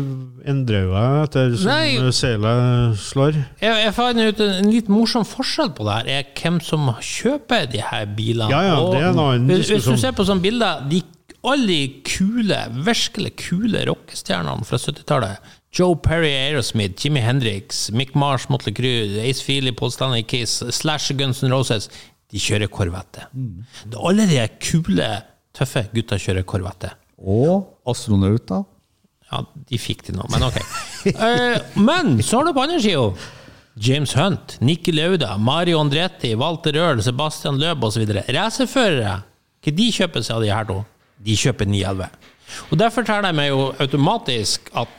endrer 0.46 0.86
jo 0.86 0.92
deg 0.94 1.16
etter 1.24 1.56
som 1.58 2.12
seilet 2.14 3.00
slår. 3.02 3.40
jeg, 3.58 3.74
jeg 3.82 3.94
fant 3.96 4.22
ut 4.22 4.42
en, 4.44 4.54
en 4.62 4.70
litt 4.70 4.88
morsom 4.92 5.26
forskjell 5.26 5.74
på 5.74 5.88
det 5.88 5.96
her, 5.98 6.12
er 6.20 6.30
hvem 6.38 6.62
som 6.62 6.92
kjøper 6.94 7.66
de 7.74 7.82
her 7.82 8.06
bilene. 8.14 8.52
Ja, 8.54 8.62
ja, 8.70 8.80
det 8.94 9.02
er 9.02 9.10
en 9.10 9.22
annen 9.24 9.50
hvis, 9.50 9.72
hvis 9.74 9.90
du 9.90 9.98
ser 9.98 10.14
på 10.14 10.26
sånne 10.28 10.46
bilder, 10.46 10.86
de 10.88 11.02
alle 11.46 11.66
de 11.70 12.02
kule, 12.06 12.56
virkelig 12.86 13.34
kule 13.38 13.84
rockestjernene 13.86 14.66
fra 14.66 14.78
70-tallet 14.80 15.52
Joe 15.72 15.94
Perry 15.96 16.32
Aerosmith, 16.32 16.96
Jimmy 16.96 17.20
Hendrix, 17.20 17.90
Mick 17.90 18.14
Mars, 18.14 18.48
Motley 18.48 18.72
Crue, 18.72 19.20
Ace 19.20 19.42
Feely, 19.44 19.72
Paul 19.72 19.90
Stanley 19.90 20.22
Kiss, 20.22 20.62
Slash 20.70 21.12
Guns 21.12 21.42
N' 21.42 21.52
Roses, 21.52 21.90
de 22.32 22.40
kjører 22.40 22.70
korvette. 22.72 23.26
Det 23.32 23.96
er 23.96 24.08
Alle 24.08 24.26
de 24.28 24.40
kule, 24.64 25.08
tøffe 25.56 25.86
gutta 25.92 26.18
kjører 26.20 26.46
korvette. 26.48 26.92
Og 27.18 27.68
astronauter. 27.88 28.64
Ja, 29.28 29.42
de 29.68 29.76
fikk 29.80 30.06
de 30.06 30.14
nå, 30.16 30.24
men 30.32 30.46
ok. 30.46 30.56
uh, 31.12 31.58
men 31.88 32.16
så 32.24 32.38
har 32.40 32.48
du 32.48 32.54
på 32.56 32.64
andre 32.64 32.80
sida 32.80 33.10
James 33.78 34.14
Hunt, 34.16 34.56
Nikki 34.64 34.94
Lauda, 34.96 35.36
Mario 35.38 35.78
Andretti, 35.82 36.32
Walter 36.34 36.74
Røhl, 36.74 37.02
Sebastian 37.04 37.60
Løb 37.60 37.84
osv. 37.86 38.08
Racerførere. 38.34 39.18
Hva 39.62 39.74
de 39.74 39.90
kjøper 39.94 40.24
seg 40.24 40.38
av 40.38 40.46
de 40.46 40.50
her 40.50 40.66
to? 40.70 40.78
De 41.22 41.36
kjøper 41.38 41.68
911. 41.68 42.08
Og 42.70 42.80
derfor 42.80 43.02
forteller 43.02 43.28
jeg 43.28 43.38
meg 43.38 43.50
jo 43.52 43.68
automatisk 43.84 44.72
at 44.80 44.96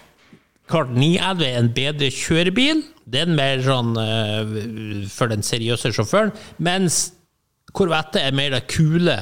klart 0.70 0.92
911 0.94 1.46
er 1.50 1.60
en 1.64 1.72
bedre 1.76 2.10
kjørebil. 2.14 2.84
Det 3.10 3.24
er 3.26 3.32
mer 3.34 3.62
sånn 3.66 3.96
uh, 3.98 5.06
for 5.10 5.32
den 5.32 5.42
seriøse 5.46 5.92
sjåføren. 5.96 6.32
Mens 6.62 7.08
Corvette 7.74 8.22
er 8.22 8.34
mer 8.38 8.54
det 8.56 8.64
kule, 8.70 9.16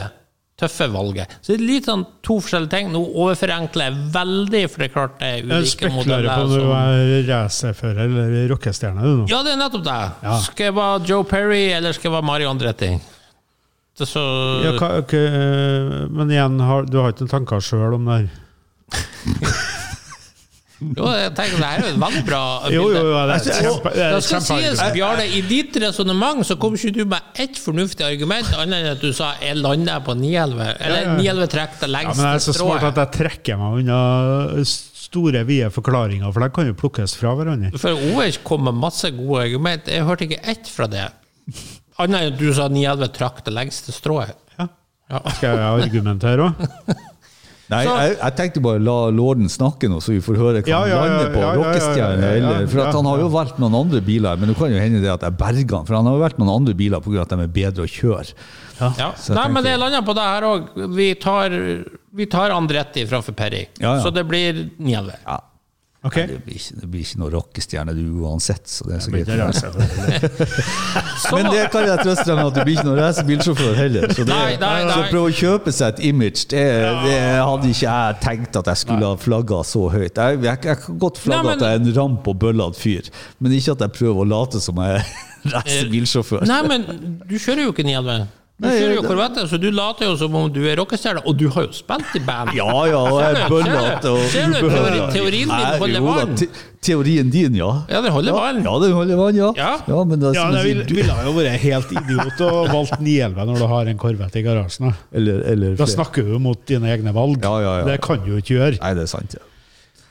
tøffe 0.58 0.88
valget. 0.90 1.34
Så 1.44 1.52
det 1.54 1.58
er 1.60 1.66
litt 1.68 1.88
sånn 1.90 2.06
to 2.26 2.38
forskjellige 2.42 2.72
ting. 2.74 2.88
Nå 2.94 3.02
overforenkler 3.22 3.90
jeg 3.92 4.06
veldig, 4.16 4.62
for 4.72 4.82
det 4.84 4.88
er 4.88 4.94
klart 4.96 5.18
det 5.20 5.28
er 5.28 5.36
Jeg 5.38 5.46
ulike 5.52 5.72
spekulerer 5.74 5.98
modeller. 5.98 6.32
på 6.32 6.46
om 6.48 6.54
du 6.56 6.72
er 6.78 7.28
racerfører 7.28 8.00
eller 8.08 8.48
rockestjerne. 8.54 9.04
du 9.04 9.12
nå. 9.22 9.28
Ja, 9.32 9.42
det 9.46 9.54
er 9.54 9.60
nettopp 9.62 9.84
det. 9.88 9.98
Ja. 10.24 10.38
Skal 10.48 10.70
jeg 10.72 10.76
være 10.80 11.04
Joe 11.12 11.28
Perry, 11.28 11.62
eller 11.78 11.94
skal 11.96 12.10
jeg 12.10 12.16
være 12.18 12.30
Mario 12.32 12.50
Andretti? 12.52 12.92
Så 13.98 14.22
Ja, 14.64 14.72
hva- 14.78 16.10
men 16.14 16.30
igjen, 16.30 16.60
har, 16.62 16.86
du 16.86 17.00
har 17.02 17.12
ikke 17.14 17.24
noen 17.26 17.32
tanker 17.36 17.64
sjøl 17.66 17.96
om 17.98 18.06
det 18.10 18.18
her? 18.20 18.28
Jo, 20.78 21.08
jeg 21.10 21.32
tenker 21.34 21.58
det 21.58 21.66
her 21.66 21.80
er 21.80 21.86
jo 21.88 21.94
et 21.96 22.02
veldig 22.04 22.20
bra 22.28 22.42
Jo, 22.76 22.84
jo, 22.94 23.00
jo, 23.10 23.22
det 23.32 23.36
er 23.38 23.62
kjempe- 23.64 23.94
det 23.96 24.04
er 24.06 24.20
skal 24.22 24.44
sies. 24.46 24.82
Bjarne, 24.94 25.24
i 25.26 25.42
ditt 25.50 25.80
resonnement 25.82 26.44
så 26.46 26.58
kom 26.62 26.76
ikke 26.78 26.92
du 26.94 27.02
med 27.10 27.32
ett 27.42 27.58
fornuftig 27.58 28.06
argument, 28.06 28.52
annet 28.62 28.84
enn 28.84 28.92
at 28.92 29.02
du 29.02 29.10
sa 29.14 29.32
'jeg 29.42 29.58
lander 29.58 30.04
på 30.06 30.14
911'. 30.14 30.76
Eller 30.80 31.02
Ja, 31.02 31.16
ja. 31.16 31.18
911 31.18 31.48
trekk 31.56 31.80
det 31.82 31.90
Ja, 31.90 32.14
men 32.14 32.26
jeg 32.26 32.36
er 32.36 32.46
så 32.46 32.54
smart 32.54 32.84
at 32.92 32.96
jeg 33.02 33.12
trekker 33.18 33.58
meg 33.58 33.80
unna 33.82 34.64
store, 34.64 35.44
vide 35.48 35.70
forklaringer, 35.74 36.32
for 36.34 36.44
de 36.46 36.50
kan 36.54 36.68
jo 36.68 36.74
plukkes 36.78 37.16
fra 37.18 37.34
hverandre. 37.34 37.74
For 37.80 37.98
Ove 38.12 38.30
kom 38.44 38.64
med 38.68 38.74
masse 38.76 39.10
gode 39.18 39.46
argument. 39.48 39.88
Jeg 39.88 40.04
hørte 40.06 40.28
ikke 40.28 40.42
ett 40.46 40.68
fra 40.70 40.86
det. 40.92 41.08
Annet 41.98 42.22
enn 42.22 42.34
at 42.34 42.38
du 42.40 42.54
sa 42.54 42.68
911 42.70 43.08
trakk 43.18 43.44
det 43.46 43.54
lengste 43.56 43.92
strået. 43.96 44.36
Ja. 44.60 44.68
Ja. 45.10 45.22
Skal 45.32 45.58
jeg 45.58 45.86
argumentere 45.88 46.52
òg? 46.52 46.68
Nei, 47.70 47.84
Så- 47.84 47.96
jeg, 48.00 48.18
jeg 48.22 48.36
tenkte 48.38 48.62
bare 48.64 48.80
la 48.80 49.10
lorden 49.12 49.50
snakke 49.52 49.90
nå, 49.92 49.98
så 50.00 50.14
vi 50.14 50.22
får 50.24 50.38
høre 50.40 50.62
hva 50.64 50.68
Ja, 50.72 50.78
han 50.80 50.90
ja, 50.90 50.96
ja, 50.96 51.02
lander 51.04 51.34
på. 51.34 51.40
ja, 51.42 51.48
ja, 51.48 51.48
ja, 51.52 51.58
Rockestjerne, 51.64 52.22
ja, 52.22 52.30
ja, 52.30 52.36
eller 52.54 52.68
For 52.72 52.80
at 52.86 52.94
han 52.96 53.06
har 53.06 53.18
jo 53.20 53.28
valgt 53.34 53.60
noen 53.60 53.76
andre 53.76 54.00
biler, 54.02 54.38
men 54.40 54.48
det 54.48 54.56
kan 54.58 54.72
jo 54.72 54.80
hende 54.80 55.02
det 55.04 55.12
at 55.12 55.22
jeg 55.28 55.36
berger 55.38 55.76
han. 55.82 55.86
For 55.90 55.96
han 56.00 56.06
har 56.08 56.14
jo 56.16 56.22
valgt 56.24 56.40
noen 56.40 56.54
andre 56.56 56.74
biler 56.74 57.02
pga. 57.04 57.22
at 57.26 57.30
de 57.30 57.42
er 57.44 57.48
bedre 57.48 57.84
å 57.84 57.90
kjøre. 57.92 58.34
Ja. 58.80 59.12
Så 59.18 59.34
jeg 59.34 59.36
Nei, 59.36 59.48
men 59.52 59.64
det 59.64 59.80
lander 59.80 60.02
på 60.08 60.16
det 60.16 60.24
her 60.24 60.42
òg. 60.48 60.96
Vi 60.96 61.14
tar, 61.16 61.50
vi 62.16 62.26
tar 62.26 62.52
Andretti 62.56 63.04
framfor 63.06 63.36
Perry. 63.36 63.68
Ja, 63.82 63.96
ja. 63.98 64.02
Så 64.04 64.14
det 64.14 64.24
blir 64.28 64.70
911. 64.80 65.16
Ja. 65.26 65.40
Ok. 66.06 66.14
Det, 66.30 66.36
blir 66.46 66.56
ikke, 66.60 66.76
det 66.80 66.88
blir 66.94 67.02
ikke 67.04 67.18
noe 67.20 67.32
rockestjerne 67.34 67.94
du 67.98 68.04
uansett, 68.22 68.68
så 68.70 68.86
det 68.88 68.96
er 68.96 69.02
så 69.02 69.12
greit. 69.12 69.28
ikke. 69.34 70.48
Så, 71.24 71.32
Men 71.36 71.50
det 71.52 71.64
kan 71.74 71.88
jeg 71.90 71.98
trøste 72.04 72.26
deg 72.30 72.38
med 72.38 72.46
at 72.46 72.54
du 72.54 72.62
blir 72.68 72.76
ikke 72.78 72.86
noen 72.88 73.00
racerbilsjåfør 73.02 73.74
heller. 73.80 74.06
Så, 74.14 74.22
det, 74.22 74.30
Nei, 74.30 74.54
nei, 74.62 74.76
nei. 74.86 74.94
så 74.94 75.08
prøve 75.10 75.32
å 75.32 75.36
kjøpe 75.40 75.74
seg 75.76 75.96
et 75.98 76.04
image, 76.12 76.46
det, 76.54 76.64
det 77.04 77.18
hadde 77.42 77.72
ikke 77.74 77.88
jeg 77.90 78.20
tenkt 78.24 78.60
at 78.62 78.72
jeg 78.72 78.84
skulle 78.86 79.10
ha 79.10 79.18
flagga 79.26 79.60
så 79.68 79.84
høyt. 79.96 80.22
Jeg, 80.22 80.40
jeg, 80.46 80.64
jeg 80.70 80.82
kan 80.86 81.02
godt 81.02 81.22
flagge 81.26 81.42
Nei, 81.44 81.50
men- 81.50 81.58
at 81.58 81.68
jeg 81.68 81.82
er 81.82 81.84
en 81.90 81.96
ramp 81.98 82.30
og 82.32 82.40
bøllete 82.46 82.82
fyr, 82.86 83.12
men 83.42 83.58
ikke 83.58 83.76
at 83.76 83.86
jeg 83.88 83.96
prøver 83.98 84.22
å 84.24 84.30
late 84.38 84.62
som 84.64 84.84
jeg 84.86 85.02
er 85.02 85.12
racerbilsjåfør. 85.58 86.46
Nei, 86.48 86.62
men 86.72 86.88
du 87.26 87.36
kjører 87.42 87.66
jo 87.68 87.74
ikke 87.76 87.88
911. 87.90 88.28
Du 88.58 88.66
kjører 88.66 88.96
jo 88.96 89.02
det- 89.04 89.10
Corvette, 89.12 89.42
så 89.52 89.58
du 89.62 89.70
later 89.70 90.06
jo 90.08 90.16
som 90.18 90.34
om 90.36 90.48
du 90.52 90.64
er 90.66 90.76
rockestjerne, 90.80 91.22
og 91.30 91.38
du 91.38 91.48
har 91.54 91.68
jo 91.68 91.72
spilt 91.78 92.16
i 92.16 92.20
band. 92.26 92.50
Ja 92.58 92.66
ja, 92.90 92.98
og 92.98 93.20
jeg 93.22 93.30
er 93.30 93.36
Ser 93.36 93.44
du? 93.44 93.54
bøllete 93.54 94.10
og 94.10 94.24
Ser 94.32 94.48
du? 94.48 94.54
Teori- 94.70 95.12
teorien 95.14 95.48
din 95.48 95.78
holder 95.78 96.00
jo 96.00 96.06
da, 96.08 96.26
vann. 96.26 96.36
te- 96.36 96.48
Teorien 96.82 97.30
din, 97.30 97.54
ja. 97.56 97.70
Ja, 97.88 98.02
det 98.02 98.12
holder 98.12 98.34
vann. 98.34 98.64
Ja, 98.66 98.74
det 98.82 98.90
holder 98.96 99.16
vann, 99.16 99.36
ja. 99.36 99.52
Ja. 99.56 100.04
men 100.04 100.20
det 100.20 100.34
Ja, 100.34 100.42
som 100.42 100.52
det 100.54 100.64
ville 100.66 100.84
du- 100.86 100.96
ville 100.96 101.14
jo 101.26 101.34
vært 101.38 101.60
helt 101.60 101.92
idiot 101.92 102.38
å 102.42 102.68
valgt 102.74 103.00
911 103.00 103.46
når 103.46 103.58
du 103.60 103.68
har 103.68 103.86
en 103.86 103.98
Corvette 103.98 104.36
i 104.38 104.42
garasjen. 104.42 104.94
Eller, 105.14 105.42
eller 105.46 105.76
Da 105.76 105.86
snakker 105.86 106.24
du 106.26 106.40
mot 106.40 106.66
dine 106.66 106.88
egne 106.98 107.14
valg. 107.14 107.38
Ja, 107.44 107.60
ja, 107.62 107.78
ja. 107.80 107.86
Det 107.86 108.02
kan 108.02 108.18
du 108.26 108.32
jo 108.32 108.38
ikke 108.42 108.56
gjøre. 108.58 108.80
Nei, 108.82 108.94
det 108.96 109.04
er 109.04 109.08
sant, 109.08 109.36
ja. 109.38 109.40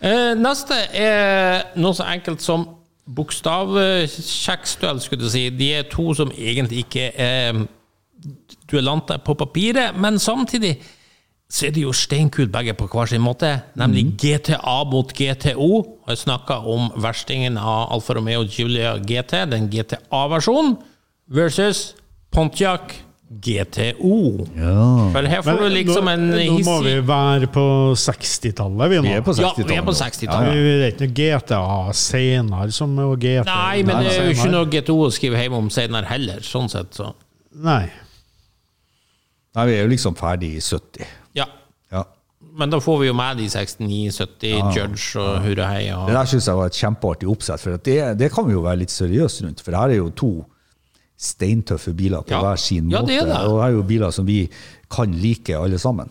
Eh, 0.08 0.34
neste 0.36 0.74
er 0.94 1.64
noe 1.74 1.92
så 1.94 2.04
enkelt 2.06 2.40
som 2.40 2.68
bokstavkjeksduell, 3.10 5.00
skulle 5.00 5.22
du 5.22 5.28
si. 5.30 5.48
De 5.50 5.72
er 5.80 5.82
to 5.90 6.12
som 6.14 6.30
egentlig 6.30 6.84
ikke 6.86 7.10
er 7.18 7.66
duellanter 8.70 9.20
på 9.24 9.36
papiret, 9.38 9.96
men 9.98 10.18
samtidig 10.18 10.76
så 11.46 11.68
er 11.68 11.74
de 11.76 11.84
jo 11.84 11.92
steinkulle 11.94 12.50
begge 12.50 12.74
på 12.74 12.88
hver 12.90 13.06
sin 13.06 13.22
måte, 13.22 13.52
nemlig 13.78 14.08
GTA 14.18 14.80
mot 14.90 15.12
GTO. 15.14 15.68
Og 15.78 16.10
jeg 16.10 16.24
snakka 16.24 16.58
om 16.66 16.88
verstingen 16.98 17.58
av 17.60 17.92
Alfa 17.94 18.16
Romeo 18.18 18.42
Julia 18.50 18.96
GT, 18.98 19.44
den 19.52 19.68
GTA-versjonen, 19.70 20.74
versus 21.30 21.92
Pontiac 22.34 22.96
GTO. 23.30 24.46
ja. 24.54 25.10
For 25.14 25.26
her 25.26 25.42
får 25.42 25.60
du 25.62 25.68
liksom 25.74 26.08
en 26.10 26.26
hissig 26.32 26.62
nå 26.62 26.66
må 26.66 26.74
vi 26.84 26.94
være 27.06 27.48
på 27.50 27.64
60-tallet, 27.98 28.90
vi 28.90 28.98
nå. 29.00 29.06
Vi 29.06 29.14
er 29.14 29.22
på 29.26 29.34
60-tallet. 29.34 29.70
vi 29.70 29.78
er 29.78 29.86
på. 29.86 29.94
60-tallet. 29.98 30.50
Vi 30.54 30.74
vet 30.82 31.02
ikke 31.02 31.06
noe 31.06 31.16
GTA 31.20 31.94
senere 31.98 32.74
som 32.74 32.98
er 33.02 33.14
GTA. 33.22 33.46
Nei, 33.50 33.84
men 33.86 34.02
det 34.02 34.16
er 34.16 34.28
jo 34.28 34.34
ikke 34.34 34.50
noe 34.50 34.70
GTO 34.70 34.98
å 35.06 35.14
skrive 35.14 35.42
hjemme 35.42 35.62
om 35.62 35.70
senere 35.74 36.10
heller, 36.10 36.42
sånn 36.46 36.70
sett, 36.70 36.90
så. 36.98 37.12
Nei. 37.66 37.84
Nei, 39.56 39.64
vi 39.70 39.76
er 39.78 39.86
jo 39.86 39.92
liksom 39.94 40.16
ferdig 40.18 40.50
i 40.58 40.60
70. 40.60 41.06
Ja. 41.38 41.46
Ja. 41.92 42.02
Men 42.56 42.70
da 42.72 42.80
får 42.80 42.98
vi 43.02 43.06
jo 43.08 43.14
med 43.16 43.38
de 43.40 43.46
69, 43.48 44.18
70, 44.20 44.74
Judge 44.76 45.20
og 45.22 45.38
Hurraheia. 45.44 45.96
Og... 46.02 46.10
Det 46.10 46.16
der 46.18 46.28
syns 46.32 46.48
jeg 46.50 46.58
var 46.60 46.68
et 46.72 46.80
kjempeartig 46.82 47.28
oppsett, 47.32 47.62
for 47.62 47.80
det, 47.88 47.96
det 48.20 48.28
kan 48.34 48.46
vi 48.48 48.52
jo 48.56 48.62
være 48.66 48.82
litt 48.84 48.92
seriøse 48.92 49.46
rundt. 49.46 49.64
For 49.64 49.76
her 49.76 49.94
er 49.94 50.00
jo 50.02 50.10
to 50.16 50.30
steintøffe 51.16 51.94
biler 51.96 52.22
på 52.28 52.34
Ja. 52.36 52.40
hver 52.44 52.56
sin 52.60 52.90
Ja, 52.90 53.00
måte. 53.00 53.06
det 53.08 53.16
er 53.22 53.26
det. 53.30 53.38
Og 53.48 53.60
her 53.62 53.68
er 53.70 53.76
jo 53.78 53.82
biler 53.88 54.10
som 54.12 54.26
vi 54.28 54.48
kan 54.92 55.12
like, 55.12 55.56
alle 55.56 55.78
sammen. 55.80 56.10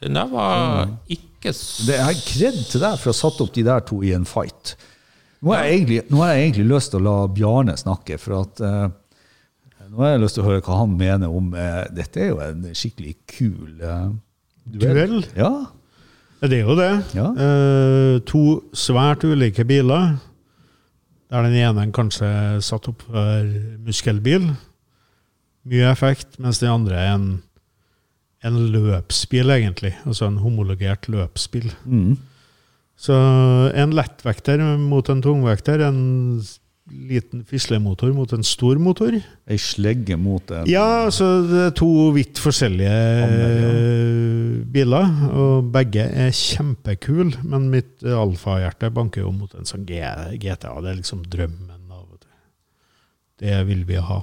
Den 0.00 0.14
der 0.16 0.28
var 0.32 0.88
ikke 1.08 1.52
Det 1.86 1.96
er 2.00 2.12
kred 2.24 2.56
til 2.70 2.80
deg 2.80 2.96
for 3.00 3.10
å 3.10 3.12
ha 3.12 3.18
satt 3.20 3.40
opp 3.40 3.52
de 3.54 3.62
der 3.64 3.80
to 3.80 4.02
i 4.04 4.12
en 4.16 4.24
fight. 4.24 4.74
Nå 5.42 5.54
har 5.54 5.64
jeg 5.64 5.74
egentlig, 5.80 6.00
nå 6.10 6.18
har 6.20 6.34
jeg 6.34 6.48
egentlig 6.50 6.66
lyst 6.76 6.90
til 6.92 7.00
å 7.00 7.04
la 7.04 7.26
Bjarne 7.32 7.76
snakke, 7.76 8.18
for 8.20 8.40
at 8.42 8.60
eh, 8.60 8.88
nå 9.90 10.04
har 10.04 10.14
jeg 10.14 10.22
lyst 10.22 10.38
til 10.38 10.44
å 10.44 10.48
høre 10.50 10.62
hva 10.62 10.80
han 10.84 10.96
mener 10.98 11.32
om 11.34 11.50
eh, 11.58 11.82
Dette 11.96 12.22
er 12.22 12.28
jo 12.30 12.40
en 12.44 12.66
skikkelig 12.76 13.16
kul 13.30 13.80
eh, 13.82 14.10
Duell? 14.70 15.24
Ja. 15.34 15.50
Det 16.40 16.56
er 16.56 16.68
jo 16.68 16.76
det. 16.78 16.92
Ja. 17.16 17.26
Eh, 17.34 18.16
to 18.28 18.60
svært 18.76 19.24
ulike 19.26 19.64
biler. 19.66 20.14
Der 21.30 21.46
den 21.46 21.56
ene 21.58 21.88
kanskje 21.94 22.30
satt 22.64 22.86
opp 22.90 23.02
for 23.08 23.50
muskelbil. 23.84 24.46
Mye 25.68 25.90
effekt, 25.90 26.38
mens 26.40 26.62
den 26.62 26.72
andre 26.72 26.96
er 26.96 27.10
en, 27.16 27.26
en 28.46 28.56
løpsbil, 28.72 29.52
egentlig. 29.56 29.92
Altså 30.06 30.30
en 30.30 30.38
homologert 30.44 31.10
løpsbil. 31.12 31.68
Mm. 31.84 32.14
Så 33.00 33.16
en 33.74 33.96
lettvekter 33.96 34.62
mot 34.80 35.10
en 35.12 35.22
tungvekter. 35.24 35.82
En 35.88 36.00
liten 36.90 37.44
fislemotor 37.48 38.12
mot 38.16 38.32
en 38.34 38.42
stor 38.46 38.78
motor. 38.82 39.14
Ei 39.50 39.58
slegge 39.60 40.16
mot 40.20 40.50
en 40.54 40.66
Ja, 40.70 41.06
altså 41.06 41.28
det 41.48 41.60
er 41.68 41.74
to 41.78 41.88
vidt 42.16 42.40
forskjellige 42.42 42.90
ja. 42.90 43.70
biler, 44.74 45.10
og 45.32 45.70
begge 45.74 46.04
er 46.10 46.30
kjempekule, 46.34 47.40
men 47.46 47.70
mitt 47.72 48.02
eh, 48.04 48.14
alfahjerte 48.16 48.90
banker 48.94 49.24
jo 49.24 49.32
mot 49.34 49.54
en 49.58 49.68
sånn 49.68 49.86
G 49.88 50.00
GTA. 50.42 50.76
Det 50.82 50.92
er 50.94 51.00
liksom 51.02 51.24
drømmen 51.30 51.76
av. 51.90 52.06
Det 53.40 53.54
vil 53.70 53.86
vi 53.88 53.96
ha. 53.96 54.18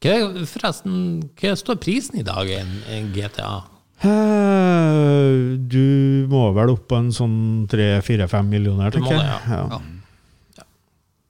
Hva, 0.00 0.12
forresten, 0.48 0.94
hva 1.36 1.50
står 1.58 1.76
prisen 1.82 2.16
i 2.20 2.24
dag 2.24 2.48
i 2.48 2.54
en, 2.62 2.70
en 2.94 3.10
GTA? 3.12 3.50
Eh, 4.00 5.56
Du 5.60 6.24
må 6.30 6.46
vel 6.56 6.72
opp 6.72 6.86
på 6.90 6.98
en 7.00 7.10
sånn 7.12 7.36
3-4-5 7.72 8.48
millioner, 8.48 8.90
tenker 8.94 9.18
det, 9.18 9.26
Ja. 9.26 9.60
ja. 9.68 9.80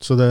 Så 0.06 0.14
det 0.18 0.26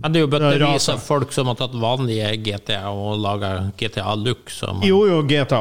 Men 0.00 0.12
det 0.14 0.20
er 0.20 0.24
jo 0.24 0.30
bøttevis 0.32 0.86
av 0.94 1.00
folk 1.04 1.32
som 1.34 1.50
har 1.50 1.56
tatt 1.58 1.74
vanlige 1.76 2.30
GTA 2.46 2.88
og 2.88 3.18
laga 3.20 3.50
GTA 3.76 4.14
Look. 4.16 4.48
Som 4.54 4.80
Jo, 4.86 5.02
jo, 5.08 5.18
GTA 5.28 5.60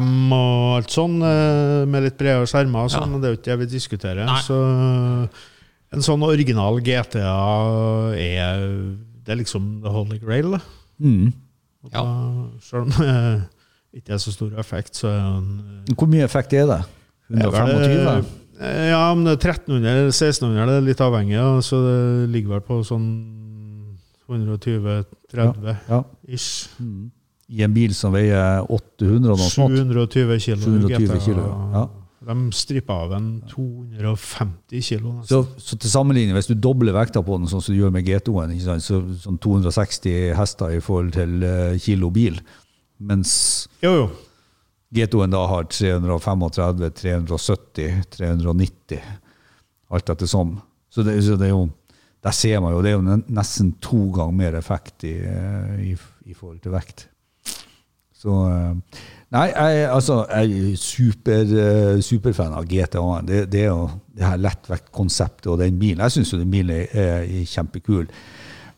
M 0.00 0.32
og 0.34 0.78
alt 0.80 0.94
sånn, 0.94 1.20
eh, 1.22 1.84
med 1.86 2.08
litt 2.08 2.16
bredere 2.18 2.48
skjermer 2.50 2.88
og 2.88 2.90
sånn, 2.90 3.06
Ja. 3.06 3.12
men 3.12 3.22
det 3.22 3.28
er 3.28 3.34
jo 3.36 3.38
ikke 3.40 3.50
det 3.52 3.58
vi 3.62 3.68
diskuterer. 3.76 4.26
Nei. 4.26 4.40
Så 4.42 4.58
en 5.94 6.02
sånn 6.02 6.24
original 6.26 6.80
GTA 6.82 7.36
er 8.18 8.64
Det 9.26 9.34
er 9.34 9.38
liksom 9.42 9.82
the 9.82 9.90
holy 9.90 10.18
grail, 10.22 10.52
da. 10.52 10.60
Mm. 11.02 11.32
Ja. 11.92 12.02
da 12.02 12.48
Selv 12.62 12.82
om 12.82 12.90
det 12.90 14.02
ikke 14.02 14.14
er 14.14 14.18
så 14.22 14.32
stor 14.34 14.50
effekt, 14.58 14.94
så 14.98 15.08
er 15.10 15.22
den 15.40 15.94
Hvor 15.94 16.10
mye 16.10 16.24
effekt 16.26 16.52
er 16.54 16.66
det? 16.66 16.82
Det 17.30 17.42
er 17.42 17.50
vel, 17.50 17.70
125? 17.74 18.26
Eh, 18.60 18.88
Ja, 18.90 19.12
om 19.12 19.24
det 19.24 19.36
er 19.36 19.50
1300 19.52 19.90
eller 19.90 20.12
1600, 20.12 20.66
det 20.66 20.76
er 20.80 20.86
litt 20.86 21.02
avhengig. 21.04 21.36
Ja. 21.36 21.60
Så 21.64 21.80
det 21.84 22.30
ligger 22.34 22.56
vel 22.56 22.64
på 22.66 22.80
sånn 22.84 23.08
120-30 24.28 25.76
Ja. 25.88 26.02
ish. 26.28 26.68
Mm. 26.80 27.10
I 27.48 27.62
en 27.62 27.74
bil 27.74 27.94
som 27.94 28.12
veier 28.12 28.64
800 28.68 29.30
og 29.30 29.38
noe 29.38 29.50
smått? 29.52 29.76
720 29.78 30.40
kilo. 30.42 30.64
720 30.66 31.20
kilo, 31.22 31.46
ja. 31.72 31.84
De 32.26 32.34
stripper 32.50 33.04
av 33.04 33.12
en 33.14 33.26
250 33.46 34.82
kilo. 34.82 35.12
Så, 35.28 35.44
så 35.62 35.76
til 35.78 35.90
sammenligning, 35.92 36.34
hvis 36.34 36.48
du 36.50 36.56
dobler 36.58 36.96
vekta 36.96 37.22
på 37.22 37.36
den, 37.38 37.46
sånn 37.46 37.62
som 37.62 37.70
du 37.74 37.78
gjør 37.78 37.92
med 37.94 38.02
GTO-en, 38.08 38.56
så 38.82 38.98
sånn 39.22 39.38
260 39.38 40.32
hester 40.34 40.74
i 40.74 40.80
forhold 40.82 41.12
til 41.14 41.44
eh, 41.46 41.76
kilo 41.78 42.10
bil, 42.10 42.40
mens 42.98 43.68
Jo, 43.84 43.92
jo. 43.94 44.08
GTO-en 44.94 45.34
da 45.34 45.42
har 45.50 45.66
335, 45.70 46.90
370, 47.00 48.04
390, 48.16 49.02
alt 49.90 50.14
etter 50.14 50.30
som. 50.30 50.54
Så 50.92 51.02
det, 51.06 51.18
så 51.26 51.36
det 51.40 51.50
er 51.50 51.54
jo, 51.54 51.66
der 52.24 52.36
ser 52.36 52.62
man 52.62 52.74
jo, 52.74 52.84
det 52.84 52.92
er 52.92 52.96
jo 52.96 53.18
nesten 53.34 53.74
to 53.82 54.06
ganger 54.14 54.38
mer 54.38 54.56
effekt 54.58 55.06
i, 55.08 55.16
eh, 55.18 55.74
i, 55.90 55.96
i 56.30 56.34
forhold 56.34 56.62
til 56.64 56.74
vekt. 56.74 57.08
Så 58.16 58.38
eh, 58.50 59.02
Nei, 59.34 59.48
jeg, 59.50 59.88
altså, 59.90 60.20
jeg 60.30 60.58
er 60.70 60.76
super, 60.78 61.40
eh, 61.60 61.96
superfan 62.04 62.54
av 62.54 62.66
GTA. 62.70 63.02
Det, 63.26 63.40
det 63.50 63.64
er 63.64 63.72
jo 63.72 63.88
det 64.14 64.22
her 64.22 64.38
lettvektkonseptet 64.38 65.48
og 65.50 65.58
den 65.58 65.80
bilen. 65.80 66.04
Jeg 66.04 66.14
syns 66.14 66.30
jo 66.32 66.38
den 66.38 66.52
bilen 66.52 66.70
er, 66.76 67.24
er 67.26 67.48
kjempekul. 67.50 68.06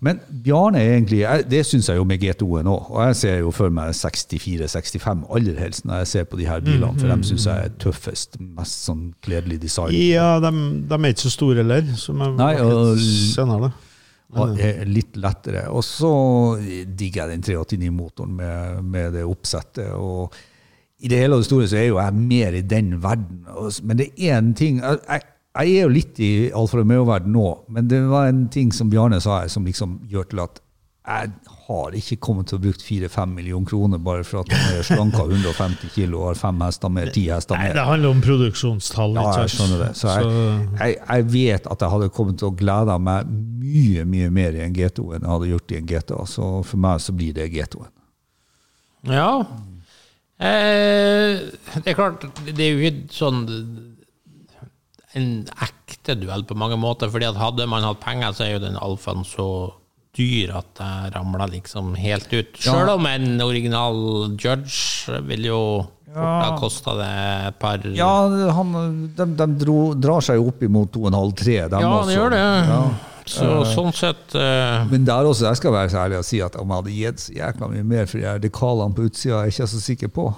Men 0.01 0.21
Bjarne 0.45 0.79
er 0.79 0.93
egentlig, 0.95 1.25
det 1.51 1.65
syns 1.67 1.89
jeg 1.91 1.99
jo 1.99 2.05
med 2.07 2.21
GTO-en 2.23 2.69
òg. 2.71 2.85
Og 2.95 3.01
jeg 3.09 3.17
ser 3.19 3.39
jo 3.41 3.51
for 3.51 3.73
meg 3.75 3.91
64-65 3.99 5.25
aller 5.35 5.59
helst 5.59 5.85
når 5.89 6.03
jeg 6.05 6.11
ser 6.13 6.29
på 6.31 6.39
de 6.39 6.47
her 6.47 6.61
bilene, 6.63 6.95
for 7.01 7.11
dem 7.11 7.25
syns 7.27 7.47
jeg 7.49 7.65
er 7.67 7.73
tøffest. 7.83 8.39
Mest 8.41 8.85
sånn 8.87 9.09
kledelig 9.27 9.59
design. 9.65 9.91
Ja, 9.97 10.37
de, 10.45 10.53
de 10.87 10.99
er 11.01 11.11
ikke 11.15 11.25
så 11.27 11.33
store 11.35 11.63
heller, 11.65 11.91
som 11.99 12.23
jeg 12.23 12.37
Nei, 12.39 12.53
og- 12.63 13.03
senere. 13.35 13.73
Og 14.39 14.59
er 14.61 14.83
litt 14.85 15.17
lettere. 15.17 15.63
Og 15.73 15.81
så 15.87 16.09
digger 16.61 17.31
jeg 17.31 17.39
den 17.39 17.45
389-motoren 17.47 18.35
med, 18.37 18.83
med 18.85 19.15
det 19.17 19.23
oppsettet. 19.25 19.89
og 19.97 20.35
I 21.01 21.09
det 21.09 21.19
hele 21.23 21.39
og 21.39 21.41
det 21.41 21.47
store 21.49 21.69
så 21.71 21.79
er 21.81 21.87
jo 21.89 21.97
jeg 21.97 22.13
mer 22.15 22.53
i 22.59 22.61
den 22.61 22.91
verden. 23.03 23.47
Men 23.89 23.97
det 24.03 24.11
er 24.19 24.37
én 24.43 24.51
ting 24.55 24.83
jeg, 24.83 24.99
jeg, 25.09 25.23
jeg 25.57 25.75
er 25.75 25.87
jo 25.87 25.91
litt 25.91 26.19
i 26.23 26.31
Alfa 26.55 26.79
Romeo-verden 26.79 27.33
nå, 27.35 27.47
men 27.73 27.89
det 27.91 28.03
var 28.11 28.29
en 28.31 28.47
ting 28.53 28.73
som 28.75 28.91
Bjarne 28.93 29.21
sa 29.25 29.43
her, 29.43 29.53
som 29.53 29.67
liksom 29.67 30.01
gjør 30.11 30.29
til 30.33 30.43
at 30.45 30.61
jeg 31.09 31.31
har 31.69 31.95
ikke 31.97 32.19
kommet 32.21 32.51
til 32.51 32.59
å 32.59 32.63
bruke 32.67 32.85
4-5 32.85 33.31
millioner 33.33 33.69
kroner 33.71 34.01
bare 34.05 34.27
for 34.29 34.43
at 34.43 34.51
han 34.53 34.75
er 34.77 34.85
slanka 34.85 35.23
150 35.25 35.93
kilo 35.95 36.21
og 36.21 36.27
har 36.31 36.41
fem 36.41 36.61
hester 36.61 36.93
mer, 36.93 37.09
ti 37.15 37.23
hester 37.33 37.57
Nei, 37.57 37.71
mer. 37.71 37.79
det 37.79 37.85
handler 37.89 38.13
om 38.13 38.21
produksjonstall. 38.25 39.17
Ja, 39.17 39.25
jeg 39.41 39.55
skjønner 39.55 39.83
det. 39.87 39.89
Så 39.97 40.11
jeg, 40.13 40.67
jeg, 40.83 40.99
jeg 41.01 41.27
vet 41.33 41.71
at 41.73 41.85
jeg 41.85 41.95
hadde 41.95 42.11
kommet 42.13 42.37
til 42.43 42.51
å 42.51 42.57
glede 42.61 42.99
meg 43.01 43.31
mye 43.33 44.05
mye 44.09 44.29
mer 44.37 44.59
i 44.59 44.63
en 44.67 44.77
GTO 44.77 45.11
enn 45.17 45.25
jeg 45.25 45.33
hadde 45.33 45.51
gjort 45.55 45.73
i 45.73 45.79
en 45.81 45.89
GTA. 45.95 46.21
Så 46.29 46.51
for 46.69 46.85
meg 46.85 47.01
så 47.05 47.17
blir 47.17 47.33
det 47.41 47.49
GTO-en. 47.57 47.95
Ja. 49.09 49.33
Eh, 50.39 51.41
det 51.73 51.89
er 51.89 51.97
klart, 51.99 52.29
det 52.45 52.59
er 52.69 52.75
jo 52.75 52.91
ikke 52.93 53.17
sånn 53.17 53.47
en 55.17 55.29
ekte 55.65 56.19
duell 56.21 56.45
på 56.45 56.57
mange 56.59 56.77
måter, 56.81 57.09
fordi 57.13 57.29
at 57.31 57.39
hadde 57.41 57.69
man 57.71 57.87
hatt 57.87 58.03
penger, 58.03 58.35
så 58.37 58.45
er 58.45 58.57
jo 58.57 58.65
den 58.67 58.81
alfaen 58.81 59.25
så 59.25 59.49
dyr 60.19 60.51
at 60.59 60.73
det 60.77 61.13
ramler 61.15 61.53
liksom 61.53 61.95
helt 61.99 62.33
ut. 62.33 62.59
Selv 62.61 62.97
om 62.97 63.07
en 63.07 63.41
original 63.45 64.35
Judge 64.37 65.21
vil 65.29 65.47
jo 65.49 65.63
fort 66.09 66.45
ha 66.45 66.57
kosta 66.59 66.95
det 66.99 67.11
et 67.49 67.59
par 67.61 67.85
Ja, 67.97 68.13
han, 68.57 68.73
de, 69.17 69.27
de 69.39 69.47
dro, 69.61 69.79
drar 69.99 70.25
seg 70.25 70.41
jo 70.41 70.49
opp 70.53 70.65
imot 70.65 70.95
2,5-3. 70.97 71.59
Ja, 71.69 71.93
det 72.09 72.17
gjør 72.17 72.35
det. 72.35 72.43
Ja. 72.73 72.81
Så 73.29 73.47
sånn 73.69 73.93
sett 73.93 74.33
uh, 74.41 74.87
Men 74.89 75.03
der 75.05 75.27
også, 75.29 75.51
jeg 75.51 75.59
skal 75.61 75.75
være 75.75 75.91
så 75.93 75.99
ærlig 76.01 76.17
og 76.23 76.25
si 76.25 76.39
at 76.41 76.55
om 76.57 76.71
jeg 76.71 76.81
hadde 76.81 76.95
gitt 76.97 77.21
så 77.21 77.35
jækla 77.37 77.69
mye 77.75 77.89
mer 77.91 78.07
for 78.09 78.25
de 78.25 78.47
dekalene 78.47 78.97
på 78.97 79.05
utsida, 79.05 79.43
er 79.43 79.51
jeg 79.51 79.59
ikke 79.59 79.69
så 79.75 79.81
sikker 79.85 80.13
på. 80.17 80.31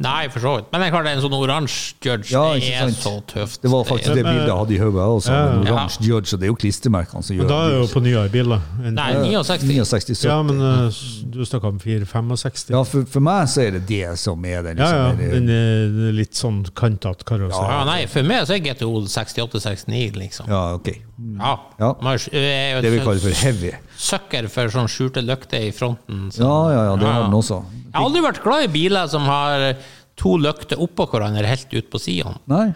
Nei, 0.00 0.28
for 0.32 0.40
så 0.44 0.52
vidt. 0.56 0.68
Men 0.72 0.80
det 0.82 0.86
er 0.88 0.92
klart 0.94 1.06
det 1.06 1.12
er 1.12 1.18
en 1.18 1.24
sånn 1.24 1.36
oransje 1.36 1.94
Judge. 2.04 2.30
Ja, 2.32 2.42
det 2.54 2.70
er 2.74 2.90
sant. 2.90 3.00
så 3.04 3.12
tøft. 3.30 3.60
Det 3.62 3.70
var 3.72 3.84
faktisk 3.88 4.10
det 4.10 4.16
det 4.20 4.24
bildet 4.28 4.48
jeg 4.50 4.56
hadde 4.60 4.74
i 4.74 4.78
hodet 4.80 5.06
også, 5.16 5.32
ja, 5.34 5.42
en 5.54 5.66
ja. 5.66 5.74
oransje 5.74 6.04
Judge, 6.06 6.34
og 6.34 6.40
det 6.42 6.48
er 6.48 6.52
jo 6.52 6.56
klistremerkene 6.62 7.22
som 7.26 7.36
gjør 7.36 7.44
Men 7.46 7.52
da 7.52 7.58
er 7.64 7.74
det 7.74 7.80
jo 7.80 7.88
på 7.94 8.02
nyere 8.04 8.32
bil, 8.32 8.54
da. 8.54 8.60
Nei, 9.00 9.08
69. 9.30 9.66
69 9.70 10.24
Ja, 10.28 10.38
men 10.46 10.62
eh, 10.70 11.00
du 11.34 11.40
snakka 11.48 11.70
om 11.74 11.80
465. 11.82 12.72
Ja, 12.74 12.82
for, 12.88 13.06
for 13.10 13.26
meg 13.30 13.50
så 13.52 13.64
er 13.66 13.76
det 13.78 13.84
det 13.90 14.04
som 14.22 14.44
er 14.44 14.62
den. 14.70 14.80
Ja, 14.80 14.90
Liksom, 14.90 14.96
ja. 14.96 15.10
ja. 15.10 15.12
det- 15.20 15.30
Den 15.40 16.08
er 16.10 16.16
litt 16.16 16.34
sånn 16.38 16.62
kantete 16.74 17.24
karosseri. 17.28 17.70
Ja, 17.70 17.84
nei, 17.88 18.00
for 18.10 18.26
meg 18.26 18.46
så 18.48 18.56
er 18.56 18.64
GTO 18.64 18.92
68-69, 19.06 20.16
liksom. 20.20 20.48
ja, 20.50 20.64
ok. 20.78 20.92
Ja. 21.38 21.54
Ja. 21.80 21.94
Er 22.32 22.80
Det 22.82 22.90
vi 22.92 22.98
kaller 23.04 23.20
for 23.20 23.36
heavy. 23.44 23.72
Sucker 24.00 24.46
for 24.52 24.70
sånn 24.72 24.88
skjulte 24.90 25.20
lykter 25.24 25.66
i 25.68 25.72
fronten. 25.76 26.30
så- 26.32 26.40
Ja, 26.44 26.58
ja, 26.72 26.84
ja, 26.90 26.96
det 26.96 27.06
har 27.06 27.22
den 27.26 27.36
også. 27.36 27.58
Jeg 27.70 27.94
har 27.94 28.04
aldri 28.08 28.22
vært 28.24 28.42
glad 28.42 28.64
i 28.64 28.72
biler 28.72 29.08
som 29.12 29.22
har 29.28 29.74
to 30.16 30.36
lykter 30.38 30.80
oppå 30.80 31.06
hverandre 31.10 31.44
helt 31.46 31.72
ut 31.74 31.90
på 31.90 32.00
sidene. 32.00 32.38
Nei, 32.48 32.74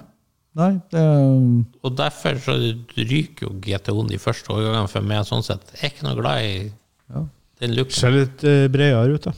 nei, 0.55 0.71
det 0.91 1.05
Og 1.85 1.97
derfor 1.97 2.37
så 2.45 2.57
ryker 2.97 3.49
jo 3.49 3.55
GTO-en 3.61 4.07
de 4.09 4.19
første 4.19 4.49
årgangene 4.53 4.89
for 4.89 5.01
meg. 5.03 5.25
sånn 5.27 5.43
sett. 5.45 5.61
Jeg 5.81 5.91
er 5.91 5.95
ikke 5.95 6.09
noe 6.09 6.21
glad 6.21 6.43
i 6.43 6.73
den 7.61 7.75
lukten. 7.77 7.93
Ser 7.93 8.11
litt 8.11 8.45
uh, 8.45 8.69
bredere 8.69 9.15
ut, 9.15 9.23
da. 9.23 9.33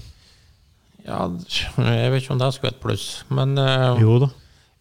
Ja, 1.07 1.29
jeg 1.29 2.11
vet 2.11 2.23
ikke 2.23 2.33
om 2.33 2.39
det 2.39 2.53
skulle 2.55 2.73
vært 2.73 2.77
et 2.77 2.83
pluss, 2.83 3.23
men 3.31 3.57
uh, 3.59 3.97
Jo 4.01 4.19
da. 4.25 4.31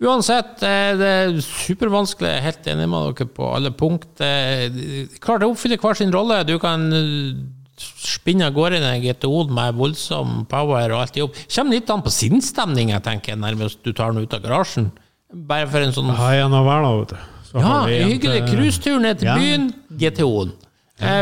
Uansett, 0.03 0.59
eh, 0.59 0.91
det 0.99 1.07
er 1.07 1.37
supervanskelig. 1.39 2.27
Jeg 2.27 2.39
er 2.41 2.47
helt 2.49 2.65
enig 2.67 2.87
med 2.91 3.13
dere 3.15 3.27
på 3.31 3.47
alle 3.55 3.71
punkt. 3.71 4.19
Eh, 4.19 5.05
Klart 5.23 5.39
det 5.39 5.47
oppfyller 5.47 5.79
hver 5.79 5.95
sin 5.95 6.11
rolle. 6.11 6.41
Du 6.43 6.57
kan 6.59 6.83
eh, 6.91 7.37
spinne 7.79 8.49
av 8.49 8.53
gårde 8.57 8.81
en 8.83 9.01
GTO-en 9.03 9.53
med 9.55 9.75
voldsom 9.79 10.43
power 10.51 10.91
og 10.91 10.99
alt 11.01 11.15
i 11.15 11.23
jobb. 11.23 11.39
Kommer 11.47 11.77
litt 11.77 11.89
an 11.95 12.03
på 12.03 12.11
sinnsstemninga, 12.11 12.99
tenker 13.05 13.33
jeg, 13.33 13.39
nærmest 13.39 13.83
du 13.87 13.93
tar 13.93 14.11
den 14.11 14.23
ut 14.27 14.35
av 14.35 14.43
garasjen. 14.43 14.91
Bare 15.33 15.67
for 15.71 15.79
en 15.83 15.95
sånn 15.95 16.11
en 16.11 16.53
av 16.59 16.67
hver, 16.67 16.83
da, 16.83 16.91
vet 16.99 17.15
du. 17.15 17.31
Så 17.45 17.63
Ja, 17.63 17.85
hyggelig 17.87 18.41
cruisetur 18.51 18.99
ned 18.99 19.19
til 19.19 19.27
Ja. 19.27 19.37
byen, 19.39 19.73
GTO-en. 19.95 20.51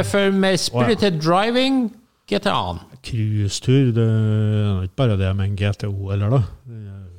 For 0.05 0.31
med 0.31 0.59
spirited 0.59 1.21
driving, 1.21 1.91
GTA-en. 2.29 2.79
Cruisetur, 3.03 3.91
det 3.93 4.05
er 4.07 4.83
ikke 4.87 4.95
bare 4.97 5.17
det 5.17 5.35
med 5.35 5.49
en 5.49 5.55
GTO 5.57 6.11
eller 6.13 6.29
da. 6.29 6.41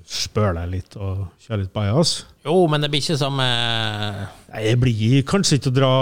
Spør 0.04 0.52
deg 0.52 0.68
litt 0.68 0.96
og 1.00 1.22
kjøre 1.40 1.62
litt 1.62 1.72
bajas. 1.72 2.10
Jo, 2.44 2.58
men 2.68 2.82
det 2.84 2.90
blir 2.92 3.00
ikke 3.00 3.16
som 3.16 3.38
eh, 3.40 4.18
Nei, 4.52 4.60
Det 4.66 4.74
blir 4.82 5.22
kanskje 5.24 5.56
ikke 5.56 5.70
å 5.72 5.76
dra, 5.78 5.92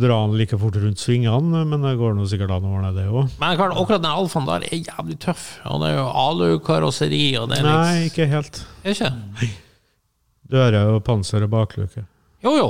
dra 0.00 0.16
den 0.24 0.38
like 0.40 0.56
fort 0.60 0.78
rundt 0.80 1.02
svingene, 1.02 1.66
men 1.68 1.84
det 1.84 1.92
går 2.00 2.16
nå 2.16 2.24
sikkert 2.30 2.54
an 2.56 2.64
å 2.64 2.72
ordne 2.78 2.94
det 2.96 3.04
òg. 3.10 3.28
Men 3.42 3.58
Karl, 3.60 3.76
akkurat 3.76 4.00
den 4.00 4.08
alfaen 4.22 4.48
der 4.48 4.64
er 4.70 4.80
jævlig 4.80 5.18
tøff. 5.26 5.44
Og 5.68 5.84
det 5.84 5.92
er 5.92 5.98
jo 6.00 6.08
alu-karosseri 6.24 7.22
og 7.42 7.52
det 7.52 7.60
er 7.60 7.68
Nei, 7.68 7.76
liksom 7.76 8.10
ikke 8.10 8.28
helt. 8.32 8.64
Er 8.86 8.98
Nei. 9.04 9.50
ikke? 9.50 9.54
Dører 10.56 10.92
og 10.94 11.00
panser 11.04 11.44
og 11.44 11.52
bakluke. 11.52 12.06
Jo, 12.46 12.56
jo. 12.56 12.68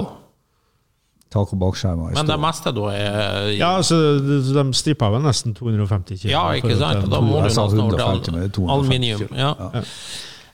tak- 1.30 1.52
og 1.52 1.58
bakskjermer. 1.60 2.14
Men 2.16 2.26
det 2.26 2.36
meste 2.40 2.72
da 2.74 2.86
er 2.90 3.50
Ja, 3.54 3.76
altså, 3.76 3.96
de 4.24 4.62
stripper 4.74 5.14
vel 5.14 5.22
nesten 5.22 5.54
250 5.54 6.22
kg. 6.24 6.30
Ja, 6.30 6.46
ikke 6.58 6.74
sant? 6.74 7.06
da 7.12 7.20
må 7.20 7.38
du 7.38 7.46
nesten 7.46 7.62
over 7.62 8.00
150, 8.00 8.32
men 8.32 8.40
det 8.42 8.48
er 8.50 8.54
til 8.56 8.72
aluminium. 8.72 9.28
Ja. 9.36 9.52
Ja. 9.60 9.84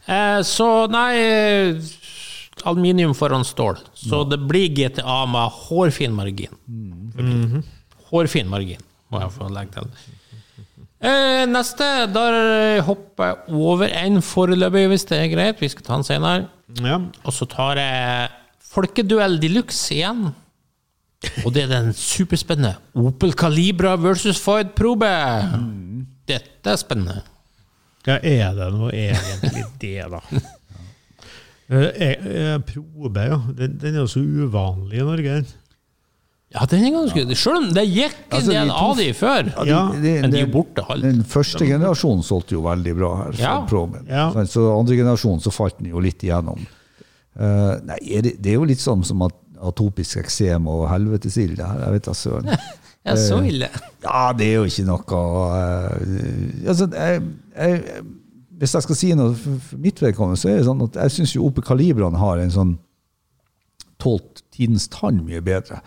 Eh, 0.07 0.40
så 0.46 0.68
nei 0.90 1.12
Aluminium 2.64 3.14
foran 3.14 3.44
stål. 3.46 3.78
Så 3.94 4.24
det 4.28 4.40
blir 4.48 4.68
GTA 4.74 5.22
med 5.30 5.55
hårfin 5.66 6.14
margin. 6.14 6.59
Mm. 6.68 7.62
Hårfin 8.11 8.50
margin, 8.50 8.82
må 9.11 9.22
jeg 9.22 9.34
få 9.36 9.48
legge 9.53 9.78
til. 9.78 9.94
Eh, 11.03 11.44
neste, 11.50 11.88
der 12.14 12.82
hopper 12.86 13.32
jeg 13.32 13.57
over 13.59 13.88
en 13.90 14.20
foreløpig, 14.22 14.84
hvis 14.92 15.09
det 15.11 15.18
er 15.18 15.32
greit. 15.32 15.62
Vi 15.62 15.70
skal 15.72 15.86
ta 15.86 15.96
den 15.96 16.07
senere. 16.07 16.46
Ja. 16.78 17.00
Og 17.24 17.34
så 17.34 17.48
tar 17.50 17.80
jeg 17.80 18.30
Folkeduell 18.72 19.36
de 19.42 19.50
luxe 19.53 19.90
igjen. 19.92 20.30
Og 21.44 21.53
det 21.55 21.66
er 21.66 21.70
den 21.70 21.90
superspennende 21.94 22.78
Opel 22.98 23.34
Calibra 23.36 23.92
versus 24.00 24.40
Ford 24.40 24.72
Probe. 24.78 25.11
Dette 26.30 26.72
er 26.72 26.80
spennende. 26.80 27.20
Ja, 28.09 28.18
er 28.18 28.57
det 28.59 28.68
nå 28.74 28.90
egentlig 28.90 29.64
det, 29.82 29.96
da? 30.11 30.20
Eh, 31.72 31.78
eh, 31.78 32.30
eh, 32.53 32.55
Probe, 32.66 33.26
ja. 33.30 33.40
Den, 33.57 33.76
den 33.80 33.94
er 33.94 34.03
jo 34.03 34.11
så 34.11 34.22
uvanlig 34.22 35.00
i 35.00 35.07
Norge. 35.07 35.36
den. 35.40 35.53
Ja, 36.53 36.66
den 36.68 36.84
er 36.84 36.92
ganske 36.92 37.36
Selv 37.38 37.62
om 37.62 37.70
det 37.72 37.86
gikk 37.88 38.16
en 38.26 38.36
Altså, 38.36 38.50
del 38.53 38.68
de 38.68 38.74
av 38.76 38.98
de 38.98 39.07
før, 39.16 39.46
Ja, 39.64 39.80
men 39.94 40.34
de 40.34 40.42
er 40.42 40.50
borte 40.53 40.84
alt. 40.84 41.05
Den 41.07 41.22
første 41.24 41.64
generasjonen 41.64 42.24
solgte 42.26 42.59
jo 42.59 42.64
veldig 42.66 42.94
bra 42.98 43.12
her. 43.22 43.38
Ja. 43.40 43.55
Proben. 43.68 44.05
Ja. 44.11 44.28
Så 44.44 44.66
andre 44.74 44.98
generasjon 45.00 45.40
så 45.40 45.53
falt 45.55 45.78
den 45.80 45.88
jo 45.94 46.03
litt 46.05 46.20
igjennom. 46.24 46.61
Uh, 47.32 47.78
nei, 47.88 47.96
er 48.12 48.26
det, 48.26 48.34
det 48.44 48.53
er 48.53 48.59
jo 48.59 48.68
litt 48.68 48.82
sånn 48.82 49.00
som 49.09 49.24
at 49.24 49.38
atopisk 49.62 50.20
eksem 50.20 50.66
og 50.68 50.84
helvetesild. 50.90 51.57
det 51.57 51.64
Jeg 51.86 51.96
vet 51.96 52.09
da 52.11 52.16
søren. 52.18 52.55
Ja, 53.03 53.16
så 53.18 53.40
ille. 53.42 53.66
Ja, 54.05 54.28
det 54.38 54.46
er 54.46 54.61
jo 54.61 54.66
ikke 54.68 54.84
noe 54.86 55.22
uh, 55.50 56.68
altså, 56.70 56.86
jeg, 56.86 57.24
jeg, 57.57 58.05
Hvis 58.62 58.74
jeg 58.76 58.82
skal 58.82 58.96
si 58.96 59.12
noe 59.18 59.34
for, 59.34 59.76
mitt 59.82 59.98
vedkommende, 60.03 60.38
så 60.38 60.48
er 60.53 60.61
det 60.61 60.66
sånn 60.68 60.82
at 60.86 60.94
jeg 61.03 61.11
syns 61.18 61.36
Opel 61.42 61.64
Kalibraen 61.66 62.14
har 62.20 62.38
en 62.38 62.50
sånn 62.55 62.78
tålt 64.03 64.42
tidens 64.53 64.88
tann 64.90 65.20
mye 65.24 65.40
bedre. 65.44 65.78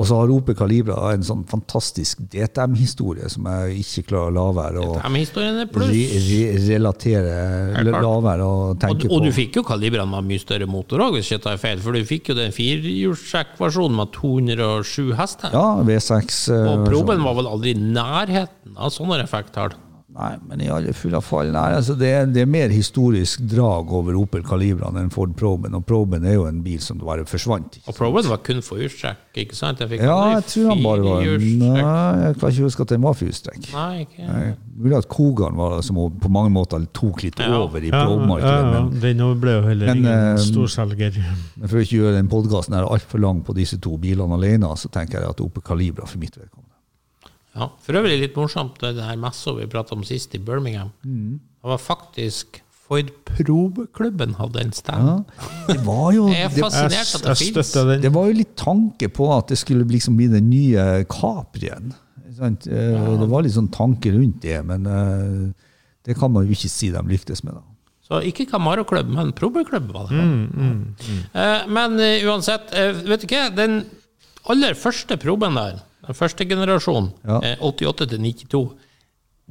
Og 0.00 0.06
så 0.08 0.16
har 0.18 0.30
Opel 0.32 0.56
Calibra 0.56 1.12
en 1.12 1.24
sånn 1.26 1.42
fantastisk 1.48 2.22
DTM-historie 2.32 3.28
som 3.30 3.44
jeg 3.50 3.82
ikke 3.82 4.04
klarer 4.08 4.32
å 4.32 4.34
la 4.38 4.46
være 4.56 4.84
å 4.84 4.94
re, 5.84 6.04
re, 6.24 6.38
relatere. 6.64 7.34
La 7.92 8.14
være 8.24 8.46
å 8.48 8.54
Og, 8.72 8.80
på. 8.80 9.10
og 9.12 9.26
du 9.26 9.30
fikk 9.36 9.60
jo 9.60 9.64
kalibrene 9.68 10.08
med 10.16 10.30
mye 10.30 10.42
større 10.42 10.68
motor 10.70 11.04
òg, 11.04 11.18
hvis 11.18 11.32
jeg 11.34 11.44
tar 11.44 11.60
feil. 11.60 11.82
For 11.84 11.92
du 11.92 12.00
fikk 12.08 12.32
jo 12.32 12.38
den 12.38 12.54
firehjulstrekkversjonen 12.56 14.00
med 14.00 14.14
207 14.16 15.12
hester. 15.20 15.52
Ja, 15.52 15.82
V6. 15.84 16.38
eh, 16.54 16.72
Og 16.72 16.88
proben 16.88 17.22
var 17.26 17.36
vel 17.38 17.52
aldri 17.52 17.76
i 17.76 17.82
nærheten 17.82 18.76
av 18.80 18.90
sånne 18.96 19.20
effekttall. 19.22 19.76
Nei, 20.18 20.32
men 20.48 20.60
i 20.64 20.66
alle 20.66 20.90
fulle 20.98 21.20
fall 21.22 21.52
nei, 21.54 21.68
altså 21.78 21.94
det, 21.94 22.08
er, 22.10 22.24
det 22.34 22.40
er 22.42 22.48
mer 22.50 22.72
historisk 22.74 23.44
drag 23.46 23.92
over 23.94 24.16
Opel 24.18 24.42
Calibraen 24.42 24.96
enn 24.98 25.12
Ford 25.14 25.30
Proben. 25.38 25.76
Og 25.78 25.84
Proben 25.86 26.24
er 26.26 26.34
jo 26.34 26.46
en 26.48 26.58
bil 26.64 26.80
som 26.82 26.98
bare 26.98 27.22
forsvant. 27.28 27.76
Og 27.86 27.94
proben 27.94 28.26
var 28.26 28.40
kun 28.42 28.58
for 28.66 28.82
hjulstrekk, 28.82 29.20
ikke 29.44 29.54
sant? 29.54 29.78
Jeg 29.84 29.92
fikk 29.92 30.02
Ja, 30.02 30.16
jeg 30.34 30.48
tror 30.50 30.72
han 30.72 30.82
bare 30.82 31.04
var. 31.06 31.22
Nei, 31.22 31.84
jeg 32.24 32.38
kan 32.40 32.50
ikke 32.50 32.66
huske 32.66 32.82
at 32.88 32.94
den 32.96 33.06
var 33.06 33.14
for 33.14 33.30
ikke 34.02 34.56
Mulig 34.78 34.98
at 34.98 35.08
Kogan 35.10 35.56
var 35.58 35.78
som 35.86 35.96
på 36.22 36.30
mange 36.34 36.50
måter 36.54 36.82
tok 36.94 37.22
litt 37.22 37.38
Ja. 37.38 37.52
over 37.62 37.78
i 37.78 37.92
Ja, 37.92 38.02
Probe-markedet. 38.06 38.58
ja, 38.58 38.74
ja, 38.74 38.82
den 39.06 39.40
ble 39.40 39.54
jo 39.54 39.62
heller 39.68 39.86
Men, 39.92 40.02
ingen 40.02 40.34
eh, 40.34 40.42
storselger. 40.42 41.14
men 41.56 41.68
for 41.68 41.78
å 41.78 41.82
ikke 41.86 41.98
gjøre 42.02 42.14
den 42.18 42.28
podkasten 42.30 42.74
altfor 42.74 43.22
lang 43.22 43.44
på 43.46 43.54
disse 43.54 43.78
to 43.78 43.94
bilene 43.98 44.34
alene, 44.34 44.66
så 44.74 44.90
tenker 44.90 45.20
jeg 45.22 45.30
at 45.30 45.40
Opel 45.40 45.62
Calibra 45.62 46.06
for 46.06 46.18
mitt 46.18 46.34
vedkommende. 46.34 46.77
Ja, 47.58 47.68
for 47.82 47.98
øvrig 47.98 48.20
litt 48.20 48.36
morsomt, 48.38 48.78
det 48.80 49.02
her 49.02 49.18
messa 49.20 49.52
vi 49.56 49.66
prata 49.70 49.96
om 49.96 50.04
sist 50.06 50.34
i 50.38 50.40
Birmingham. 50.42 50.92
Mm. 51.04 51.38
Det 51.58 51.70
var 51.72 51.80
faktisk 51.82 52.60
Ford 52.88 53.10
Probe-klubben 53.28 54.34
hadde 54.38 54.62
en 54.62 54.70
stand. 54.72 55.08
Ja, 55.08 55.48
det 55.68 55.80
var 55.84 56.12
jo 56.14 56.28
Jeg 56.32 56.46
er 56.46 56.54
fascinert 56.54 57.10
at 57.18 57.26
det 57.26 57.34
fins. 57.36 57.72
det 58.06 58.12
var 58.14 58.28
jo 58.30 58.36
litt 58.38 58.54
tanke 58.56 59.10
på 59.12 59.26
at 59.34 59.50
det 59.52 59.58
skulle 59.60 59.84
liksom 59.90 60.16
bli 60.16 60.28
den 60.32 60.48
nye 60.48 61.04
Caprien. 61.12 61.92
Sant? 62.38 62.64
Ja. 62.70 63.16
Det 63.18 63.28
var 63.28 63.42
litt 63.44 63.56
sånn 63.56 63.68
tanke 63.74 64.12
rundt 64.14 64.40
det, 64.44 64.60
men 64.64 64.86
eh, 64.86 65.66
det 66.06 66.16
kan 66.16 66.32
man 66.32 66.46
jo 66.46 66.54
ikke 66.56 66.70
si 66.72 66.88
de 66.94 67.02
lyktes 67.10 67.42
med. 67.44 67.58
da. 67.58 67.64
Så 68.08 68.22
ikke 68.24 68.46
Camaro-klubb, 68.48 69.10
men 69.12 69.34
Probe-klubb 69.36 69.90
var 69.92 70.08
det. 70.08 70.22
Mm, 70.24 70.94
Eh, 71.34 71.66
men 71.68 71.98
eh, 72.00 72.24
uansett, 72.24 72.72
eh, 72.72 72.94
vet 73.04 73.26
du 73.26 73.28
hva? 73.34 73.48
Den 73.52 73.82
aller 74.48 74.72
første 74.78 75.18
Proben 75.20 75.58
der, 75.58 75.82
den 76.08 76.16
første 76.18 76.44
generasjonen, 76.48 77.12
Ja. 77.28 77.38
eh, 77.44 77.56
88 77.60 78.08
til 78.08 78.18
92, 78.24 78.74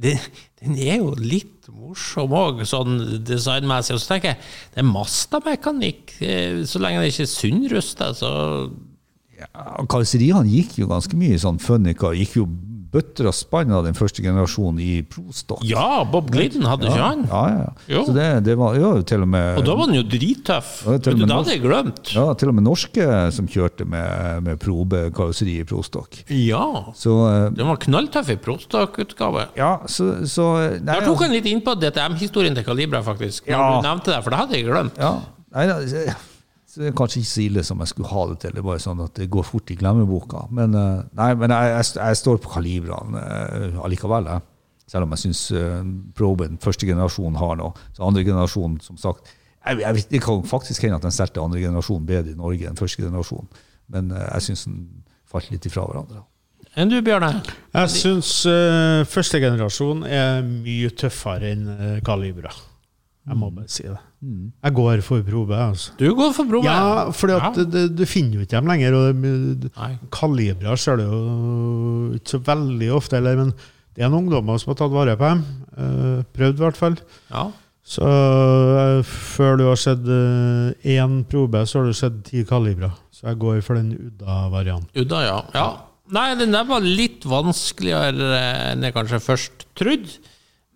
Den, 0.00 0.18
den 0.62 0.76
er 0.78 1.00
jo 1.00 1.08
litt 1.18 1.66
morsom 1.74 2.30
òg, 2.30 2.60
sånn 2.70 3.00
designmessig. 3.26 3.96
Og 3.96 4.00
så 4.04 4.12
tenker 4.12 4.28
jeg, 4.36 4.38
det 4.74 4.78
er 4.84 4.86
Mazda-mekanikk. 4.86 6.12
eh, 6.22 6.60
Så 6.70 6.78
lenge 6.78 7.00
det 7.02 7.10
ikke 7.12 7.26
er 7.26 7.32
sunnrusta, 7.32 8.12
så 8.14 8.30
Ja, 9.38 9.46
Karosseriene 9.86 10.46
gikk 10.50 10.78
jo 10.78 10.86
ganske 10.90 11.14
mye 11.18 11.38
sånn 11.38 11.58
funnika. 11.62 12.10
Gikk 12.14 12.36
jo 12.40 12.46
bøtter 12.92 13.26
og 13.28 13.34
spann 13.36 13.72
av 13.76 13.84
den 13.84 13.96
første 13.98 14.22
generasjonen 14.24 14.78
i 14.80 15.02
Prostock. 15.04 15.60
Ja, 15.68 16.04
Bob 16.08 16.30
Glidden 16.32 16.64
hadde 16.64 16.88
ikke 16.88 17.02
han? 17.04 17.24
Ja, 17.28 17.42
ja, 17.52 17.66
ja. 17.92 18.02
Så 18.06 18.14
det, 18.16 18.26
det 18.46 18.54
var 18.60 18.78
jo 18.80 18.90
til 19.08 19.24
og 19.26 19.28
med 19.28 19.58
Og 19.60 19.66
da 19.66 19.74
var 19.76 19.90
den 19.90 19.98
jo 19.98 20.04
drittøff. 20.08 20.70
Ja, 20.86 20.96
det 21.04 21.14
hadde 21.28 21.52
jeg 21.52 21.62
glemt. 21.64 22.12
ja, 22.14 22.24
til 22.40 22.52
og 22.52 22.56
med 22.56 22.64
norske 22.68 23.08
som 23.36 23.48
kjørte 23.50 23.84
med, 23.88 24.42
med 24.46 24.60
probe-karosseri 24.62 25.58
i 25.60 25.66
Prostock. 25.68 26.22
Ja. 26.32 26.64
Så 26.96 27.12
uh, 27.26 27.50
Den 27.52 27.68
var 27.68 27.76
knalltøff 27.84 28.32
i 28.32 28.38
prostock-utgave. 28.40 29.48
ja, 29.58 29.74
så, 29.86 30.10
så 30.28 30.48
nei, 30.80 31.00
tok 31.04 31.26
han 31.26 31.34
litt 31.36 31.48
innpå 31.50 31.76
DTM-historien 31.82 32.56
til 32.56 32.64
Calibra, 32.66 33.02
faktisk. 33.04 33.46
Når 33.48 33.56
Ja. 33.58 33.68
du 33.76 33.88
nevnte 33.88 34.14
det, 34.14 34.22
for 34.24 34.30
det 34.34 34.38
hadde 34.44 34.58
jeg 34.58 34.68
glemt. 34.70 34.98
Ja, 34.98 35.12
nei, 35.54 35.68
det 36.78 36.90
er 36.90 36.94
kanskje 36.96 37.22
ikke 37.22 37.30
så 37.30 37.42
ille 37.44 37.64
som 37.66 37.82
jeg 37.82 37.92
skulle 37.92 38.12
ha 38.12 38.26
det 38.30 38.38
til. 38.42 38.54
Det 38.54 38.62
er 38.62 38.68
bare 38.68 38.82
sånn 38.82 39.02
at 39.04 39.16
det 39.18 39.30
går 39.34 39.46
fort 39.46 39.72
i 39.74 39.78
glemmeboka. 39.78 40.44
Men, 40.54 40.76
eh, 40.78 41.02
nei, 41.18 41.32
men 41.40 41.54
jeg, 41.54 41.74
jeg, 41.74 41.90
jeg 41.98 42.20
står 42.22 42.38
på 42.44 42.54
kalibrene 42.54 43.24
eh, 43.24 43.82
allikevel. 43.84 44.30
Jeg. 44.32 44.46
Selv 44.88 45.04
om 45.04 45.12
jeg 45.12 45.20
syns 45.26 45.42
Proben, 46.16 46.56
første 46.62 46.86
generasjon, 46.88 47.34
har 47.36 47.58
noe. 47.60 47.74
Så 47.92 48.06
andre 48.06 48.22
generasjon, 48.24 48.78
som 48.80 48.96
sagt 48.96 49.28
jeg, 49.68 49.80
jeg, 49.82 50.04
Det 50.10 50.22
kan 50.22 50.44
faktisk 50.46 50.82
hende 50.82 50.96
at 50.96 51.04
den 51.04 51.14
solgte 51.14 51.42
andre 51.42 51.60
generasjon 51.60 52.06
bedre 52.06 52.32
i 52.32 52.38
Norge 52.38 52.68
enn 52.68 52.78
første 52.78 53.02
generasjon. 53.02 53.48
Men 53.92 54.10
eh, 54.12 54.26
jeg 54.34 54.48
syns 54.48 54.66
den 54.68 54.82
falt 55.28 55.50
litt 55.52 55.66
ifra 55.68 55.84
hverandre. 55.88 56.24
Enn 56.78 56.90
du, 56.92 56.98
Bjørne? 57.02 57.32
Jeg 57.74 57.90
syns 57.90 58.30
uh, 58.46 59.02
første 59.08 59.40
generasjon 59.42 60.04
er 60.06 60.42
mye 60.46 60.90
tøffere 60.94 61.52
enn 61.54 61.64
uh, 61.68 61.94
Calibra. 62.06 62.52
Jeg 63.28 63.36
må 63.36 63.50
bare 63.52 63.68
si 63.68 63.82
det. 63.84 63.98
Jeg 64.64 64.74
går 64.74 65.02
for 65.04 65.22
probe. 65.26 65.54
altså. 65.54 65.92
Du 66.00 66.06
går 66.16 66.32
for 66.34 66.48
Probe. 66.48 66.64
Ja, 66.66 67.10
for 67.12 67.28
Ja. 67.30 67.50
du 67.54 68.04
finner 68.08 68.38
jo 68.38 68.40
ikke 68.46 68.56
dem 68.56 68.66
lenger. 68.66 68.94
og. 68.94 69.70
Kalibra 70.10 70.76
ser 70.76 70.96
du 70.96 71.04
jo 71.04 72.14
ikke 72.16 72.32
så 72.34 72.40
veldig 72.48 72.88
ofte, 72.96 73.16
eller, 73.20 73.36
men 73.36 73.52
det 73.94 74.04
er 74.04 74.08
noen 74.10 74.24
ungdommer 74.26 74.58
som 74.58 74.72
har 74.72 74.78
tatt 74.80 74.94
vare 74.94 75.16
på 75.20 75.28
dem. 75.28 75.44
Eh, 75.78 76.22
prøvd, 76.34 76.56
i 76.58 76.64
hvert 76.64 76.76
fall. 76.80 76.96
Ja. 77.30 77.46
Så 77.88 78.04
eh, 78.04 79.02
før 79.06 79.56
du 79.60 79.64
har 79.68 79.76
sett 79.80 80.04
eh, 80.08 80.96
én 80.98 81.22
probe, 81.30 81.62
så 81.66 81.80
har 81.80 81.86
du 81.88 81.92
sett 81.96 82.18
ti 82.26 82.42
kalibra. 82.48 82.90
Så 83.12 83.28
jeg 83.30 83.38
går 83.38 83.60
for 83.66 83.74
den 83.78 83.92
Udda-varianten. 83.96 84.90
Udda, 85.04 85.22
ja. 85.26 85.38
ja. 85.54 85.68
Nei, 86.14 86.34
den 86.40 86.52
der 86.54 86.64
var 86.68 86.80
litt 86.84 87.24
vanskeligere 87.28 88.42
enn 88.72 88.84
jeg 88.86 88.94
kanskje 88.96 89.18
først 89.20 89.66
trodde. 89.76 90.18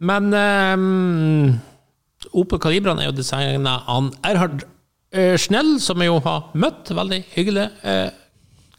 Men 0.02 0.32
um, 0.34 1.60
Opel 2.32 2.60
Calibraen 2.62 3.00
er 3.02 3.10
jo 3.10 3.16
designa 3.16 3.78
av 3.90 4.10
Erhard 4.24 4.64
eh, 5.12 5.36
Schnell, 5.40 5.76
som 5.84 6.00
jeg 6.00 6.08
jo 6.10 6.18
har 6.24 6.50
møtt. 6.54 6.92
Veldig 6.96 7.22
hyggelig. 7.34 7.68
eh, 7.82 8.10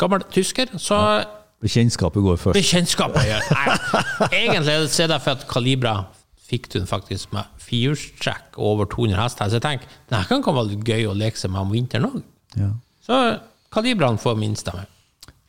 gammel 0.01 0.25
tysker. 0.33 0.73
Så 0.81 0.97
Bekjentskapet 1.63 2.23
går 2.25 2.39
først. 2.41 2.57
bekjentskapet 2.59 3.23
gjør 3.23 3.45
Nei, 3.55 3.75
Egentlig 4.41 4.73
er 4.75 5.11
det 5.13 5.21
for 5.23 5.37
at 5.37 5.45
Calibra 5.47 5.93
fikk 6.43 6.67
du 6.73 6.79
den 6.81 6.89
faktisk 6.89 7.31
med 7.33 7.47
firehjulstrekk 7.63 8.57
over 8.59 8.89
200 8.91 9.21
hester. 9.21 9.47
Så 9.47 9.59
jeg 9.61 9.65
tenker 9.65 9.93
denne 10.09 10.23
her 10.25 10.41
kan 10.43 10.57
være 10.57 10.73
litt 10.73 10.89
gøy 10.89 11.07
å 11.07 11.15
leke 11.17 11.39
seg 11.39 11.53
med 11.53 11.63
om 11.63 11.71
vinteren 11.71 12.09
òg. 12.09 12.17
Ja. 12.59 12.73
Så 13.03 13.21
Calibraen 13.73 14.19
får 14.21 14.35
min 14.41 14.57
stemme. 14.59 14.85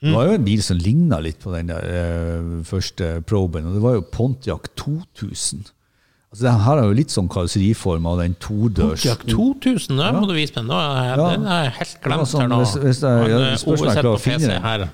Det 0.05 0.13
var 0.13 0.27
jo 0.29 0.37
en 0.37 0.45
bil 0.45 0.61
som 0.63 0.77
ligna 0.77 1.19
litt 1.25 1.39
på 1.41 1.53
den 1.55 1.71
der 1.73 1.87
eh, 1.89 2.49
første 2.69 3.23
Proben, 3.25 3.71
og 3.71 3.77
det 3.79 3.83
var 3.85 3.95
jo 3.97 4.05
Pontiac 4.13 4.69
2000. 4.77 5.65
Altså, 6.35 6.43
den 6.49 6.59
her 6.67 6.77
er 6.83 6.87
jo 6.89 6.95
litt 6.99 7.13
sånn 7.15 7.29
karosseriform 7.31 8.07
av 8.11 8.17
den 8.19 8.33
todørs 8.43 9.05
Pontiac 9.07 9.21
2000, 9.31 9.95
det 10.01 10.09
må 10.17 10.25
du 10.27 10.33
vise 10.35 10.51
meg. 10.59 10.65
Nå 10.67 10.75
Ja. 10.83 11.15
Den 11.31 11.45
er 11.47 11.63
jeg 11.69 11.73
helt 11.79 11.95
glemt 12.03 12.27
sånn, 12.27 12.41
her 12.41 12.49
nå. 12.49 12.59
hvis- 12.59 12.75
hvis 12.83 13.01
jeg- 13.07 13.29
ja, 13.31 13.39
spørsmålet 13.55 13.71
er 13.71 13.95
jeg 13.95 14.03
klarer 14.03 14.15
å 14.15 14.19
finne 14.21 14.49
den. 14.49 14.63
her. 14.63 14.89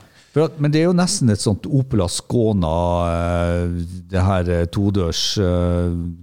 At, 0.44 0.60
men 0.60 0.70
det 0.70 0.80
er 0.82 0.84
jo 0.84 0.92
nesten 0.92 1.30
et 1.30 1.38
sånt 1.40 1.64
Opel 1.66 2.00
Ascona, 2.04 2.76
eh, 3.08 3.68
det 4.12 4.20
her 4.22 4.44
eh, 4.50 4.66
todørs 4.66 5.38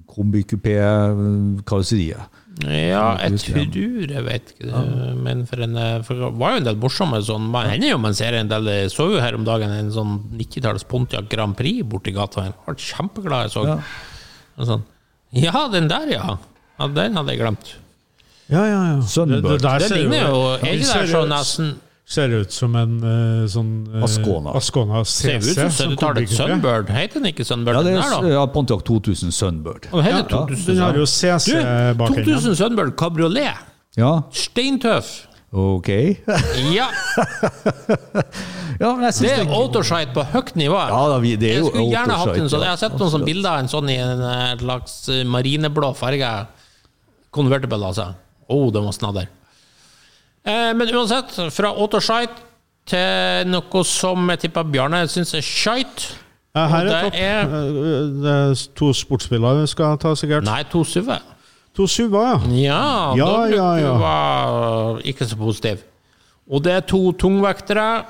kombikupé-karosseriet. 0.08 2.22
Ja, 2.64 3.18
jeg 3.22 3.38
jeg. 3.38 3.70
tror 3.70 4.10
jeg 4.16 4.24
vet 4.26 4.48
ikke 4.56 4.66
det. 4.72 5.16
Men 5.22 5.44
for, 5.46 5.62
en, 5.62 5.76
eh, 5.78 6.00
for 6.02 6.16
det 6.18 6.30
var 6.40 6.52
jo 6.56 6.58
en 6.58 6.64
del 6.64 6.76
morsomme 6.82 7.20
sånn 7.22 7.52
Man 7.54 7.68
hender 7.70 7.90
jo 7.92 7.98
man 8.02 8.16
ser 8.18 8.34
en 8.34 8.48
del 8.50 8.66
Jeg 8.66 8.90
så 8.90 9.06
jo 9.14 9.20
her 9.22 9.36
om 9.38 9.44
dagen 9.46 9.70
en 9.70 9.92
sånn 9.94 10.16
90-talls 10.34 10.82
Pontiac 10.90 11.30
Grand 11.30 11.54
Prix 11.56 11.84
borti 11.86 12.10
gata 12.16 12.42
her. 12.48 12.54
Ble 12.66 12.74
kjempeglad 12.76 13.44
jeg 13.46 13.52
så. 13.54 13.66
Ja. 13.68 13.78
Sånn. 14.66 14.82
Ja, 15.34 15.68
den 15.72 15.90
der, 15.90 16.08
ja. 16.12 16.38
ja. 16.80 16.88
Den 16.88 17.16
hadde 17.18 17.30
jeg 17.34 17.40
glemt. 17.42 17.76
Ja, 18.50 18.64
ja, 18.66 18.80
ja. 18.94 19.02
Sunbird. 19.02 19.44
Det, 19.44 19.62
Det 19.62 19.90
det 19.90 19.98
ligner 19.98 20.30
jo 20.30 20.38
Ja, 20.40 20.54
Er 20.56 20.62
det 20.62 20.74
ikke 20.80 20.86
det 21.04 21.10
ser 21.10 21.22
ut- 21.24 21.30
nesten 21.30 21.76
Ser 22.08 22.30
ut 22.40 22.54
som 22.56 22.76
en 22.80 22.94
uh, 23.04 23.48
sånn 23.52 23.72
uh, 23.92 24.04
Ascona. 24.06 24.54
Ascona 24.56 25.02
Ser 25.04 25.42
ut 25.42 25.44
som 25.44 25.70
som 25.76 25.90
du 25.92 25.96
tar 26.00 26.14
det 26.16 26.30
Sunbird. 26.32 26.88
Heter 26.90 27.20
den 27.20 27.26
ikke 27.34 27.44
Sunbird, 27.44 27.76
Ja, 27.76 27.82
det 27.84 27.92
den 27.92 28.00
er 28.00 28.10
der, 28.14 28.22
da? 28.24 28.30
ja, 28.38 28.46
Pontiac 28.48 28.86
2000 28.88 29.34
Sunbird. 29.36 29.90
Og 29.92 30.06
Ja, 30.06 30.22
2000 30.24 30.66
den 30.72 30.78
har 30.80 30.94
jo 30.96 31.04
Du, 31.04 31.06
CC 31.06 31.52
bak 32.00 32.10
enden. 32.16 32.24
2000 32.24 32.56
Sunbird 32.56 32.96
kabriolet. 32.96 33.60
Ja, 33.98 34.22
Steintøff. 34.32 35.27
Ok. 35.54 35.88
Ja. 36.74 36.88
Ja, 38.78 38.92
men 38.94 39.08
jeg 39.08 39.14
Det 39.24 39.32
er 39.34 39.48
autoshite 39.58 40.12
på 40.14 40.22
høyt 40.34 40.52
nivå. 40.60 40.78
Ja, 40.78 41.00
da, 41.10 41.16
vi- 41.24 41.36
det 41.36 41.50
er 41.50 41.56
jeg 41.56 41.66
skulle 41.66 41.88
gjerne 41.90 42.18
hatt 42.20 42.36
en 42.38 42.50
sånn. 42.52 42.62
Jeg 42.62 42.70
har 42.70 42.78
sett 42.78 42.94
noen 43.00 43.10
sånne 43.10 43.26
bilder 43.26 43.50
av 43.56 43.60
en 43.64 43.70
sånn 43.72 43.90
i 43.90 43.96
en 44.04 44.22
eh, 44.22 44.52
slags 44.60 44.98
eh, 45.10 45.24
marineblå 45.26 45.90
farge. 45.98 46.30
Convertible, 47.34 47.80
altså. 47.88 48.06
Å, 48.46 48.54
oh, 48.54 48.68
den 48.72 48.86
var 48.86 48.94
snadder. 48.94 49.28
Eh, 50.46 50.74
men 50.78 50.92
uansett, 50.94 51.34
fra 51.52 51.72
autoshite 51.74 52.38
til 52.88 53.50
noe 53.50 53.82
som 53.84 54.30
jeg 54.36 54.44
tipper 54.46 54.64
Bjarne 54.72 55.02
syns 55.12 55.34
er 55.36 55.42
shite. 55.42 56.14
Her 56.58 56.78
er 56.78 56.86
det 56.92 57.02
topp. 57.08 57.18
er- 57.18 57.50
Eh, 57.58 58.14
Det 58.22 58.36
er 58.36 58.54
to 58.78 58.92
sportsbiler 58.94 59.62
vi 59.62 59.68
skal 59.74 59.98
ta, 59.98 60.14
sikkert. 60.14 60.44
Nei, 60.46 60.62
to 60.70 60.84
SUV-er. 60.86 61.26
To 61.78 61.86
SUV-er, 61.88 62.48
ja. 62.58 63.14
Ja, 63.16 63.16
Ja, 63.18 63.26
da 63.26 63.56
ja, 63.56 63.68
ja. 63.84 63.92
var 64.02 65.02
ikke 65.06 65.28
så 65.30 65.38
positiv. 65.38 65.84
Og 66.50 66.64
det 66.66 66.72
er 66.74 66.86
to 66.90 67.12
tungvektere. 67.12 68.04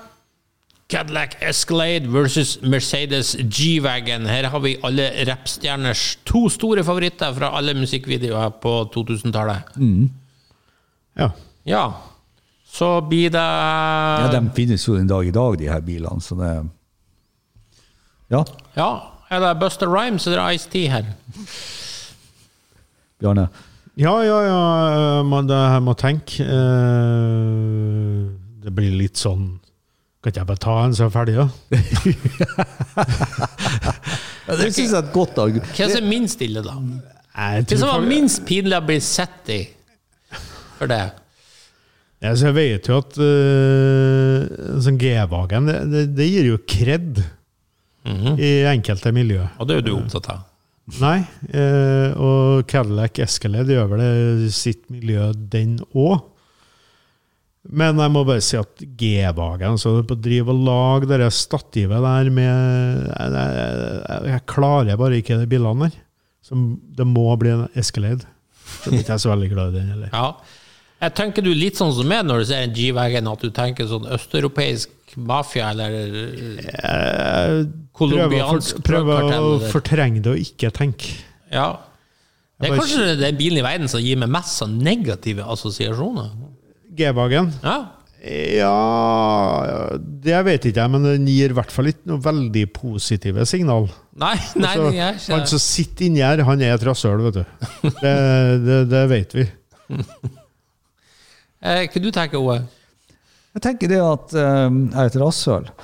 Cadillac 0.88 1.34
Escalade 1.44 2.08
versus 2.14 2.54
Mercedes 2.64 3.34
G-Wagon. 3.36 4.24
Her 4.32 4.48
har 4.54 4.60
vi 4.64 4.78
alle 4.88 5.10
rappstjerners 5.28 6.16
to 6.26 6.46
store 6.50 6.84
favoritter 6.88 7.34
fra 7.36 7.50
alle 7.58 7.74
musikkvideoer 7.76 8.54
på 8.64 8.76
2000-tallet. 8.96 9.76
ja. 11.20 11.30
Ja. 11.68 11.92
Så 12.72 13.02
blir 13.02 13.30
det 13.34 13.42
Ja, 13.42 14.30
de 14.32 14.50
finnes 14.56 14.88
jo 14.88 14.96
en 14.96 15.08
dag 15.08 15.28
i 15.28 15.32
dag, 15.32 15.58
de 15.60 15.68
her 15.68 15.82
bilene, 15.82 16.22
så 16.22 16.36
det 16.40 16.70
Ja, 18.32 18.44
Ja, 18.78 18.90
er 19.30 19.40
det 19.40 19.60
Buster 19.60 19.88
Rhymes 19.88 20.28
eller 20.28 20.52
Ice-T 20.56 20.88
her? 20.88 21.04
Bjarne. 23.22 23.48
Ja, 23.98 24.14
ja, 24.22 24.38
ja. 24.46 25.24
Man, 25.26 25.48
det 25.50 25.58
her 25.58 25.80
må 25.82 25.94
tenke. 25.98 26.46
Eh, 26.46 28.18
det 28.62 28.74
blir 28.76 28.94
litt 29.00 29.18
sånn 29.18 29.60
Kan 30.22 30.30
ikke 30.34 30.42
jeg 30.42 30.50
bare 30.50 30.62
ta 30.62 30.76
en, 30.84 30.94
så 30.94 31.06
er 31.06 31.08
jeg 31.08 31.16
ferdig, 31.16 31.36
da? 31.38 31.48
Ja, 34.48 34.56
det 34.56 34.70
syns 34.72 34.80
jeg 34.80 34.96
er 34.96 35.04
et 35.04 35.14
godt 35.14 35.40
argument. 35.44 35.72
Hva 35.76 35.88
som 35.92 36.00
er 36.00 36.08
minst 36.08 36.42
ille, 36.46 36.62
da? 36.64 36.76
Hva 37.38 37.78
som 37.78 37.90
var 37.92 38.06
minst 38.06 38.46
pinlig 38.48 38.78
å 38.78 38.86
bli 38.88 38.96
sett 39.04 39.52
i 39.52 39.60
for 40.78 40.88
det? 40.90 41.04
Ja, 42.24 42.32
så 42.32 42.48
jeg 42.50 42.56
vet 42.58 42.88
jo 42.90 42.98
at 42.98 43.18
uh, 43.20 44.80
sånn 44.82 44.98
G-Wagen, 45.02 45.68
det, 45.70 45.78
det, 45.92 46.04
det 46.18 46.30
gir 46.32 46.48
jo 46.54 46.62
kred 46.66 47.20
i 48.08 48.52
enkelte 48.72 49.12
miljø. 49.14 49.44
Og 49.60 49.68
det 49.68 49.76
er 49.76 49.82
jo 49.82 49.86
du 49.86 49.94
opptatt 49.98 50.32
av. 50.32 50.47
Nei, 51.02 51.18
eh, 51.52 52.14
og 52.16 52.64
Cadillac 52.72 53.20
Escalade 53.20 53.76
gjør 53.76 53.90
vel 53.92 54.04
det 54.40 54.52
sitt 54.56 54.86
miljø, 54.94 55.34
den 55.36 55.78
òg. 55.92 56.22
Men 57.68 58.00
jeg 58.00 58.14
må 58.16 58.22
bare 58.24 58.44
si 58.46 58.56
at 58.56 58.80
G-Wagen 58.80 59.76
så 59.82 59.98
på 60.08 60.16
å 60.16 60.22
drive 60.24 60.54
og 60.54 60.62
lag 60.64 61.08
det 61.10 61.28
stativet 61.36 62.00
der 62.06 62.30
med 62.32 62.48
jeg, 63.10 63.34
jeg, 63.36 64.22
jeg 64.32 64.46
klarer 64.48 65.00
bare 65.00 65.20
ikke 65.20 65.42
de 65.42 65.50
bilene 65.52 65.90
der. 65.90 65.98
Så 66.48 66.56
det 66.96 67.08
må 67.10 67.28
bli 67.36 67.52
en 67.52 67.66
Escalade. 67.76 68.24
Så 68.86 68.94
blir 68.94 69.04
jeg 69.04 69.20
så 69.20 69.34
veldig 69.34 69.52
glad 69.52 69.76
i 69.76 69.82
den 69.82 69.92
heller. 69.92 70.16
Ja. 70.16 70.30
Jeg 70.98 71.14
tenker 71.14 71.46
du 71.46 71.52
litt 71.54 71.78
sånn 71.78 71.92
som 71.94 72.08
meg 72.10 72.24
når 72.26 72.42
du 72.42 72.46
ser 72.50 72.64
en 72.66 72.72
G-Wagon, 72.74 73.28
at 73.30 73.44
du 73.46 73.52
tenker 73.54 73.90
sånn 73.90 74.08
østeuropeisk 74.16 75.18
mafia 75.18 75.72
eller 75.72 75.92
Jeg 76.64 77.68
Colombiansk 77.98 78.82
prøver 78.86 79.28
å, 79.28 79.28
prøver 79.30 79.68
å 79.68 79.70
fortrenge 79.72 80.24
det 80.26 80.32
og 80.34 80.42
ikke 80.42 80.72
tenke. 80.74 81.12
Ja. 81.54 81.68
Det 82.58 82.72
er 82.72 82.80
kanskje 82.80 83.12
den 83.20 83.38
bilen 83.38 83.62
i 83.62 83.66
verden 83.66 83.92
som 83.92 84.02
gir 84.02 84.18
meg 84.18 84.32
mest 84.34 84.58
sånn 84.58 84.80
negative 84.82 85.46
assosiasjoner. 85.46 86.34
G-Wagen 86.98 87.54
Ja. 87.62 87.78
Ja 88.26 89.94
Det 90.02 90.40
vet 90.48 90.66
ikke 90.66 90.82
jeg, 90.82 90.90
men 90.90 91.06
den 91.06 91.28
gir 91.30 91.54
i 91.54 91.58
hvert 91.60 91.70
fall 91.72 91.92
ikke 91.92 92.10
noe 92.10 92.24
veldig 92.26 92.64
positive 92.74 93.46
signal. 93.46 93.86
Nei, 94.18 94.34
nei, 94.58 94.74
Altså, 94.74 94.90
det 94.90 95.06
er 95.06 95.22
han 95.36 95.46
som 95.54 95.62
sitter 95.62 96.10
inni 96.10 96.26
her, 96.26 96.42
han 96.48 96.66
er 96.66 96.74
et 96.74 96.88
rasshøl, 96.90 97.22
vet 97.30 97.38
du. 97.38 97.46
Det, 98.02 98.18
det, 98.66 98.82
det 98.90 99.06
vet 99.14 99.38
vi. 99.38 99.48
eh, 101.62 101.88
Hva 101.88 102.02
du 102.04 102.12
tenker 102.12 102.42
Oe? 102.42 102.60
Jeg 103.58 103.64
tenker 103.66 103.90
det 103.90 104.02
at 104.04 104.34
um, 104.38 104.84
jeg 104.92 105.00
er 105.02 105.10
et 105.10 105.20
rasshøl. 105.22 105.70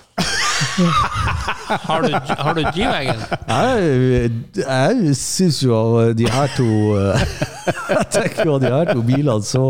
Har 1.87 2.03
du, 2.03 2.13
har 2.13 2.53
du 2.53 2.61
G-Wagon? 2.75 3.21
Jeg, 3.47 4.31
jeg 4.59 5.15
syns 5.17 5.63
jo 5.63 5.73
av 5.73 6.13
de 6.17 6.27
her 6.29 6.51
to 6.57 6.67
eh, 6.99 7.23
Jeg 7.95 8.05
tenker 8.13 8.45
jo 8.45 8.55
av 8.57 8.61
de 8.61 8.71
her 8.71 8.91
to 8.91 9.03
bilene, 9.05 9.41
så, 9.47 9.63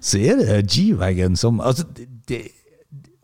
så 0.00 0.20
er 0.20 0.40
det 0.40 0.60
G-Wagon 0.70 1.36
som 1.40 1.60
altså, 1.60 1.86
det, 2.28 2.42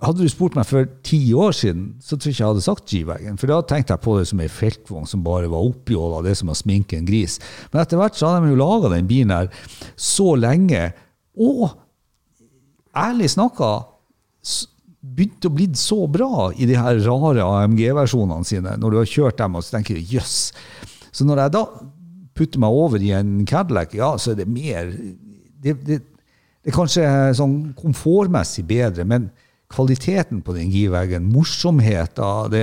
Hadde 0.03 0.27
du 0.27 0.29
spurt 0.29 0.57
meg 0.59 0.67
for 0.69 0.89
ti 1.07 1.21
år 1.33 1.55
siden, 1.57 1.87
så 2.05 2.19
tror 2.19 2.29
jeg 2.29 2.35
ikke 2.37 2.43
jeg 2.43 2.51
hadde 2.51 2.65
sagt 2.67 2.91
G-Wagon. 2.91 3.39
For 3.41 3.49
da 3.49 3.63
tenkte 3.65 3.95
jeg 3.95 4.05
på 4.05 4.19
det 4.19 4.27
som 4.29 4.43
ei 4.45 4.49
feltvogn 4.53 5.09
som 5.09 5.23
bare 5.25 5.49
var 5.49 5.65
oppjåla, 5.71 6.19
det 6.27 6.35
som 6.37 6.51
å 6.53 6.57
sminke 6.59 6.99
en 6.99 7.09
gris. 7.09 7.39
Men 7.73 7.81
etter 7.81 7.97
hvert 7.97 8.19
så 8.19 8.29
hadde 8.29 8.45
de 8.45 8.53
jo 8.53 8.61
laga 8.61 8.91
den 8.93 9.09
bilen 9.09 9.33
her 9.33 9.49
så 9.97 10.35
lenge. 10.37 10.91
Og 11.37 11.69
ærlig 12.97 13.31
snakka 13.35 13.71
begynte 15.07 15.51
å 15.51 15.55
bli 15.55 15.69
så 15.79 15.99
bra 16.11 16.49
i 16.57 16.67
de 16.69 16.77
her 16.79 16.99
rare 17.05 17.45
AMG-versjonene 17.45 18.49
sine. 18.49 18.75
Når 18.81 18.93
du 18.93 18.99
har 19.01 19.11
kjørt 19.11 19.39
dem, 19.41 19.57
og 19.59 19.65
så 19.65 19.77
tenker 19.77 19.99
du 19.99 20.15
jøss. 20.17 20.51
Så 21.15 21.27
når 21.27 21.45
jeg 21.45 21.55
da 21.57 21.65
putter 22.37 22.61
meg 22.61 22.77
over 22.83 23.03
i 23.03 23.13
en 23.17 23.39
Cadillac, 23.49 23.95
ja, 23.97 24.13
så 24.21 24.35
er 24.35 24.43
det 24.43 24.51
mer 24.51 24.93
Det, 25.57 25.73
det, 25.83 25.97
det 26.63 26.71
er 26.71 26.75
kanskje 26.77 27.03
sånn 27.35 27.55
komfortmessig 27.79 28.63
bedre, 28.69 29.07
men 29.09 29.31
kvaliteten 29.73 30.43
på 30.45 30.55
den 30.55 30.69
G-Wagen, 30.71 31.25
morsomheten, 31.33 32.51
det 32.53 32.63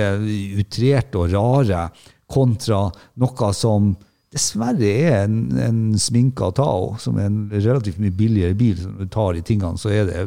utrerte 0.62 1.20
og 1.20 1.32
rare, 1.34 1.88
kontra 2.30 2.86
noe 3.20 3.50
som 3.52 3.90
dessverre 4.34 4.90
er 5.06 5.20
en, 5.24 5.38
en 5.62 5.82
sminka 6.00 6.50
Tao, 6.58 6.94
som 7.00 7.18
er 7.20 7.30
en 7.30 7.44
relativt 7.54 8.00
mye 8.02 8.14
billigere 8.14 8.58
bil. 8.58 8.80
som 8.80 8.96
du 8.98 9.06
tar 9.06 9.38
i 9.38 9.44
tingene, 9.46 9.78
så 9.78 9.92
er 9.94 10.10
det 10.10 10.24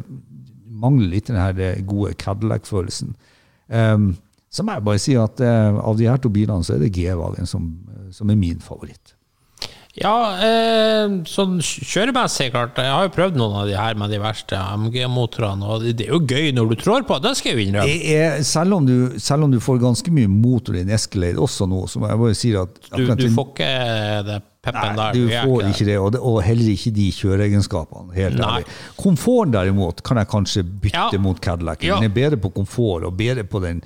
mangler 0.78 1.12
litt 1.12 1.28
den 1.32 1.40
her 1.40 1.82
gode 1.90 2.14
Cadillac-følelsen. 2.22 3.16
Um, 3.68 4.16
så 4.50 4.64
må 4.64 4.78
jeg 4.78 4.86
bare 4.88 5.02
si 5.02 5.18
at 5.20 5.42
uh, 5.44 5.80
av 5.82 5.98
de 6.00 6.08
her 6.08 6.22
to 6.22 6.32
bilene, 6.32 6.64
så 6.64 6.78
er 6.78 6.86
det 6.86 6.94
G-Wagen 6.96 7.50
som, 7.50 7.68
som 8.16 8.30
er 8.32 8.40
min 8.40 8.62
favoritt. 8.64 9.17
Ja, 9.98 10.14
eh, 10.46 11.14
sånn 11.26 11.56
kjøremessig, 11.64 12.52
klart. 12.54 12.78
Jeg 12.78 12.92
har 12.94 13.08
jo 13.08 13.14
prøvd 13.16 13.38
noen 13.40 13.56
av 13.64 13.66
de 13.70 13.74
her 13.80 13.96
med 13.98 14.12
de 14.14 14.20
verste 14.22 14.54
MG-motorene, 14.78 15.66
og 15.66 15.82
det 15.88 15.96
det 15.98 16.06
er 16.06 16.14
jo 16.14 16.20
gøy 16.22 16.52
når 16.54 16.70
du 16.70 16.76
trår 16.84 17.08
på, 17.10 17.18
det 17.24 17.32
skal 17.40 17.56
jeg 17.56 17.72
innrømme. 17.72 17.88
Det 17.90 18.12
er, 18.14 18.44
selv, 18.46 18.78
om 18.78 18.86
du, 18.86 19.18
selv 19.18 19.48
om 19.48 19.52
du 19.56 19.58
får 19.64 19.80
ganske 19.82 20.14
mye 20.14 20.30
motor 20.30 20.78
i 20.78 20.84
en 20.86 20.94
Escalade 20.94 21.42
også 21.42 21.66
nå, 21.72 21.82
så 21.90 22.00
må 22.04 22.12
jeg 22.12 22.22
bare 22.22 22.38
si 22.38 22.54
at 22.62 22.78
Du, 22.94 23.04
du 23.10 23.26
får 23.34 23.50
ikke 23.56 23.72
det 24.30 24.38
peppen 24.68 24.94
Nei, 24.94 24.96
der. 25.00 25.14
du 25.18 25.36
får 25.48 25.68
ikke 25.72 25.86
det, 25.90 25.98
og, 25.98 26.12
det, 26.14 26.22
og 26.30 26.42
heller 26.46 26.72
ikke 26.76 26.92
de 26.94 27.08
kjøreegenskapene. 27.18 28.14
helt 28.14 28.40
ærlig. 28.44 28.66
Komforten 29.02 29.54
derimot 29.58 30.04
kan 30.04 30.18
jeg 30.22 30.28
kanskje 30.30 30.64
bytte 30.68 31.08
Ja. 31.16 31.22
mot 31.24 31.40
Cadillac. 31.42 31.82
Ja. 31.82 31.96
Den 31.98 32.12
er 32.12 32.14
bedre 32.14 32.38
på 32.38 32.54
komfort 32.54 33.04
og 33.08 33.18
bedre 33.18 33.44
på 33.48 33.62
den 33.64 33.82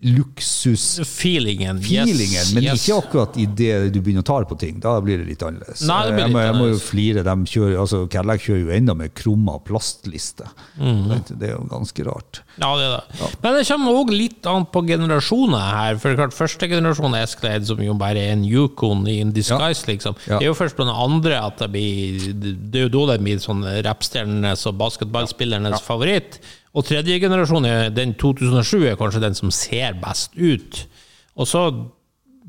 luksus 0.00 1.00
Feelingen. 1.04 1.82
feelingen, 1.82 2.40
yes, 2.40 2.54
men 2.54 2.64
yes. 2.64 2.86
ikke 2.88 2.96
akkurat 3.02 3.34
idet 3.36 3.90
du 3.92 3.98
begynner 4.00 4.24
å 4.24 4.28
ta 4.30 4.38
på 4.48 4.56
ting. 4.56 4.78
Da 4.80 4.94
blir 5.04 5.20
det 5.20 5.26
litt 5.28 5.42
annerledes. 5.44 5.82
Nei, 5.84 5.98
det 6.08 6.14
blir 6.14 6.24
jeg, 6.24 6.32
må, 6.32 6.44
jeg 6.46 6.56
må 6.56 6.68
jo 6.70 6.78
flire. 6.80 7.24
De 7.26 7.34
kjører, 7.52 7.74
altså, 7.82 8.00
Cadillac 8.08 8.46
kjører 8.46 8.62
jo 8.62 8.72
enda 8.78 8.94
med 8.96 9.12
krumma 9.18 9.58
plastliste. 9.66 10.48
Mhm. 10.80 11.26
Det 11.28 11.50
er 11.50 11.52
jo 11.52 11.66
ganske 11.68 12.06
rart. 12.08 12.40
Ja, 12.56 12.70
det 12.80 12.86
er 12.86 12.94
det. 12.96 13.28
Men 13.42 13.58
det 13.58 13.66
kommer 13.68 13.98
òg 14.00 14.12
litt 14.14 14.48
an 14.48 14.64
på 14.72 14.82
generasjoner 14.88 15.66
her. 15.76 16.00
For 16.00 16.08
det 16.08 16.16
er 16.16 16.22
klart, 16.22 16.38
Første 16.40 16.70
generasjon 16.70 17.18
Escalade, 17.20 17.68
som 17.68 17.82
jo 17.84 17.96
bare 18.00 18.22
er 18.24 18.32
en 18.38 18.46
Yukon 18.48 19.04
i 19.10 19.18
en 19.20 19.34
disguise, 19.36 19.84
liksom. 19.90 20.16
Ja. 20.24 20.38
Det 20.38 20.48
er 20.48 20.52
jo 20.52 20.56
først 20.56 20.78
på 20.78 20.86
den 20.86 20.94
andre 20.94 21.42
at 21.44 21.60
det 21.60 21.68
blir 21.74 22.32
Det 22.40 22.80
er 22.80 22.88
jo 22.88 22.94
da 22.94 23.12
det 23.12 23.20
blir 23.26 23.42
sånn 23.42 23.66
rappstjernenes 23.84 24.64
og 24.70 24.80
basketballspillernes 24.80 25.84
favoritt. 25.84 26.40
Og 26.74 26.84
tredje 26.86 27.16
generasjon, 27.18 27.64
er 27.66 27.88
den 27.90 28.12
2007, 28.14 28.84
er 28.92 28.98
kanskje 29.00 29.20
den 29.24 29.34
som 29.34 29.50
ser 29.50 29.96
best 30.02 30.36
ut. 30.38 30.84
Og 31.34 31.48
så 31.50 31.64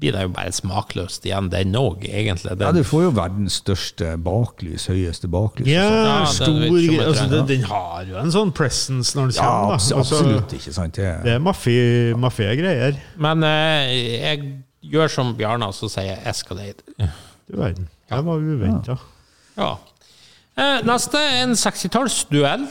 blir 0.02 0.14
det 0.16 0.22
jo 0.26 0.32
bare 0.34 0.52
smakløst 0.54 1.26
igjen, 1.30 1.48
den 1.54 1.76
òg, 1.78 2.06
egentlig. 2.10 2.50
Ja, 2.54 2.56
Den, 2.58 2.80
Du 2.82 2.88
får 2.90 3.04
jo 3.04 3.10
verdens 3.18 3.60
største 3.62 4.16
baklys, 4.22 4.88
høyeste 4.90 5.28
baklys. 5.30 5.68
Ja, 5.70 5.84
Ja, 5.90 6.26
stor 6.26 6.58
greie. 6.58 7.04
Altså, 7.06 7.28
den, 7.30 7.46
den 7.50 7.66
har 7.70 8.06
jo 8.10 8.18
en 8.22 8.32
sånn 8.34 8.54
presence 8.58 9.14
når 9.18 9.30
den 9.30 9.38
Ja, 9.38 9.46
kommer. 9.46 9.76
abs. 9.78 9.92
Altså, 9.92 10.18
absolutt 10.22 10.56
ikke 10.58 10.74
sant. 10.74 10.96
Det, 10.98 11.12
Det 11.26 11.36
er 11.36 11.40
mafie, 11.46 12.16
mafie 12.18 12.56
greier. 12.58 12.98
Men 13.22 13.44
eh, 13.46 13.94
jeg 14.22 14.42
gjør 14.90 15.14
som 15.14 15.36
Bjarne, 15.38 15.70
så 15.74 15.90
sier 15.90 16.16
jeg 16.16 16.26
Escalade. 16.34 16.82
Du 17.50 17.58
verden. 17.62 17.86
Det 18.10 18.24
var 18.26 18.42
uventa. 18.42 18.98
Ja. 19.58 19.72
Eh, 20.58 20.82
neste 20.86 21.18
er 21.22 21.44
en 21.46 21.54
60-tallsduell 21.58 22.66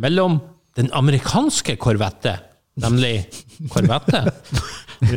mellom 0.00 0.40
den 0.76 0.90
amerikanske 0.92 1.76
korvette, 1.78 2.36
nemlig 2.82 3.26
Korvette, 3.70 4.24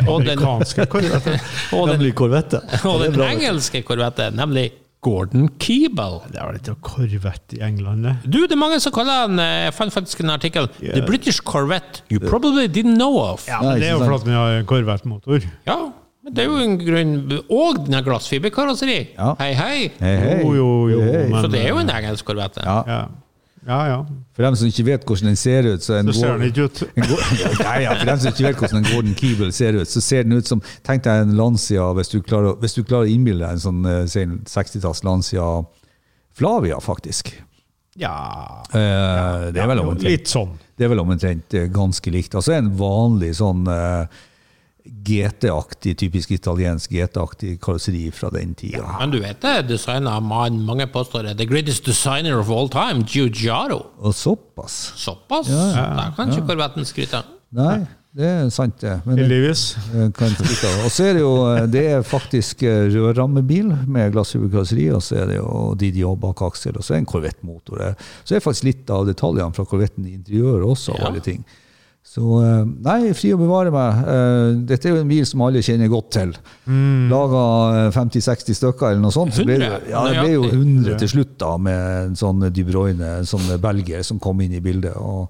og 0.08 0.22
den, 0.26 0.38
Amerikanske 0.38 0.86
korvette. 0.92 1.38
og 1.74 1.88
den, 1.90 1.96
Nemlig 1.98 2.12
korvette. 2.20 2.60
og 2.90 3.00
den 3.06 3.22
engelske 3.26 3.82
korvette, 3.88 4.30
nemlig 4.38 4.68
Gordon 5.02 5.48
Keeble. 5.62 6.20
Det 6.34 6.40
er 6.42 6.48
vel 6.50 6.58
ikke 6.60 6.76
korvett 6.86 7.54
i 7.58 7.62
England, 7.66 8.04
det? 8.06 8.16
Du, 8.26 8.40
det 8.46 8.54
er 8.56 8.60
mange 8.62 8.80
som 8.84 8.92
kaller 8.96 9.24
han 9.28 9.40
eh, 9.40 9.68
Jeg 9.68 9.76
fant 9.78 9.94
faktisk 9.94 10.24
en 10.26 10.34
artikkel 10.34 10.66
Yeah. 10.82 10.96
The 10.98 11.04
British 11.06 11.40
Corvette 11.46 12.02
you 12.12 12.20
probably 12.22 12.66
didn't 12.68 12.98
know 12.98 13.18
of. 13.22 13.46
Ja, 13.48 13.62
men 13.62 13.78
det 13.82 13.88
er 13.92 13.96
jo 13.96 14.02
fordi 14.06 14.30
vi 14.32 14.36
har 14.38 14.64
korvettmotor. 14.70 15.46
Ja, 15.70 15.78
men 16.26 16.34
det 16.36 16.44
er 16.44 16.50
jo 16.50 16.58
en 16.66 16.76
grunn 16.82 17.14
Og 17.54 17.80
den 17.86 17.94
har 17.98 18.04
glassfiberkarosseri. 18.06 18.98
Ja. 19.16 19.32
Hei, 19.40 19.54
hei. 19.58 19.78
Hei, 20.02 20.16
hei. 20.26 20.34
Jo, 20.44 20.52
jo, 20.58 20.68
jo, 20.92 21.00
men- 21.32 21.40
Så 21.42 21.50
det 21.54 21.62
er 21.64 21.70
jo 21.74 21.80
en 21.82 21.94
engelsk 21.94 22.26
korvette. 22.28 22.66
Ja. 22.66 22.82
Ja, 22.90 23.00
ja. 23.68 23.80
ja. 23.92 23.98
For 24.36 24.44
dem 24.48 24.56
som 24.56 24.68
ikke 24.72 24.86
vet 24.88 25.06
hvordan 25.06 25.28
den 25.32 25.36
ser 25.40 25.68
ut, 25.68 25.84
så 25.84 25.98
en 26.00 26.08
Så 26.14 26.20
ser 26.22 26.38
den 26.38 26.48
ikke 26.48 26.66
ut. 26.70 26.82
en 26.96 27.04
Gordon- 27.04 27.40
ja, 27.42 27.50
ja, 27.60 27.80
ja, 27.84 27.96
for 28.00 28.06
dem 28.12 28.20
som 28.24 28.32
ikke 28.32 28.46
vet 28.48 28.62
hvordan 28.62 28.78
en 28.86 28.92
Gordon 28.94 29.16
Keeble 29.20 29.52
ser 29.52 29.74
ut, 29.82 29.88
så 29.92 30.02
ser 30.02 30.24
den 30.24 30.38
ut 30.40 30.48
som 30.48 30.62
Tenk 30.88 31.04
deg 31.04 31.26
en 31.26 31.36
Lancia, 31.38 31.90
hvis 31.98 32.10
du 32.14 32.22
klarer, 32.22 32.56
hvis 32.62 32.74
du 32.78 32.84
klarer 32.84 33.10
å 33.10 33.12
innbille 33.12 33.44
deg 33.44 33.58
en 33.58 33.66
sånn 33.66 33.86
eh, 33.86 34.06
si 34.08 34.24
en 34.24 34.40
60-talls 34.48 35.04
Lancia 35.04 35.48
Flavia, 36.38 36.80
faktisk. 36.80 37.34
Ja, 37.98 38.64
Eh, 38.74 39.52
det 39.52 39.62
er 39.64 39.68
vel 39.72 39.80
omtrent 39.82 40.04
litt 40.06 40.28
sånn. 40.30 40.52
Det 40.78 40.86
er 40.86 40.90
vel 40.92 41.00
omtrent 41.02 41.54
eh, 41.58 41.68
ganske 41.74 42.12
likt. 42.14 42.36
Altså 42.38 42.54
en 42.54 42.68
vanlig 42.78 43.32
sånn 43.40 43.64
eh, 43.72 44.06
GT-aktig, 45.08 45.96
typisk 46.00 46.32
italiensk 46.36 46.92
GT-aktig 46.92 47.58
karosseri 47.64 48.08
fra 48.16 48.30
den 48.34 48.54
tida. 48.58 48.84
Men 49.00 49.12
du 49.14 49.20
vet 49.24 49.42
det, 49.44 49.56
designet 49.70 50.12
av 50.12 50.24
mannen 50.26 50.64
mange 50.68 50.88
påstår 50.92 51.32
er 51.32 51.38
the 51.40 51.46
greatest 51.50 51.86
designer 51.88 52.40
of 52.40 52.50
all 52.54 52.70
time, 52.70 53.04
Giugiaro. 53.08 53.84
Og 54.00 54.16
såpass. 54.16 54.80
Såpass? 54.96 55.50
Ja, 55.52 55.94
Da 55.98 56.10
kan 56.16 56.32
ikke 56.34 56.48
Corvetten 56.48 56.86
skryte. 56.88 57.24
Nei, 57.56 57.86
det 58.18 58.26
er 58.28 58.50
sant, 58.52 58.80
det. 58.82 58.98
Men 59.06 59.16
det 59.16 59.28
Heldigvis. 59.28 59.62
Og 60.84 60.92
så 60.92 61.06
er 61.06 61.14
det 61.16 61.22
jo 61.22 61.34
Det 61.72 61.84
er 61.92 62.02
faktisk 62.04 62.64
eh, 62.68 62.88
rødrammebil 62.92 63.70
med 63.88 64.12
glassfiberkarosseri, 64.16 64.90
og 64.96 65.04
så 65.06 65.22
er 65.22 65.32
det 65.32 65.38
jo 65.38 65.76
Didio 65.80 66.16
bak 66.20 66.42
aksel, 66.50 66.76
og 66.78 66.84
så 66.84 66.94
er 66.94 66.98
det 67.00 67.06
en 67.06 67.12
Corvette-motor. 67.14 67.96
Så 68.24 68.34
er 68.36 68.40
det 68.42 68.44
faktisk 68.48 68.68
litt 68.68 68.90
av 68.92 69.06
detaljene 69.08 69.54
fra 69.56 69.66
Corvetten 69.70 70.08
i 70.10 70.16
interiøret 70.18 70.66
også, 70.68 70.94
og 70.98 71.00
Ja. 71.02 71.08
alle 71.12 71.20
ting. 71.22 71.46
Så 72.08 72.24
eh, 72.40 72.62
nei, 72.88 73.12
fri 73.18 73.34
å 73.36 73.40
bevare 73.40 73.72
meg. 73.74 73.98
Eh, 74.08 74.52
Dette 74.70 74.88
er 74.88 74.96
jo 74.96 75.02
en 75.04 75.10
bil 75.12 75.26
som 75.28 75.44
alle 75.46 75.60
kjenner 75.66 75.90
godt 75.92 76.08
til. 76.16 76.32
Laga 77.12 77.42
eh, 77.82 77.90
50-60 77.96 78.58
stykker 78.62 78.94
eller 78.94 79.04
noe 79.04 79.14
sånt. 79.14 79.36
Så 79.36 79.44
ble 79.46 79.60
det, 79.60 79.68
100? 79.68 79.92
ja, 79.92 80.06
det 80.08 80.24
ble 80.24 80.32
jo 80.38 80.46
Nøyaktig. 80.48 80.62
100 80.64 81.02
til 81.04 81.12
slutt, 81.18 81.36
da, 81.44 81.52
med 81.68 81.84
en 82.06 82.18
sånn 82.18 82.48
De 82.48 82.66
Bruyne, 82.68 83.12
en 83.20 83.30
sånn 83.30 83.52
belgier 83.62 84.08
som 84.08 84.22
kom 84.24 84.42
inn 84.46 84.56
i 84.58 84.64
bildet. 84.64 84.96
og 84.98 85.28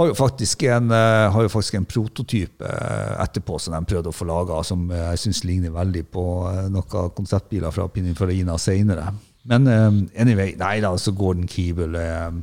har 0.00 0.08
jo 0.08 0.14
faktisk 0.16 0.62
en, 0.64 0.86
eh, 0.96 1.26
har 1.34 1.42
jo 1.44 1.50
faktisk 1.52 1.74
en 1.76 1.84
prototype 1.84 2.64
eh, 2.64 3.10
etterpå 3.20 3.58
som 3.60 3.74
de 3.76 3.80
prøvde 3.90 4.08
å 4.08 4.16
få 4.16 4.24
laga, 4.30 4.62
som 4.64 4.86
eh, 4.88 5.10
jeg 5.10 5.20
syns 5.26 5.42
ligner 5.44 5.74
veldig 5.74 6.06
på 6.14 6.24
eh, 6.48 6.62
noen 6.72 7.10
konseptbiler 7.18 7.74
fra 7.74 7.84
Pininfarina 7.92 8.56
senere. 8.56 9.10
Men 9.50 9.68
eh, 9.68 9.90
anyway, 10.22 10.54
nei 10.56 10.78
da, 10.80 10.94
så 10.96 11.12
Gordon 11.12 11.44
Keeble 11.52 12.00
eh, 12.00 12.40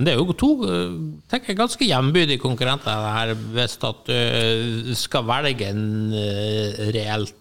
Men 0.00 0.08
det 0.08 0.14
er 0.14 0.22
jo 0.22 0.32
to 0.32 0.48
eh, 0.64 0.94
tenker 1.28 1.52
jeg, 1.52 1.58
ganske 1.60 1.84
jevnbyrdige 1.84 2.40
konkurrenter 2.40 3.04
her, 3.12 3.34
hvis 3.52 3.76
at 3.84 4.08
du 4.08 4.94
skal 4.96 5.28
velge 5.28 5.68
en 5.68 5.84
eh, 6.16 6.88
reelt 6.96 7.36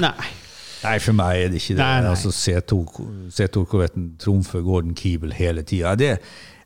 Nei. 0.00 0.14
Nei, 0.82 0.94
for 1.02 1.14
meg 1.14 1.40
er 1.42 1.50
det 1.52 1.58
ikke 1.60 1.74
det. 1.76 1.82
Nei, 1.82 1.98
nei. 2.06 2.12
Altså, 2.14 2.30
C2-korvetten 2.32 4.06
trumfer 4.22 4.64
Gordon 4.64 4.96
Keeble 4.98 5.34
hele 5.36 5.62
tida. 5.68 5.92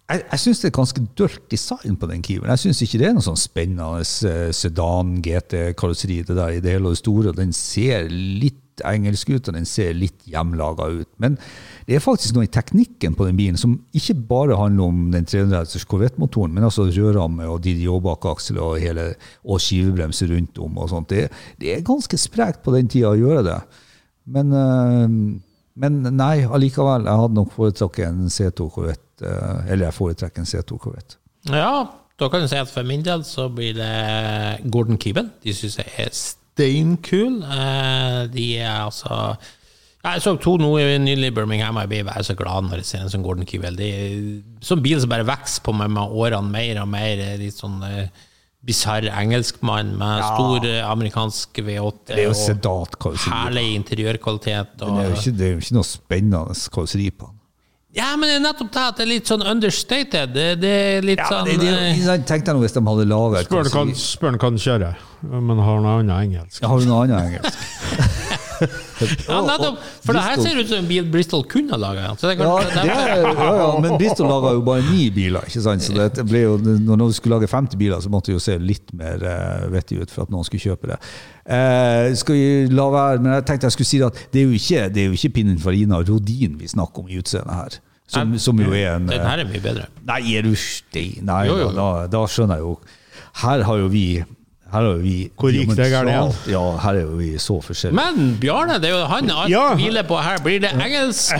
Jeg, 0.06 0.22
jeg 0.22 0.38
syns 0.38 0.60
det 0.62 0.68
er 0.68 0.76
ganske 0.76 1.02
dølt 1.18 1.48
design 1.50 1.96
på 1.98 2.08
den 2.10 2.22
Kiwien. 2.22 2.50
Jeg 2.52 2.62
syns 2.62 2.82
ikke 2.84 3.00
det 3.00 3.08
er 3.08 3.16
noe 3.16 3.26
sånn 3.26 3.40
spennende 3.40 4.04
eh, 4.04 4.52
sedan, 4.54 5.16
GT-karosseri 5.24 6.20
det 6.28 6.36
der 6.38 6.54
i 6.54 6.60
det 6.62 6.76
hele 6.76 6.92
og 6.92 6.94
det 6.94 7.00
store. 7.00 7.34
Den 7.34 7.54
ser 7.56 8.06
litt 8.12 8.62
engelsk 8.86 9.30
ut, 9.32 9.48
og 9.48 9.56
den 9.56 9.66
ser 9.66 9.96
litt 9.96 10.26
hjemlaga 10.28 10.86
ut. 11.00 11.08
Men 11.22 11.38
det 11.88 11.96
er 11.96 12.04
faktisk 12.04 12.36
noe 12.36 12.46
i 12.46 12.52
teknikken 12.52 13.16
på 13.18 13.26
den 13.26 13.38
bilen 13.38 13.58
som 13.58 13.78
ikke 13.96 14.14
bare 14.28 14.58
handler 14.60 14.92
om 14.92 15.00
den 15.14 15.26
300 15.26 15.82
Corvette-motoren, 15.90 16.54
men 16.54 16.68
altså 16.68 16.86
rødramme 16.86 17.48
og 17.50 17.64
DDO-bakaksel 17.64 18.60
og, 18.60 18.76
hele, 18.82 19.08
og 19.42 19.62
skivebremse 19.64 20.28
rundt 20.30 20.60
om. 20.62 20.78
og 20.78 20.92
sånt. 20.92 21.10
Det, 21.10 21.32
det 21.58 21.74
er 21.74 21.86
ganske 21.86 22.20
sprekt 22.20 22.62
på 22.62 22.76
den 22.76 22.92
tida 22.92 23.10
å 23.10 23.18
gjøre 23.18 23.42
det. 23.48 23.58
Men, 24.36 24.54
eh, 24.54 25.18
men 25.76 26.00
nei, 26.16 26.44
allikevel. 26.46 27.04
Jeg 27.08 27.20
hadde 27.22 27.36
nok 27.36 27.52
foretrukket 27.54 28.08
en 28.08 28.30
C2 28.32 28.70
Corvette. 28.74 29.02
eh, 29.22 29.72
Eller 29.72 29.86
jeg 29.90 29.94
foretrekker 29.96 30.42
en 30.42 30.48
C2 30.48 30.78
Corvette. 30.80 31.16
Ja, 31.52 31.86
da 32.18 32.28
kan 32.32 32.40
du 32.42 32.48
si 32.48 32.56
at 32.56 32.68
for 32.72 32.82
min 32.88 33.02
del 33.04 33.22
så 33.28 33.48
blir 33.52 33.74
det 33.76 34.70
Gordon 34.72 34.96
Keeble. 34.98 35.28
De 35.44 35.52
syns 35.54 35.76
jeg 35.78 35.92
er 35.98 36.10
steinkul. 36.16 37.42
Eh, 37.44 38.26
De 38.32 38.46
er 38.58 38.70
altså 38.86 39.36
Jeg 40.06 40.22
så 40.22 40.36
to 40.38 40.56
nå 40.56 40.68
nylig 41.02 41.26
i 41.32 41.34
Birmingham, 41.34 41.76
jeg 41.82 41.88
blir 41.88 42.22
så 42.22 42.34
glad 42.38 42.62
når 42.68 42.76
jeg 42.78 42.84
ser 42.86 43.00
en 43.02 43.10
sånn 43.10 43.24
Gordon 43.26 43.44
Keeble. 43.46 43.74
Sånn 44.62 44.82
bil 44.84 45.00
som 45.02 45.10
bare 45.10 45.26
vokser 45.26 45.62
på 45.66 45.74
meg 45.74 45.90
med 45.90 46.12
årene 46.14 46.50
mer 46.50 46.80
og 46.82 46.88
mer. 46.88 47.22
Litt 47.40 47.58
sånn 47.58 47.80
uh, 47.82 48.06
bisarr 48.66 49.06
engelskmann 49.12 49.92
med 50.00 50.24
stor 50.26 50.66
eh, 50.66 50.82
amerikansk 50.90 51.60
V8 51.62 52.10
Det 52.10 52.18
er 52.18 52.24
jo 52.26 52.34
og 52.34 52.40
sedatkarosseri. 52.40 53.32
herlig 53.32 53.66
interiørkvalitet. 53.78 54.74
Det 54.80 54.88
er 54.90 55.08
jo 55.12 55.16
ikke, 55.20 55.34
det 55.38 55.46
er 55.46 55.52
jo 55.56 55.62
ikke 55.64 55.76
noe 55.78 55.86
spennende 55.88 56.60
karosseri 56.74 57.10
på 57.14 57.28
den. 57.30 57.34
ja, 57.96 58.10
men 58.18 58.28
det 58.28 58.34
er 58.36 58.42
nettopp 58.44 58.72
det 58.74 58.82
at 58.90 58.98
det 58.98 59.04
er 59.06 59.10
litt 59.14 59.30
sånn 59.30 59.46
understated. 59.54 60.34
Det, 60.34 60.46
det 60.60 60.74
er 60.90 61.06
litt 61.06 61.22
Ja, 61.22 61.28
sånn 61.30 61.46
det, 61.48 61.56
det, 61.62 61.70
eh, 61.72 62.02
jeg 62.04 62.26
tenkte 62.28 62.52
nå 62.56 62.60
hvis 62.66 62.74
de 62.76 62.82
hadde 62.90 63.06
laga 63.08 63.44
Spør 63.46 63.62
han 63.62 63.72
kan, 63.72 63.94
han 64.26 64.38
kan 64.42 64.58
kjøre, 64.66 64.90
men 65.22 65.62
har 65.64 65.80
noe 65.86 65.98
annet 66.02 66.26
engelsk. 66.26 66.60
Jeg 66.60 66.68
har 66.74 66.86
noe 66.90 67.04
annet 67.06 67.18
engelsk. 67.22 68.12
Ja, 69.28 69.40
nettopp. 69.44 69.80
For 70.04 70.16
det 70.16 70.22
her 70.24 70.40
ser 70.40 70.58
ut 70.60 70.70
som 70.70 70.80
en 70.80 70.88
bil 70.88 71.06
Bristol 71.12 71.44
kunne 71.50 71.74
ha 71.74 71.78
laga. 71.80 72.12
Så 72.18 72.30
det 72.30 72.36
Ja, 72.40 72.54
ja, 72.86 73.48
ja, 73.60 73.68
men 73.82 73.96
Bristol 74.00 74.30
laga 74.30 74.54
jo 74.56 74.62
bare 74.66 74.84
ni 74.90 75.08
biler. 75.14 75.46
ikke 75.48 75.62
sant? 75.64 75.84
Så 75.84 75.96
det 75.96 76.26
ble 76.28 76.44
jo, 76.44 76.56
når 76.58 77.06
du 77.06 77.16
skulle 77.16 77.38
lage 77.38 77.50
50 77.50 77.78
biler, 77.80 78.00
så 78.00 78.12
måtte 78.12 78.32
det 78.32 78.38
jo 78.38 78.44
se 78.46 78.58
litt 78.62 78.92
mer 78.96 79.22
uh, 79.22 79.66
vettig 79.72 80.00
ut 80.02 80.12
for 80.12 80.26
at 80.26 80.32
noen 80.34 80.46
skulle 80.46 80.64
kjøpe 80.72 80.92
det. 80.92 81.00
Uh, 81.46 82.14
skal 82.18 82.38
vi 82.38 82.46
la 82.74 82.86
være, 82.92 83.20
men 83.22 83.36
jeg 83.38 83.48
tenkte 83.50 83.70
jeg 83.70 83.76
skulle 83.76 83.92
si 83.92 84.02
at 84.06 84.22
det 84.32 84.42
er 84.42 84.48
jo 84.48 84.56
ikke, 84.60 84.86
det 84.94 85.02
er 85.02 85.10
jo 85.10 85.18
ikke 85.18 85.34
Pininfarina 85.40 86.00
Rodin 86.06 86.56
vi 86.60 86.70
snakker 86.70 87.04
om 87.04 87.12
i 87.12 87.20
utseendet 87.20 87.60
her. 87.60 87.78
Som, 88.06 88.36
som 88.38 88.60
jo 88.62 88.70
er 88.70 88.92
en 88.94 89.08
Den 89.10 89.18
eh, 89.18 89.26
her 89.26 89.42
er 89.42 89.48
mye 89.50 89.62
bedre. 89.62 89.88
Nei, 90.06 90.20
er 90.38 90.46
du 90.46 90.52
stein? 90.54 91.24
Nei, 91.26 91.46
Jo, 91.48 91.56
jo, 91.58 91.64
jo. 91.66 91.70
Da, 91.74 91.88
da 92.10 92.22
skjønner 92.30 92.60
jeg 92.60 92.66
jo. 92.68 92.76
Her 93.42 93.64
har 93.66 93.80
jo 93.82 93.88
vi 93.90 94.06
her 94.72 94.82
er 94.82 94.96
jo 94.96 94.98
vi 94.98 95.14
Hvor 95.38 95.52
gikk 95.54 95.70
det 95.78 95.86
galt 95.92 96.08
igjen? 96.10 96.32
Ja, 96.50 96.62
her 96.82 96.96
er 96.98 97.04
jo 97.04 97.16
vi 97.20 97.28
så 97.38 97.56
forskjellige. 97.62 97.94
Men 97.96 98.32
Bjarne, 98.42 98.80
det 98.82 98.90
er 98.90 98.96
jo 98.96 99.04
han 99.12 99.30
alt 99.30 99.50
Ja. 99.52 99.62
hviler 99.78 100.02
på 100.08 100.18
her. 100.20 100.40
Blir 100.42 100.60
det 100.64 100.72
engelsk 100.74 101.32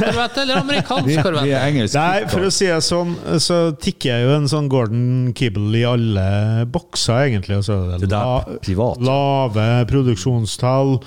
korvett 0.00 0.38
eller 0.40 0.62
amerikansk 0.62 1.28
vi 1.44 1.52
er 1.52 1.66
engelsk. 1.68 1.94
Nei, 1.94 2.24
for 2.32 2.46
å 2.48 2.50
si 2.54 2.66
det 2.70 2.80
sånn, 2.86 3.12
så 3.38 3.60
tikker 3.76 4.14
jeg 4.14 4.24
jo 4.24 4.34
en 4.38 4.48
sånn 4.48 4.68
Gordon 4.72 5.32
Kibble 5.36 5.76
i 5.82 5.84
alle 5.84 6.26
bokser, 6.72 7.26
egentlig. 7.28 7.60
Altså, 7.60 7.98
det 8.00 8.08
Det 8.08 8.16
er 8.16 8.58
privat. 8.64 9.00
lave 9.04 9.68
produksjonstall, 9.90 11.02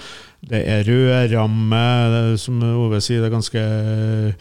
det 0.46 0.62
er 0.68 0.84
rødramme, 0.86 2.38
som 2.38 2.62
Ove 2.62 3.02
sier, 3.02 3.22
det 3.24 3.32
er 3.32 3.38
ganske 3.40 4.36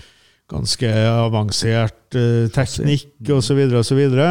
ganske 0.52 0.88
avansert 1.08 2.12
eh, 2.18 2.48
teknikk 2.52 3.30
osv. 3.32 3.60
så 3.80 3.96
videre 3.96 4.26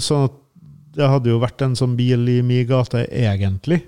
sånn 0.00 0.24
at 0.24 0.38
det 0.96 1.08
hadde 1.08 1.32
jo 1.32 1.40
vært 1.42 1.64
en 1.64 1.76
sånn 1.78 1.96
bil 1.98 2.28
i 2.28 2.40
min 2.44 2.66
gate, 2.68 3.06
egentlig. 3.08 3.82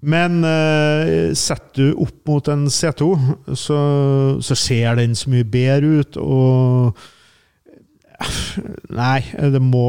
Men 0.00 0.40
eh, 0.46 1.32
setter 1.36 1.90
du 1.90 2.02
opp 2.06 2.28
mot 2.28 2.48
en 2.48 2.68
C2, 2.72 3.08
så, 3.58 3.80
så 4.40 4.56
ser 4.56 5.00
den 5.00 5.16
så 5.18 5.32
mye 5.32 5.48
bedre 5.48 6.00
ut, 6.00 6.20
og 6.20 7.08
Nei, 9.00 9.22
det 9.32 9.62
må 9.64 9.86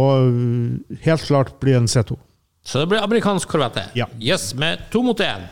helt 1.03 1.25
klart 1.27 1.57
bli 1.59 1.73
en 1.75 1.89
C2. 1.91 2.15
Så 2.63 2.79
det 2.79 2.91
blir 2.91 3.03
amerikansk 3.03 3.49
korvette. 3.51 3.83
Ja. 3.97 4.05
Yes, 4.21 4.53
med 4.55 4.85
to 4.93 5.01
mot 5.03 5.19
én. 5.19 5.47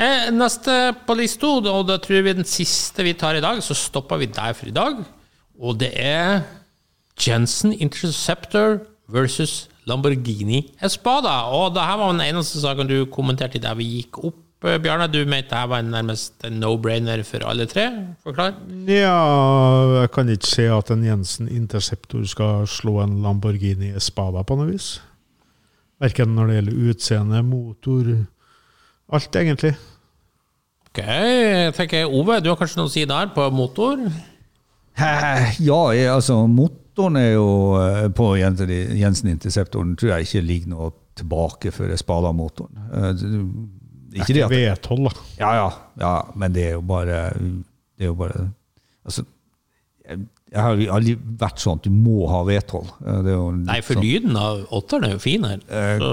Eh, 0.00 0.30
neste 0.32 0.94
på 1.04 1.16
lista, 1.18 1.50
og 1.50 1.88
da 1.90 1.98
tror 2.00 2.22
vi 2.24 2.36
den 2.38 2.48
siste 2.48 3.04
vi 3.04 3.12
tar 3.18 3.36
i 3.36 3.44
dag, 3.44 3.60
så 3.60 3.76
stopper 3.76 4.22
vi 4.22 4.30
der 4.32 4.54
for 4.56 4.70
i 4.70 4.74
dag. 4.74 5.02
Og 5.60 5.76
det 5.80 5.90
er 5.92 6.46
Jensen 7.20 7.74
Interceptor 7.76 8.80
versus 9.10 9.68
Lamborghini 9.90 10.62
Espada. 10.82 11.42
Og 11.56 11.74
det 11.74 11.84
her 11.84 11.98
var 12.00 12.14
den 12.14 12.22
eneste 12.28 12.62
saken 12.62 12.88
du 12.90 13.02
kommenterte 13.12 13.60
der 13.62 13.76
vi 13.78 13.88
gikk 13.96 14.22
opp, 14.30 14.38
eh, 14.64 14.78
Bjarne. 14.80 15.10
Du 15.10 15.20
mente 15.26 15.52
det 15.52 15.68
var 15.72 15.82
en 15.82 15.92
nærmest 15.92 16.46
en 16.46 16.60
no-brainer 16.62 17.24
for 17.26 17.44
alle 17.50 17.66
tre? 17.70 17.88
Forklar. 18.24 18.56
Ja, 18.88 19.18
jeg 20.00 20.14
kan 20.14 20.32
ikke 20.32 20.50
se 20.54 20.66
at 20.70 20.94
en 20.94 21.06
Jensen 21.06 21.50
Interceptor 21.50 22.24
skal 22.24 22.66
slå 22.70 23.00
en 23.04 23.20
Lamborghini 23.24 23.92
Espada 23.98 24.46
på 24.46 24.58
noe 24.60 24.72
vis. 24.72 24.98
Verken 26.00 26.36
når 26.36 26.46
det 26.46 26.60
gjelder 26.60 26.84
utseende, 26.90 27.42
motor 27.44 28.14
Alt, 29.10 29.34
egentlig. 29.34 29.72
Ok, 30.90 31.00
jeg 31.02 31.72
tenker 31.74 32.06
Ove, 32.06 32.36
du 32.38 32.46
har 32.52 32.58
kanskje 32.58 32.78
noe 32.78 32.86
å 32.86 32.92
si 32.92 33.02
der 33.10 33.32
på 33.34 33.48
motor? 33.54 33.98
Ja, 35.00 35.80
jeg, 35.94 36.06
altså 36.12 36.44
motoren 37.00 37.16
er 37.16 37.32
jo 37.32 37.46
eh, 37.80 38.08
på 38.12 38.26
Jensen 38.38 39.30
Interceptoren 39.32 39.96
tror 39.96 40.12
jeg 40.14 40.26
ikke 40.28 40.42
ligger 40.46 40.72
noe 40.74 40.90
tilbake 41.16 41.72
for 41.72 41.92
Espada-motoren. 41.92 42.80
Eh, 42.92 44.20
Ikke 44.20 44.34
det 44.34 44.42
at 44.44 44.50
V12, 44.52 45.04
da. 45.06 45.12
Ja, 45.38 45.50
ja, 45.54 45.68
ja, 46.00 46.14
men 46.34 46.52
det 46.52 46.64
er 46.66 46.72
jo 46.74 46.80
bare 46.82 47.30
Det 47.38 48.02
er 48.04 48.10
jo 48.10 48.16
bare 48.18 48.48
Altså, 49.06 49.22
jeg, 50.08 50.18
jeg 50.50 50.60
har 50.60 50.80
aldri 50.96 51.14
vært 51.38 51.62
sånn 51.62 51.78
at 51.78 51.86
du 51.86 51.90
må 51.94 52.26
ha 52.28 52.40
V12. 52.48 52.90
Eh, 53.06 53.20
Det 53.22 53.30
er 53.32 53.36
jo 53.38 53.50
Nei, 53.60 53.78
for 53.86 53.94
sånn 54.00 54.04
lyden 54.04 54.36
av 54.36 54.64
åtteren 54.80 55.06
er 55.08 55.14
jo 55.14 55.22
fin 55.22 55.46
her. 55.46 55.62
Eh, 55.68 56.02
Så, 56.02 56.10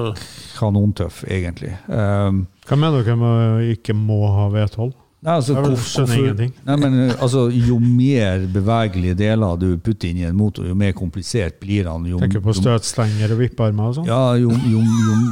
kanontøff, 0.59 1.23
egentlig. 1.27 1.73
Um, 1.89 2.45
Hva 2.69 2.77
mener 2.79 3.03
dere 3.03 3.17
med 3.19 3.73
ikke 3.77 3.95
må 3.97 4.21
ha 4.35 4.47
V12? 4.53 4.93
Nei, 5.25 5.33
altså, 5.33 5.55
Jeg 5.55 5.63
hvorfor- 5.65 5.87
skjønner 6.05 6.17
ingenting. 6.21 6.51
Nei, 6.67 6.75
men, 6.77 6.95
altså, 7.17 7.47
jo 7.49 7.79
mer 7.81 8.43
bevegelige 8.53 9.15
deler 9.17 9.57
du 9.57 9.71
putter 9.81 10.11
inn 10.11 10.19
i 10.21 10.25
en 10.27 10.35
motor, 10.37 10.67
jo 10.69 10.75
mer 10.77 10.91
komplisert 10.93 11.57
blir 11.59 11.89
han. 11.89 12.05
Jo, 12.05 12.19
Tenker 12.21 12.39
på 12.45 12.53
støtstenger 12.53 13.33
og 13.33 13.39
vippearmer 13.41 13.89
og 13.89 13.95
sånn? 13.97 14.05
ja, 14.05 14.35
jo, 14.37 14.51
jo, 14.69 14.83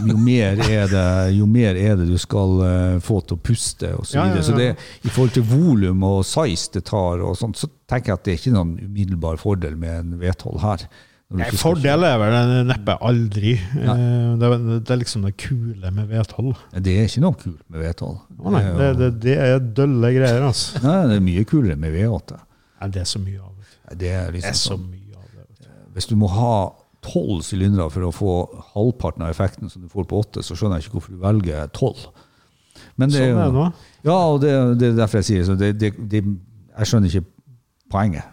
jo, 0.09 0.17
mer 0.17 0.57
er 0.65 0.87
det, 0.89 1.05
jo 1.37 1.45
mer 1.45 1.75
er 1.77 1.95
det 2.01 2.07
du 2.09 2.17
skal 2.17 2.57
uh, 2.65 2.99
få 2.99 3.19
til 3.27 3.37
å 3.37 3.41
puste, 3.45 3.93
og 3.93 4.05
så 4.09 4.17
Ja, 4.17 4.25
ja, 4.25 4.33
videre. 4.33 4.43
Så 4.49 4.57
det, 4.57 4.71
i 5.05 5.09
forhold 5.13 5.35
til 5.37 5.43
volum 5.53 6.03
og 6.03 6.25
size 6.25 6.71
det 6.73 6.85
tar, 6.89 7.21
og 7.21 7.37
sånt, 7.37 7.55
så 7.61 7.69
tenker 7.87 8.15
jeg 8.15 8.17
at 8.17 8.23
det 8.25 8.33
er 8.33 8.41
ikke 8.41 8.55
noen 8.57 8.79
umiddelbar 8.81 9.37
fordel 9.37 9.77
med 9.77 9.99
en 9.99 10.17
V12 10.19 10.59
her. 10.65 10.87
Nei, 11.39 11.49
fordel 11.59 12.05
er 12.07 12.17
vel 12.21 12.35
neppe 12.69 12.95
aldri. 13.05 13.53
Eh, 13.57 13.91
Det 14.39 14.47
er, 14.49 14.63
det 14.79 14.93
er 14.95 14.99
liksom 15.01 15.25
det 15.27 15.33
kule 15.41 15.91
med 15.95 16.09
V12. 16.11 16.53
Det 16.85 16.95
er 16.99 17.09
ikke 17.09 17.23
noe 17.25 17.37
kult 17.39 17.61
med 17.69 17.83
V12. 17.85 18.15
Å 18.39 18.53
nei, 18.55 18.63
det, 18.79 18.89
det, 19.01 19.09
det 19.25 19.35
er 19.45 19.59
dølle 19.77 20.11
greier, 20.15 20.45
altså. 20.49 20.81
Nei, 20.85 20.95
det 21.11 21.19
er 21.19 21.25
mye 21.27 21.45
kulere 21.49 21.77
med 21.81 21.93
V8. 21.95 22.39
Nei, 22.81 22.89
det 22.95 23.01
er 23.03 23.09
så 23.11 23.21
mye 23.23 23.39
av 23.43 23.53
det. 23.55 23.99
Det 24.01 24.11
er 24.15 24.25
Det 24.31 24.39
liksom 24.39 24.49
er 24.51 24.59
så 24.59 24.71
sånn, 24.73 24.87
mye 24.91 25.19
av 25.19 25.29
det. 25.35 25.45
du. 25.59 25.69
hvis 25.95 26.09
du 26.11 26.15
må 26.19 26.31
ha 26.35 26.53
tolv 27.05 27.43
sylindere 27.45 27.91
for 27.93 28.07
å 28.07 28.13
få 28.15 28.31
halvparten 28.73 29.21
av 29.27 29.29
effekten 29.35 29.69
som 29.69 29.83
du 29.85 29.89
får 29.91 30.07
på 30.09 30.23
åtte, 30.23 30.41
så 30.43 30.55
skjønner 30.57 30.79
jeg 30.81 30.87
ikke 30.87 30.97
hvorfor 30.97 31.13
du 31.13 31.21
velger 31.21 31.67
tolv. 31.77 32.07
Sånn 32.95 33.13
er 33.13 33.31
det 33.35 33.47
nå. 33.53 33.69
Ja, 34.07 34.15
og 34.33 34.41
det, 34.41 34.51
det 34.81 34.89
er 34.93 34.97
derfor 35.03 35.21
jeg 35.21 35.27
sier 35.29 35.45
så 35.47 35.55
det, 35.59 35.73
det, 35.79 35.93
det, 36.11 36.21
Jeg 36.75 36.89
skjønner 36.89 37.11
ikke 37.11 37.27
poenget 37.93 38.23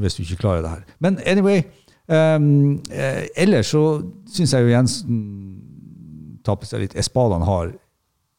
hvis 0.00 0.14
du 0.16 0.22
ikke 0.22 0.38
klarer 0.44 0.62
det 0.64 0.70
her. 0.76 0.82
Men 1.02 1.18
anyway, 1.28 1.64
ehm, 2.10 2.80
eh, 2.90 3.28
ellers 3.38 3.72
så 3.74 3.84
syns 4.30 4.54
jeg 4.54 4.66
jo 4.66 4.74
Jensen 4.74 5.22
taper 6.46 6.68
seg 6.68 6.84
litt. 6.84 6.98
Espadaen 6.98 7.46
har 7.46 7.72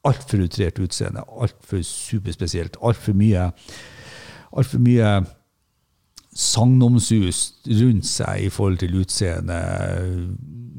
altfor 0.07 0.45
utrert 0.47 0.79
utseende, 0.81 1.23
altfor 1.27 1.83
superspesielt, 1.85 2.79
altfor 2.81 3.17
mye 3.17 3.51
Altfor 4.51 4.81
mye 4.83 5.09
sagnomsus 6.35 7.37
rundt 7.67 8.07
seg 8.07 8.47
i 8.47 8.49
forhold 8.51 8.81
til 8.81 8.97
utseende. 8.99 9.59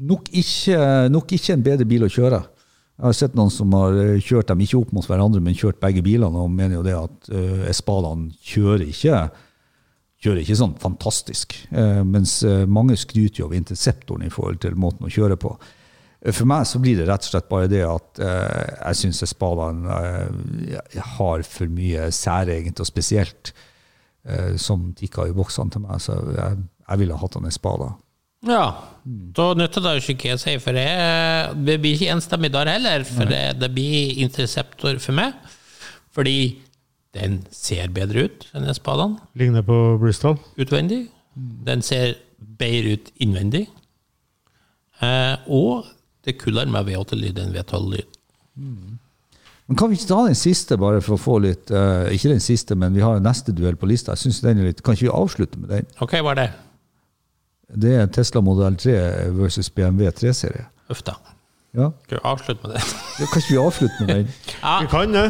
Nok 0.05 0.29
ikke, 0.29 0.77
nok 1.09 1.33
ikke 1.33 1.55
en 1.55 1.65
bedre 1.65 1.87
bil 1.89 2.05
å 2.05 2.11
kjøre. 2.11 2.41
Jeg 2.93 3.07
har 3.07 3.15
sett 3.17 3.37
noen 3.37 3.49
som 3.53 3.73
har 3.73 3.95
eh, 3.97 4.21
kjørt 4.21 4.51
dem 4.51 4.61
ikke 4.61 4.77
opp 4.77 4.91
mot 4.93 5.07
hverandre, 5.09 5.41
men 5.41 5.57
kjørt 5.57 5.81
begge 5.81 6.03
bilene, 6.05 6.43
og 6.43 6.53
mener 6.53 6.77
jo 6.77 6.83
det 6.85 6.93
at 6.93 7.31
uh, 7.33 7.63
Espadaen 7.71 8.27
kjører 8.45 8.85
ikke 8.85 9.23
kjører 10.23 10.41
ikke 10.43 10.55
sånn 10.59 10.75
fantastisk. 10.79 11.55
Eh, 11.71 12.01
mens 12.07 12.37
eh, 12.47 12.63
mange 12.65 12.95
skryter 12.99 13.43
jo 13.43 13.49
av 13.49 13.55
interceptoren 13.57 14.23
i 14.27 14.31
forhold 14.33 14.61
til 14.63 14.77
måten 14.79 15.07
å 15.07 15.11
kjøre 15.11 15.35
på. 15.41 15.51
Eh, 16.23 16.31
For 16.31 16.47
meg 16.47 16.63
så 16.69 16.79
blir 16.83 16.97
det 17.01 17.09
rett 17.09 17.25
og 17.27 17.33
slett 17.33 17.49
bare 17.51 17.67
det 17.71 17.81
at 17.87 18.21
eh, 18.23 18.71
jeg 18.87 19.01
syns 19.01 19.23
Espadaen 19.27 19.83
eh, 19.91 20.79
har 21.17 21.43
for 21.47 21.67
mye 21.75 22.07
særegent 22.15 22.79
og 22.79 22.87
spesielt 22.87 23.51
eh, 24.25 24.55
som 24.55 24.93
tikker 24.95 25.27
i 25.33 25.35
boksene 25.35 25.75
til 25.75 25.83
meg. 25.83 25.99
Så 26.03 26.15
jeg, 26.37 26.63
jeg 26.87 27.03
ville 27.03 27.19
hatt 27.19 27.35
en 27.41 27.51
Espada. 27.51 27.91
ja. 28.47 28.65
Da 29.03 29.49
nytter 29.59 29.83
det 29.83 29.91
jo 29.97 30.13
ikke 30.13 30.29
hva 30.29 30.29
jeg 30.37 30.39
sier, 30.39 30.59
for 30.63 30.77
jeg, 30.79 31.55
det 31.67 31.73
blir 31.83 31.97
ikke 31.97 32.13
enstemmig 32.13 32.53
der 32.53 32.69
heller. 32.71 33.03
For 33.03 33.27
det, 33.27 33.41
det 33.59 33.67
blir 33.75 34.21
interceptor 34.23 34.95
for 35.03 35.17
meg. 35.17 35.33
Fordi 36.15 36.35
den 37.13 37.43
ser 37.53 37.91
bedre 37.93 38.27
ut 38.27 38.47
enn 38.57 38.65
Espadaen 38.71 39.19
Ligner 39.37 39.65
på 39.65 39.77
Bristol. 40.01 40.39
utvendig. 40.57 41.07
Den 41.65 41.81
ser 41.85 42.15
bedre 42.59 42.97
ut 42.97 43.11
innvendig. 43.21 43.67
Eh, 45.03 45.35
og 45.47 45.85
det 46.25 46.37
kuller 46.41 46.69
med 46.71 46.87
V8-lyd 46.87 47.39
enn 47.41 47.53
V12-lyd. 47.53 48.19
Men 49.63 49.79
kan 49.79 49.89
vi 49.89 49.97
ikke 49.97 50.09
ta 50.11 50.19
den 50.27 50.37
siste, 50.37 50.77
bare 50.77 51.01
for 51.01 51.15
å 51.15 51.21
få 51.21 51.37
litt 51.41 51.71
uh, 51.73 52.05
Ikke 52.13 52.29
den 52.29 52.41
siste, 52.43 52.75
men 52.77 52.93
vi 52.93 53.01
har 53.01 53.21
neste 53.23 53.55
duell 53.55 53.77
på 53.79 53.87
lista. 53.89 54.13
Jeg 54.13 54.27
synes 54.27 54.41
den 54.43 54.59
er 54.59 54.69
litt, 54.69 54.83
Kan 54.83 54.97
ikke 54.97 55.07
vi 55.07 55.13
avslutte 55.15 55.61
med 55.61 55.71
den? 55.71 55.87
Ok, 56.03 56.17
hva 56.19 56.35
er 56.35 56.41
det? 56.41 56.49
Det 57.83 57.93
er 57.97 58.11
Tesla 58.13 58.43
Model 58.45 58.75
3 58.77 58.97
versus 59.33 59.71
BMW 59.73 60.11
3-serie. 60.13 60.67
Uff 60.93 61.01
da. 61.07 61.15
Ja. 61.73 61.87
Skal 62.05 62.19
vi 62.19 62.23
avslutte 62.29 62.67
med 62.67 62.75
det? 62.75 62.81
Ja, 63.19 63.25
Kan 63.29 63.41
ikke 63.41 63.53
vi 63.53 63.57
avslutte 63.61 64.05
med 64.05 64.09
den? 64.15 64.27
Ja, 64.61 64.73
Vi 64.83 64.87
kan 64.91 65.13
det. 65.13 65.23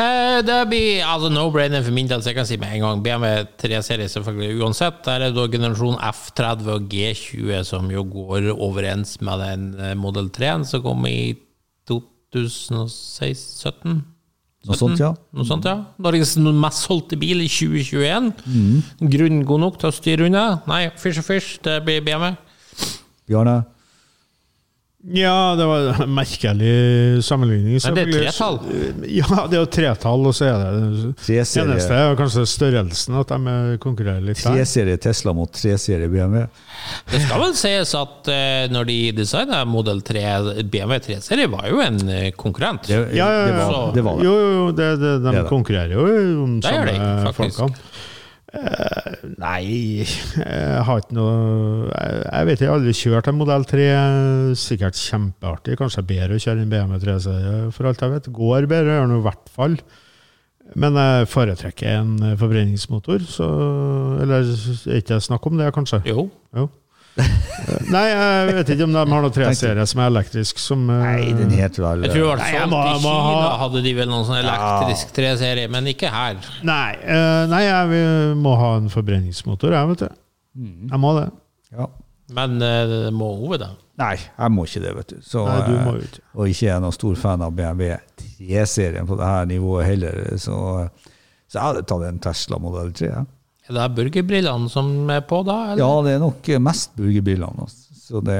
Eh, 0.00 0.38
Det 0.48 0.56
blir 0.70 1.04
altså 1.04 1.28
no-brainer 1.32 1.82
for 1.84 1.92
min 1.96 2.08
del, 2.08 2.20
så 2.22 2.28
jeg 2.32 2.36
kan 2.38 2.46
si 2.48 2.56
med 2.60 2.72
en 2.72 2.80
gang. 2.86 3.02
BMW 3.04 3.26
3-serie 3.60 4.08
selvfølgelig 4.08 4.62
uansett. 4.64 5.02
Der 5.04 5.12
er 5.20 5.28
det 5.28 5.36
da 5.36 5.44
generasjon 5.52 5.98
F30 6.00 6.70
og 6.74 6.88
G20 6.92 7.64
som 7.68 7.90
jo 7.92 8.02
går 8.08 8.48
overens 8.56 9.18
med 9.20 9.38
den 9.44 9.68
modell 10.00 10.02
Model 10.24 10.30
3-en 10.36 10.64
som 10.68 10.82
kom 10.82 11.04
i 11.08 11.34
2016-17. 11.90 14.00
Noe 14.68 14.76
sånt, 14.76 14.98
ja. 15.00 15.14
Noe 15.32 15.46
sånt, 15.48 15.64
ja. 15.64 15.78
Norges 16.04 16.34
mest 16.36 16.82
solgte 16.84 17.16
bil 17.20 17.40
i 17.44 17.48
2021. 17.48 18.32
Grunn 19.12 19.38
god 19.48 19.62
nok 19.64 19.78
til 19.80 19.88
å 19.88 19.94
styre 19.96 20.26
unna? 20.28 20.42
Nei, 20.68 20.82
fysj 21.00 21.22
og 21.22 21.26
fysj, 21.30 21.48
det 21.64 21.78
blir 21.86 22.02
BMW. 22.04 22.34
Bjarne? 23.30 23.54
Ja, 25.02 25.54
det 25.56 25.64
var 25.64 26.02
en 26.02 26.10
merkelig 26.12 27.24
sammenligning. 27.24 27.78
Men 27.84 27.94
det 27.96 28.02
er 28.02 28.10
tretall. 28.12 28.58
Ja, 29.20 29.46
det 29.48 29.56
er 29.56 29.62
jo 29.62 29.68
tretall, 29.72 30.26
og 30.28 30.34
så 30.36 30.50
er 30.50 30.58
det 30.60 31.38
eneste 31.40 31.96
er 31.96 32.18
kanskje 32.18 32.44
størrelsen, 32.48 33.16
at 33.16 33.32
de 33.32 33.78
konkurrerer 33.80 34.20
litt 34.20 34.42
der. 34.42 34.58
Tre 34.58 34.66
serie 34.68 35.00
Tesla 35.00 35.32
mot 35.36 35.48
tre 35.56 35.78
serie 35.80 36.10
BMW. 36.12 36.44
Det 37.08 37.22
skal 37.24 37.42
vel 37.46 37.56
sies 37.56 37.94
at 37.96 38.28
eh, 38.34 38.66
når 38.72 38.90
de 38.90 38.98
designa 39.22 39.62
Model 39.68 40.04
3, 40.04 40.26
BMW 40.68 41.00
3-serie 41.08 41.48
var 41.52 41.70
jo 41.70 41.80
en 41.84 42.00
eh, 42.08 42.28
konkurrent. 42.36 42.84
Det, 42.88 43.00
Ja, 43.16 43.30
ja, 43.32 43.46
det, 43.48 43.56
var, 43.56 43.90
det 43.96 44.04
var 44.04 44.20
det. 44.20 44.28
Jo, 44.28 44.36
jo, 44.36 44.52
jo, 44.58 44.68
det, 44.76 44.90
det, 45.00 45.16
de 45.24 45.32
Det 45.32 45.42
er 45.42 45.48
konkurrerer 45.48 45.96
jo 45.96 46.44
om 46.44 46.60
samme 46.64 47.32
folkene. 47.40 47.72
Nei, 49.40 50.02
jeg 50.02 50.82
har 50.86 51.00
ikke 51.02 51.14
noe 51.14 51.34
Jeg, 51.90 52.20
jeg 52.24 52.48
vet 52.48 52.56
ikke, 52.56 52.64
jeg 52.64 52.70
har 52.70 52.78
aldri 52.78 52.94
kjørt 52.98 53.30
en 53.30 53.38
modell 53.38 53.66
3. 53.70 53.88
Sikkert 54.58 54.98
kjempeartig. 54.98 55.78
Kanskje 55.78 56.06
bedre 56.08 56.38
å 56.38 56.42
kjøre 56.42 56.64
en 56.64 56.72
BMW 56.72 57.02
3-serie, 57.04 57.56
for 57.76 57.90
alt 57.90 58.02
jeg 58.02 58.14
vet. 58.16 58.30
Går 58.40 58.68
bedre, 58.70 58.96
gjør 58.98 59.12
det 59.12 59.20
i 59.20 59.26
hvert 59.28 59.52
fall. 59.54 59.78
Men 60.80 60.98
jeg 60.98 61.30
foretrekker 61.30 61.96
en 61.98 62.12
forbrenningsmotor, 62.38 63.24
så 63.26 63.48
Eller 64.22 64.44
er 64.44 65.00
ikke 65.00 65.16
det 65.16 65.24
snakk 65.26 65.46
om 65.50 65.58
det, 65.58 65.72
kanskje? 65.74 66.02
Jo. 66.06 66.28
Jo. 66.54 66.68
Nei, 67.94 68.02
jeg 68.08 68.52
vet 68.56 68.70
ikke 68.74 68.86
om 68.86 68.92
de 68.94 68.98
har 69.00 69.08
noen 69.10 69.32
3-serie 69.34 69.84
som 69.90 70.00
er 70.00 70.10
elektrisk, 70.12 70.60
som 70.62 70.84
eh, 70.90 71.00
Nei, 71.02 71.32
den 71.36 71.50
heter 71.52 71.84
vel 71.84 72.04
Jeg 72.06 72.14
tror 72.14 72.22
i 72.22 72.28
hvert 72.30 72.44
fall 72.46 72.70
må- 72.70 72.82
i 72.86 73.00
Kina 73.02 73.16
ha- 73.34 73.56
hadde 73.64 73.82
de 73.84 73.94
vel 73.98 74.08
noen 74.10 74.28
sånn 74.28 74.38
elektrisk 74.40 75.10
3-serie, 75.16 75.70
men 75.72 75.90
ikke 75.90 76.10
her. 76.14 76.38
Nei, 76.66 76.92
eh, 77.02 77.42
nei 77.50 77.64
jeg 77.66 77.90
vil- 77.92 78.38
må 78.40 78.54
ha 78.60 78.76
en 78.78 78.88
forbrenningsmotor, 78.92 79.74
jeg, 79.76 79.92
vet 79.94 80.06
du. 80.06 80.22
Jeg 80.94 81.02
må 81.02 81.16
det. 81.20 81.28
ja. 81.76 81.90
Men 82.30 82.60
uh, 82.62 83.08
må 83.10 83.26
Ove, 83.42 83.56
da. 83.58 83.72
Nei, 83.98 84.14
jeg 84.14 84.52
må 84.54 84.62
ikke 84.68 84.80
det, 84.84 84.90
vet 85.00 85.08
du. 85.10 85.16
Så, 85.26 85.42
Nei, 85.48 85.64
du 85.66 85.72
må 85.82 85.96
eh, 85.98 86.04
ikke. 86.06 86.20
Og 86.38 86.46
ikke 86.52 86.66
er 86.68 86.70
jeg 86.76 86.82
noen 86.84 86.94
stor 86.94 87.16
fan 87.18 87.42
av 87.42 87.56
BMW 87.58 87.88
3-serien 88.38 89.08
på 89.08 89.16
dette 89.18 89.48
nivået 89.50 89.88
heller. 89.88 90.20
Så, 90.38 90.54
så 91.50 91.58
jeg 91.58 91.64
hadde 91.64 91.82
tatt 91.90 92.06
en 92.06 92.20
Tesla 92.22 92.60
Model 92.62 92.92
3. 92.94 93.10
Ja, 93.10 93.24
Er 93.70 93.76
det 93.78 93.88
burgerbrillene 93.96 94.68
som 94.72 94.90
er 95.14 95.22
på 95.30 95.40
da? 95.46 95.56
Eller? 95.72 95.82
ja 95.84 95.90
det 96.06 96.14
er 96.16 96.22
nok 96.24 96.48
mest 96.66 96.96
burgerbrillene. 96.98 97.66
altså. 97.66 97.98
Så 98.00 98.20
det 98.26 98.38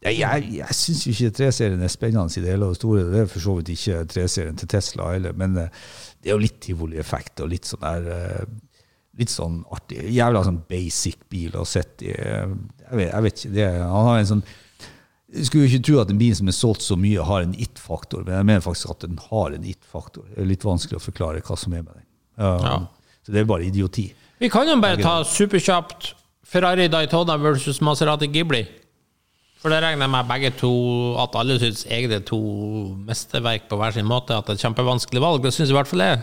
Jeg, 0.00 0.16
jeg, 0.22 0.44
jeg 0.56 0.74
syns 0.78 1.00
jo 1.04 1.10
ikke 1.12 1.34
3-serien 1.42 1.82
er 1.84 1.90
spennende 1.92 2.32
i 2.38 2.40
det 2.40 2.54
hele 2.54 2.70
og 2.70 2.76
store. 2.78 3.02
Det 3.10 3.18
er 3.20 3.26
for 3.28 3.42
så 3.44 3.56
vidt 3.58 3.72
ikke 3.74 3.98
3-serien 4.14 4.56
til 4.56 4.70
Tesla 4.72 5.10
heller, 5.12 5.34
men 5.36 5.58
eh, 5.60 5.68
det 6.22 6.30
er 6.30 6.36
jo 6.38 6.40
litt 6.46 6.56
tivolieffekt 6.64 7.42
og 7.44 7.50
litt 7.52 7.68
sånn 7.68 7.82
der 7.84 8.10
eh, 8.16 8.44
Litt 9.20 9.28
sånn 9.28 9.58
artig. 9.74 9.98
Jævla 10.14 10.40
sånn 10.46 10.60
basic 10.70 11.18
bil 11.28 11.56
å 11.58 11.64
sitte 11.68 12.06
i. 12.06 12.12
eh, 12.14 12.52
Jeg 12.86 12.96
vet, 12.96 13.08
jeg 13.10 13.24
vet 13.26 13.40
ikke. 13.42 13.50
Det, 13.58 13.66
han 13.82 14.06
har 14.06 14.20
en 14.22 14.28
sånn 14.30 14.44
jeg 15.30 15.44
skulle 15.46 15.66
jo 15.66 15.70
ikke 15.76 15.84
tro 15.86 15.98
at 16.00 16.10
en 16.10 16.18
bil 16.18 16.32
som 16.34 16.48
er 16.50 16.54
solgt 16.56 16.82
så 16.82 16.96
mye, 16.98 17.22
har 17.22 17.44
en 17.44 17.52
it-faktor, 17.54 18.24
men 18.26 18.34
jeg 18.38 18.46
mener 18.48 18.62
faktisk 18.64 18.90
at 18.96 19.04
den 19.04 19.18
har 19.28 19.52
en 19.54 19.66
it-faktor. 19.74 20.24
Det 20.32 20.40
er 20.42 20.48
litt 20.48 20.64
vanskelig 20.66 20.98
å 20.98 21.04
forklare 21.04 21.42
hva 21.46 21.58
som 21.60 21.74
er 21.76 21.84
med 21.84 21.92
den. 22.00 22.06
Um, 22.40 22.64
Ja. 22.64 22.72
Så 23.26 23.34
det 23.34 23.42
er 23.42 23.46
bare 23.50 23.66
idioti. 23.68 24.08
Vi 24.40 24.48
kan 24.48 24.68
jo 24.68 24.78
bare 24.80 24.96
ta 24.96 25.20
superkjapt 25.28 26.14
Ferrari 26.48 26.88
Daytona 26.88 27.36
versus 27.36 27.80
Maserati 27.84 28.26
Ghibli. 28.32 28.64
For 29.60 29.68
det 29.68 29.82
regner 29.84 30.06
jeg 30.06 30.12
med 30.14 30.28
begge 30.30 30.50
to 30.56 30.70
at 31.20 31.34
alle 31.36 31.58
syns 31.60 31.82
er 31.92 32.14
to 32.24 32.38
mesterverk 33.04 33.68
på 33.68 33.76
hver 33.76 33.92
sin 33.92 34.08
måte. 34.08 34.32
At 34.32 34.48
det 34.48 34.54
er 34.54 34.58
et 34.58 34.64
kjempevanskelig 34.64 35.20
valg. 35.20 35.42
Det 35.44 35.52
syns 35.52 35.72
i 35.72 35.76
hvert 35.76 35.90
fall 35.90 36.04
jeg. 36.06 36.22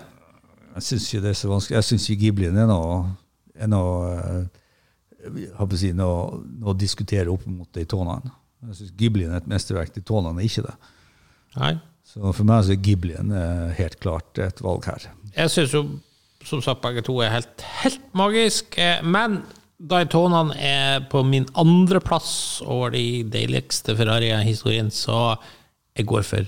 Jeg 0.73 0.87
syns 0.87 1.05
ikke 1.11 1.21
det 1.27 1.29
er 1.29 1.37
så 1.37 1.51
vanskelig. 1.51 1.75
Jeg 1.77 1.87
syns 1.91 2.07
Ghiblien 2.23 2.57
er 2.57 2.65
noe, 2.69 2.97
er 3.53 3.69
noe 3.69 4.09
eh, 4.17 5.45
har 5.59 5.69
på 5.69 5.77
å 5.77 5.81
si, 5.83 5.93
noe, 5.93 6.41
noe 6.57 6.73
å 6.73 6.77
diskutere 6.77 7.29
opp 7.29 7.45
mot 7.45 7.69
Daytonaen. 7.77 8.33
Jeg 8.65 8.79
syns 8.81 8.97
Ghiblien 8.97 9.35
er 9.35 9.43
et 9.43 9.53
mesterverk. 9.53 9.93
Daytonaen 9.93 10.41
er 10.41 10.49
ikke 10.49 10.65
det. 10.65 10.75
Nei. 11.61 11.75
Så 12.07 12.33
for 12.33 12.47
meg 12.49 12.65
så 12.65 12.73
er 12.73 12.81
Ghiblien 12.81 13.29
eh, 13.35 13.77
helt 13.77 14.01
klart 14.01 14.41
et 14.41 14.65
valg 14.65 14.89
her. 14.89 15.09
Jeg 15.37 15.53
syns 15.53 15.77
jo 15.77 15.85
som 16.47 16.63
sagt 16.63 16.83
begge 16.83 17.03
to 17.05 17.19
er 17.21 17.35
helt, 17.35 17.63
helt 17.83 18.09
magisk, 18.17 18.77
eh, 18.79 19.03
men 19.03 19.41
Daytonaen 19.77 20.55
er 20.57 21.03
på 21.11 21.21
min 21.21 21.45
andreplass 21.53 22.63
over 22.65 22.89
de 22.95 23.21
deiligste 23.29 23.93
Ferrariene 23.97 24.41
i 24.41 24.49
historien, 24.49 24.89
så 24.89 25.37
jeg 25.97 26.05
går 26.09 26.23
for 26.25 26.47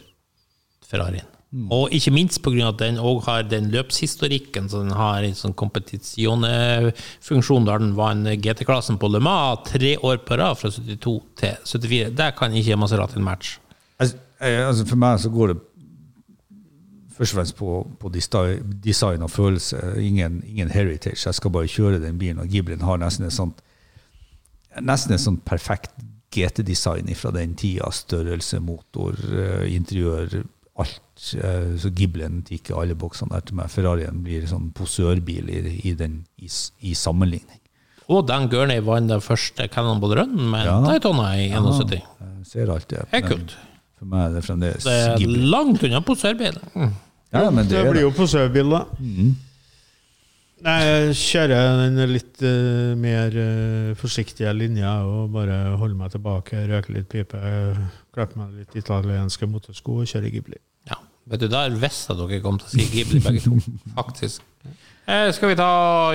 Ferrarien. 0.89 1.27
Og 1.73 1.89
ikke 1.93 2.11
minst 2.13 2.43
pga. 2.45 2.67
at 2.69 2.77
den 2.77 2.99
òg 3.01 3.23
har 3.25 3.41
den 3.43 3.71
løpshistorikken, 3.73 4.69
så 4.69 4.77
den 4.83 4.91
har 4.93 5.23
en 5.25 5.33
sånn 5.33 5.53
kompetisjonefunksjon 5.57 7.65
der 7.65 7.79
den 7.81 7.95
vant 7.97 8.27
GT-klassen 8.41 8.97
på 9.01 9.07
Le 9.09 9.19
Mans 9.19 9.59
tre 9.65 9.97
år 9.97 10.17
på 10.25 10.37
rad, 10.37 10.57
fra 10.57 10.69
72 10.69 11.21
til 11.41 11.55
74. 11.65 12.15
Der 12.17 12.31
kan 12.37 12.53
ikke 12.53 12.77
Maserati 12.77 13.19
match. 13.19 13.57
Altså, 13.99 14.17
eh, 14.41 14.67
altså 14.67 14.85
for 14.85 14.95
meg 15.01 15.19
så 15.19 15.29
går 15.33 15.47
det 15.53 15.57
først 17.19 17.33
og 17.33 17.37
fremst 17.39 17.55
på, 17.59 17.71
på 17.99 18.11
design 18.15 19.25
og 19.25 19.31
følelse. 19.33 19.79
Ingen, 19.99 20.39
ingen 20.47 20.69
heritage. 20.71 21.19
Jeg 21.25 21.35
skal 21.37 21.51
bare 21.51 21.67
kjøre 21.67 21.99
den 22.01 22.17
bilen. 22.21 22.39
Og 22.39 22.47
Giblin 22.51 22.81
har 22.87 22.97
nesten 23.01 23.27
et 23.27 23.35
sånt 23.35 23.59
nesten 24.85 25.15
et 25.15 25.21
sånt 25.23 25.41
perfekt 25.49 25.91
GT-design 26.31 27.09
fra 27.17 27.31
den 27.35 27.55
tida. 27.57 27.89
Størrelse, 27.91 28.59
motor, 28.61 29.15
eh, 29.33 29.65
interiør, 29.75 30.43
alt. 30.79 31.01
Eh, 31.35 31.75
Så 31.81 31.89
Giblin 31.95 32.41
tikker 32.47 32.77
alle 32.79 32.95
boksene 32.95 33.33
der 33.33 33.41
til 33.49 33.55
meg. 33.59 33.69
Ferrarien 33.73 34.21
blir 34.23 34.45
sånn 34.47 34.69
posørbil 34.77 35.49
i, 35.49 35.63
i, 35.89 35.93
den, 35.99 36.21
i, 36.39 36.47
i 36.81 36.93
sammenligning. 36.95 37.57
Og 38.09 38.23
Dan 38.27 38.47
Gurney 38.49 38.79
vant 38.81 39.09
den 39.11 39.21
første 39.21 39.67
Cannonball 39.69 40.15
Run 40.17 40.37
med 40.53 40.65
Ja. 40.65 40.79
Daytona 40.85 41.33
i 41.37 41.49
71. 41.51 41.99
Jeg 42.21 42.45
ser 42.47 42.71
alt 42.73 42.87
det. 42.89 43.03
Det 43.11 43.19
er 43.23 43.27
kult. 43.27 43.57
For 43.99 44.07
meg 44.09 44.29
er 44.29 44.33
det 44.37 44.45
fremdeles 44.45 44.85
Det 44.87 44.95
er 44.95 45.27
langt 45.51 45.83
unna 45.83 45.99
posørbil. 46.01 46.55
Mm. 46.73 46.93
Ja, 47.31 47.49
men 47.53 47.67
det, 47.69 47.77
Det 47.83 47.91
blir 47.93 48.01
jo 48.07 48.11
posørbil, 48.17 48.69
da. 48.73 48.85
Nei, 50.59 50.75
jeg 50.83 51.13
kjører 51.15 51.77
den 51.85 51.99
litt 52.11 52.41
uh, 52.43 52.95
mer 52.99 53.31
uh, 53.39 53.91
forsiktige 53.99 54.51
linja 54.57 54.97
og 55.07 55.29
bare 55.31 55.59
holder 55.79 55.95
meg 56.01 56.11
tilbake, 56.11 56.65
røker 56.67 56.97
litt 56.97 57.07
pipe, 57.13 57.39
klipper 58.11 58.41
meg 58.41 58.57
litt 58.65 58.75
italienske 58.81 59.47
motorsko 59.47 60.01
og 60.01 60.09
kjører 60.11 60.33
Ghibli. 60.33 60.59
Ja, 60.89 60.97
vet 61.31 61.45
du, 61.45 61.47
Der 61.53 61.71
visste 61.79 62.11
jeg 62.17 62.19
dere 62.25 62.41
kom 62.43 62.59
til 62.59 62.67
å 62.67 62.73
si 62.75 62.89
Ghibli, 62.91 63.21
begge 63.23 63.45
to. 63.45 63.55
Faktisk. 64.01 64.43
Eh, 65.09 65.29
skal 65.33 65.53
vi 65.53 65.55
ta 65.57 65.69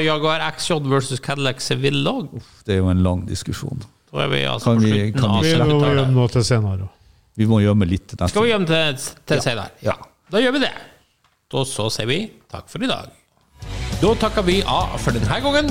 Jaguar 0.05 0.45
XJ 0.53 0.83
versus 0.93 1.25
Cadillac 1.25 1.65
Seville 1.65 2.05
òg? 2.13 2.35
det 2.69 2.77
er 2.77 2.83
jo 2.85 2.91
en 2.93 3.01
lang 3.07 3.25
diskusjon. 3.31 3.81
Da 4.13 4.27
er 4.27 4.29
vi 4.31 4.45
altså 4.47 4.75
Kan 4.75 4.83
på 4.83 4.85
vi- 4.85 4.93
slutten 4.93 5.21
kan 5.23 5.31
av 5.31 5.41
vi- 5.43 5.55
Vi 5.55 5.57
må 5.57 5.65
70-tallet. 5.65 5.95
gjøre 6.03 6.11
noe 6.21 6.29
til 6.37 6.45
senere. 6.53 6.91
Vi 7.41 7.47
må 7.51 7.63
gjemme 7.65 7.89
litt 7.89 8.05
til 8.13 8.21
neste 8.21 8.35
Skal 8.37 8.45
vi 8.45 8.53
gjemme 8.53 8.69
til, 8.69 9.07
til 9.33 9.41
senere? 9.43 9.71
Ja. 9.83 9.97
Da 10.31 10.39
gjør 10.45 10.53
vi 10.59 10.67
det. 10.69 10.75
Og 11.55 11.69
så 11.71 11.89
sier 11.93 12.11
vi 12.11 12.21
takk 12.51 12.67
for 12.71 12.83
i 12.83 12.91
dag. 12.91 13.13
Da 14.03 14.15
takker 14.21 14.45
vi 14.47 14.61
av 14.69 14.99
for 15.01 15.17
denne 15.17 15.39
gangen. 15.45 15.71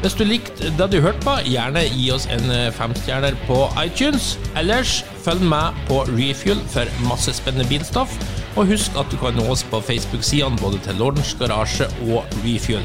Hvis 0.00 0.16
du 0.16 0.24
likte 0.24 0.70
det 0.78 0.86
du 0.94 0.96
hørte 1.04 1.20
på, 1.20 1.34
gjerne 1.44 1.82
gi 1.92 2.06
oss 2.14 2.24
en 2.32 2.46
eh, 2.54 2.70
femstjerner 2.72 3.36
på 3.44 3.58
iTunes. 3.82 4.32
Ellers 4.56 5.02
følg 5.24 5.44
med 5.44 5.76
på 5.90 6.00
Refuel 6.08 6.62
for 6.72 6.88
masse 7.04 7.34
spennende 7.36 7.68
bilstoff. 7.68 8.16
Og 8.56 8.72
husk 8.72 8.96
at 8.98 9.12
du 9.12 9.18
kan 9.20 9.36
nå 9.36 9.44
oss 9.52 9.66
på 9.68 9.82
Facebook-sidene 9.84 10.58
både 10.62 10.80
til 10.86 10.98
Lordens 11.00 11.36
Garasje 11.38 11.90
og 12.08 12.24
Refuel. 12.46 12.84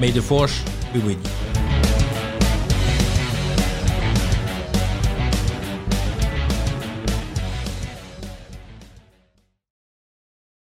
May 0.00 0.10
the 0.10 0.22
force 0.22 0.66
be 0.92 0.98
with 1.06 1.22
you. 1.22 1.97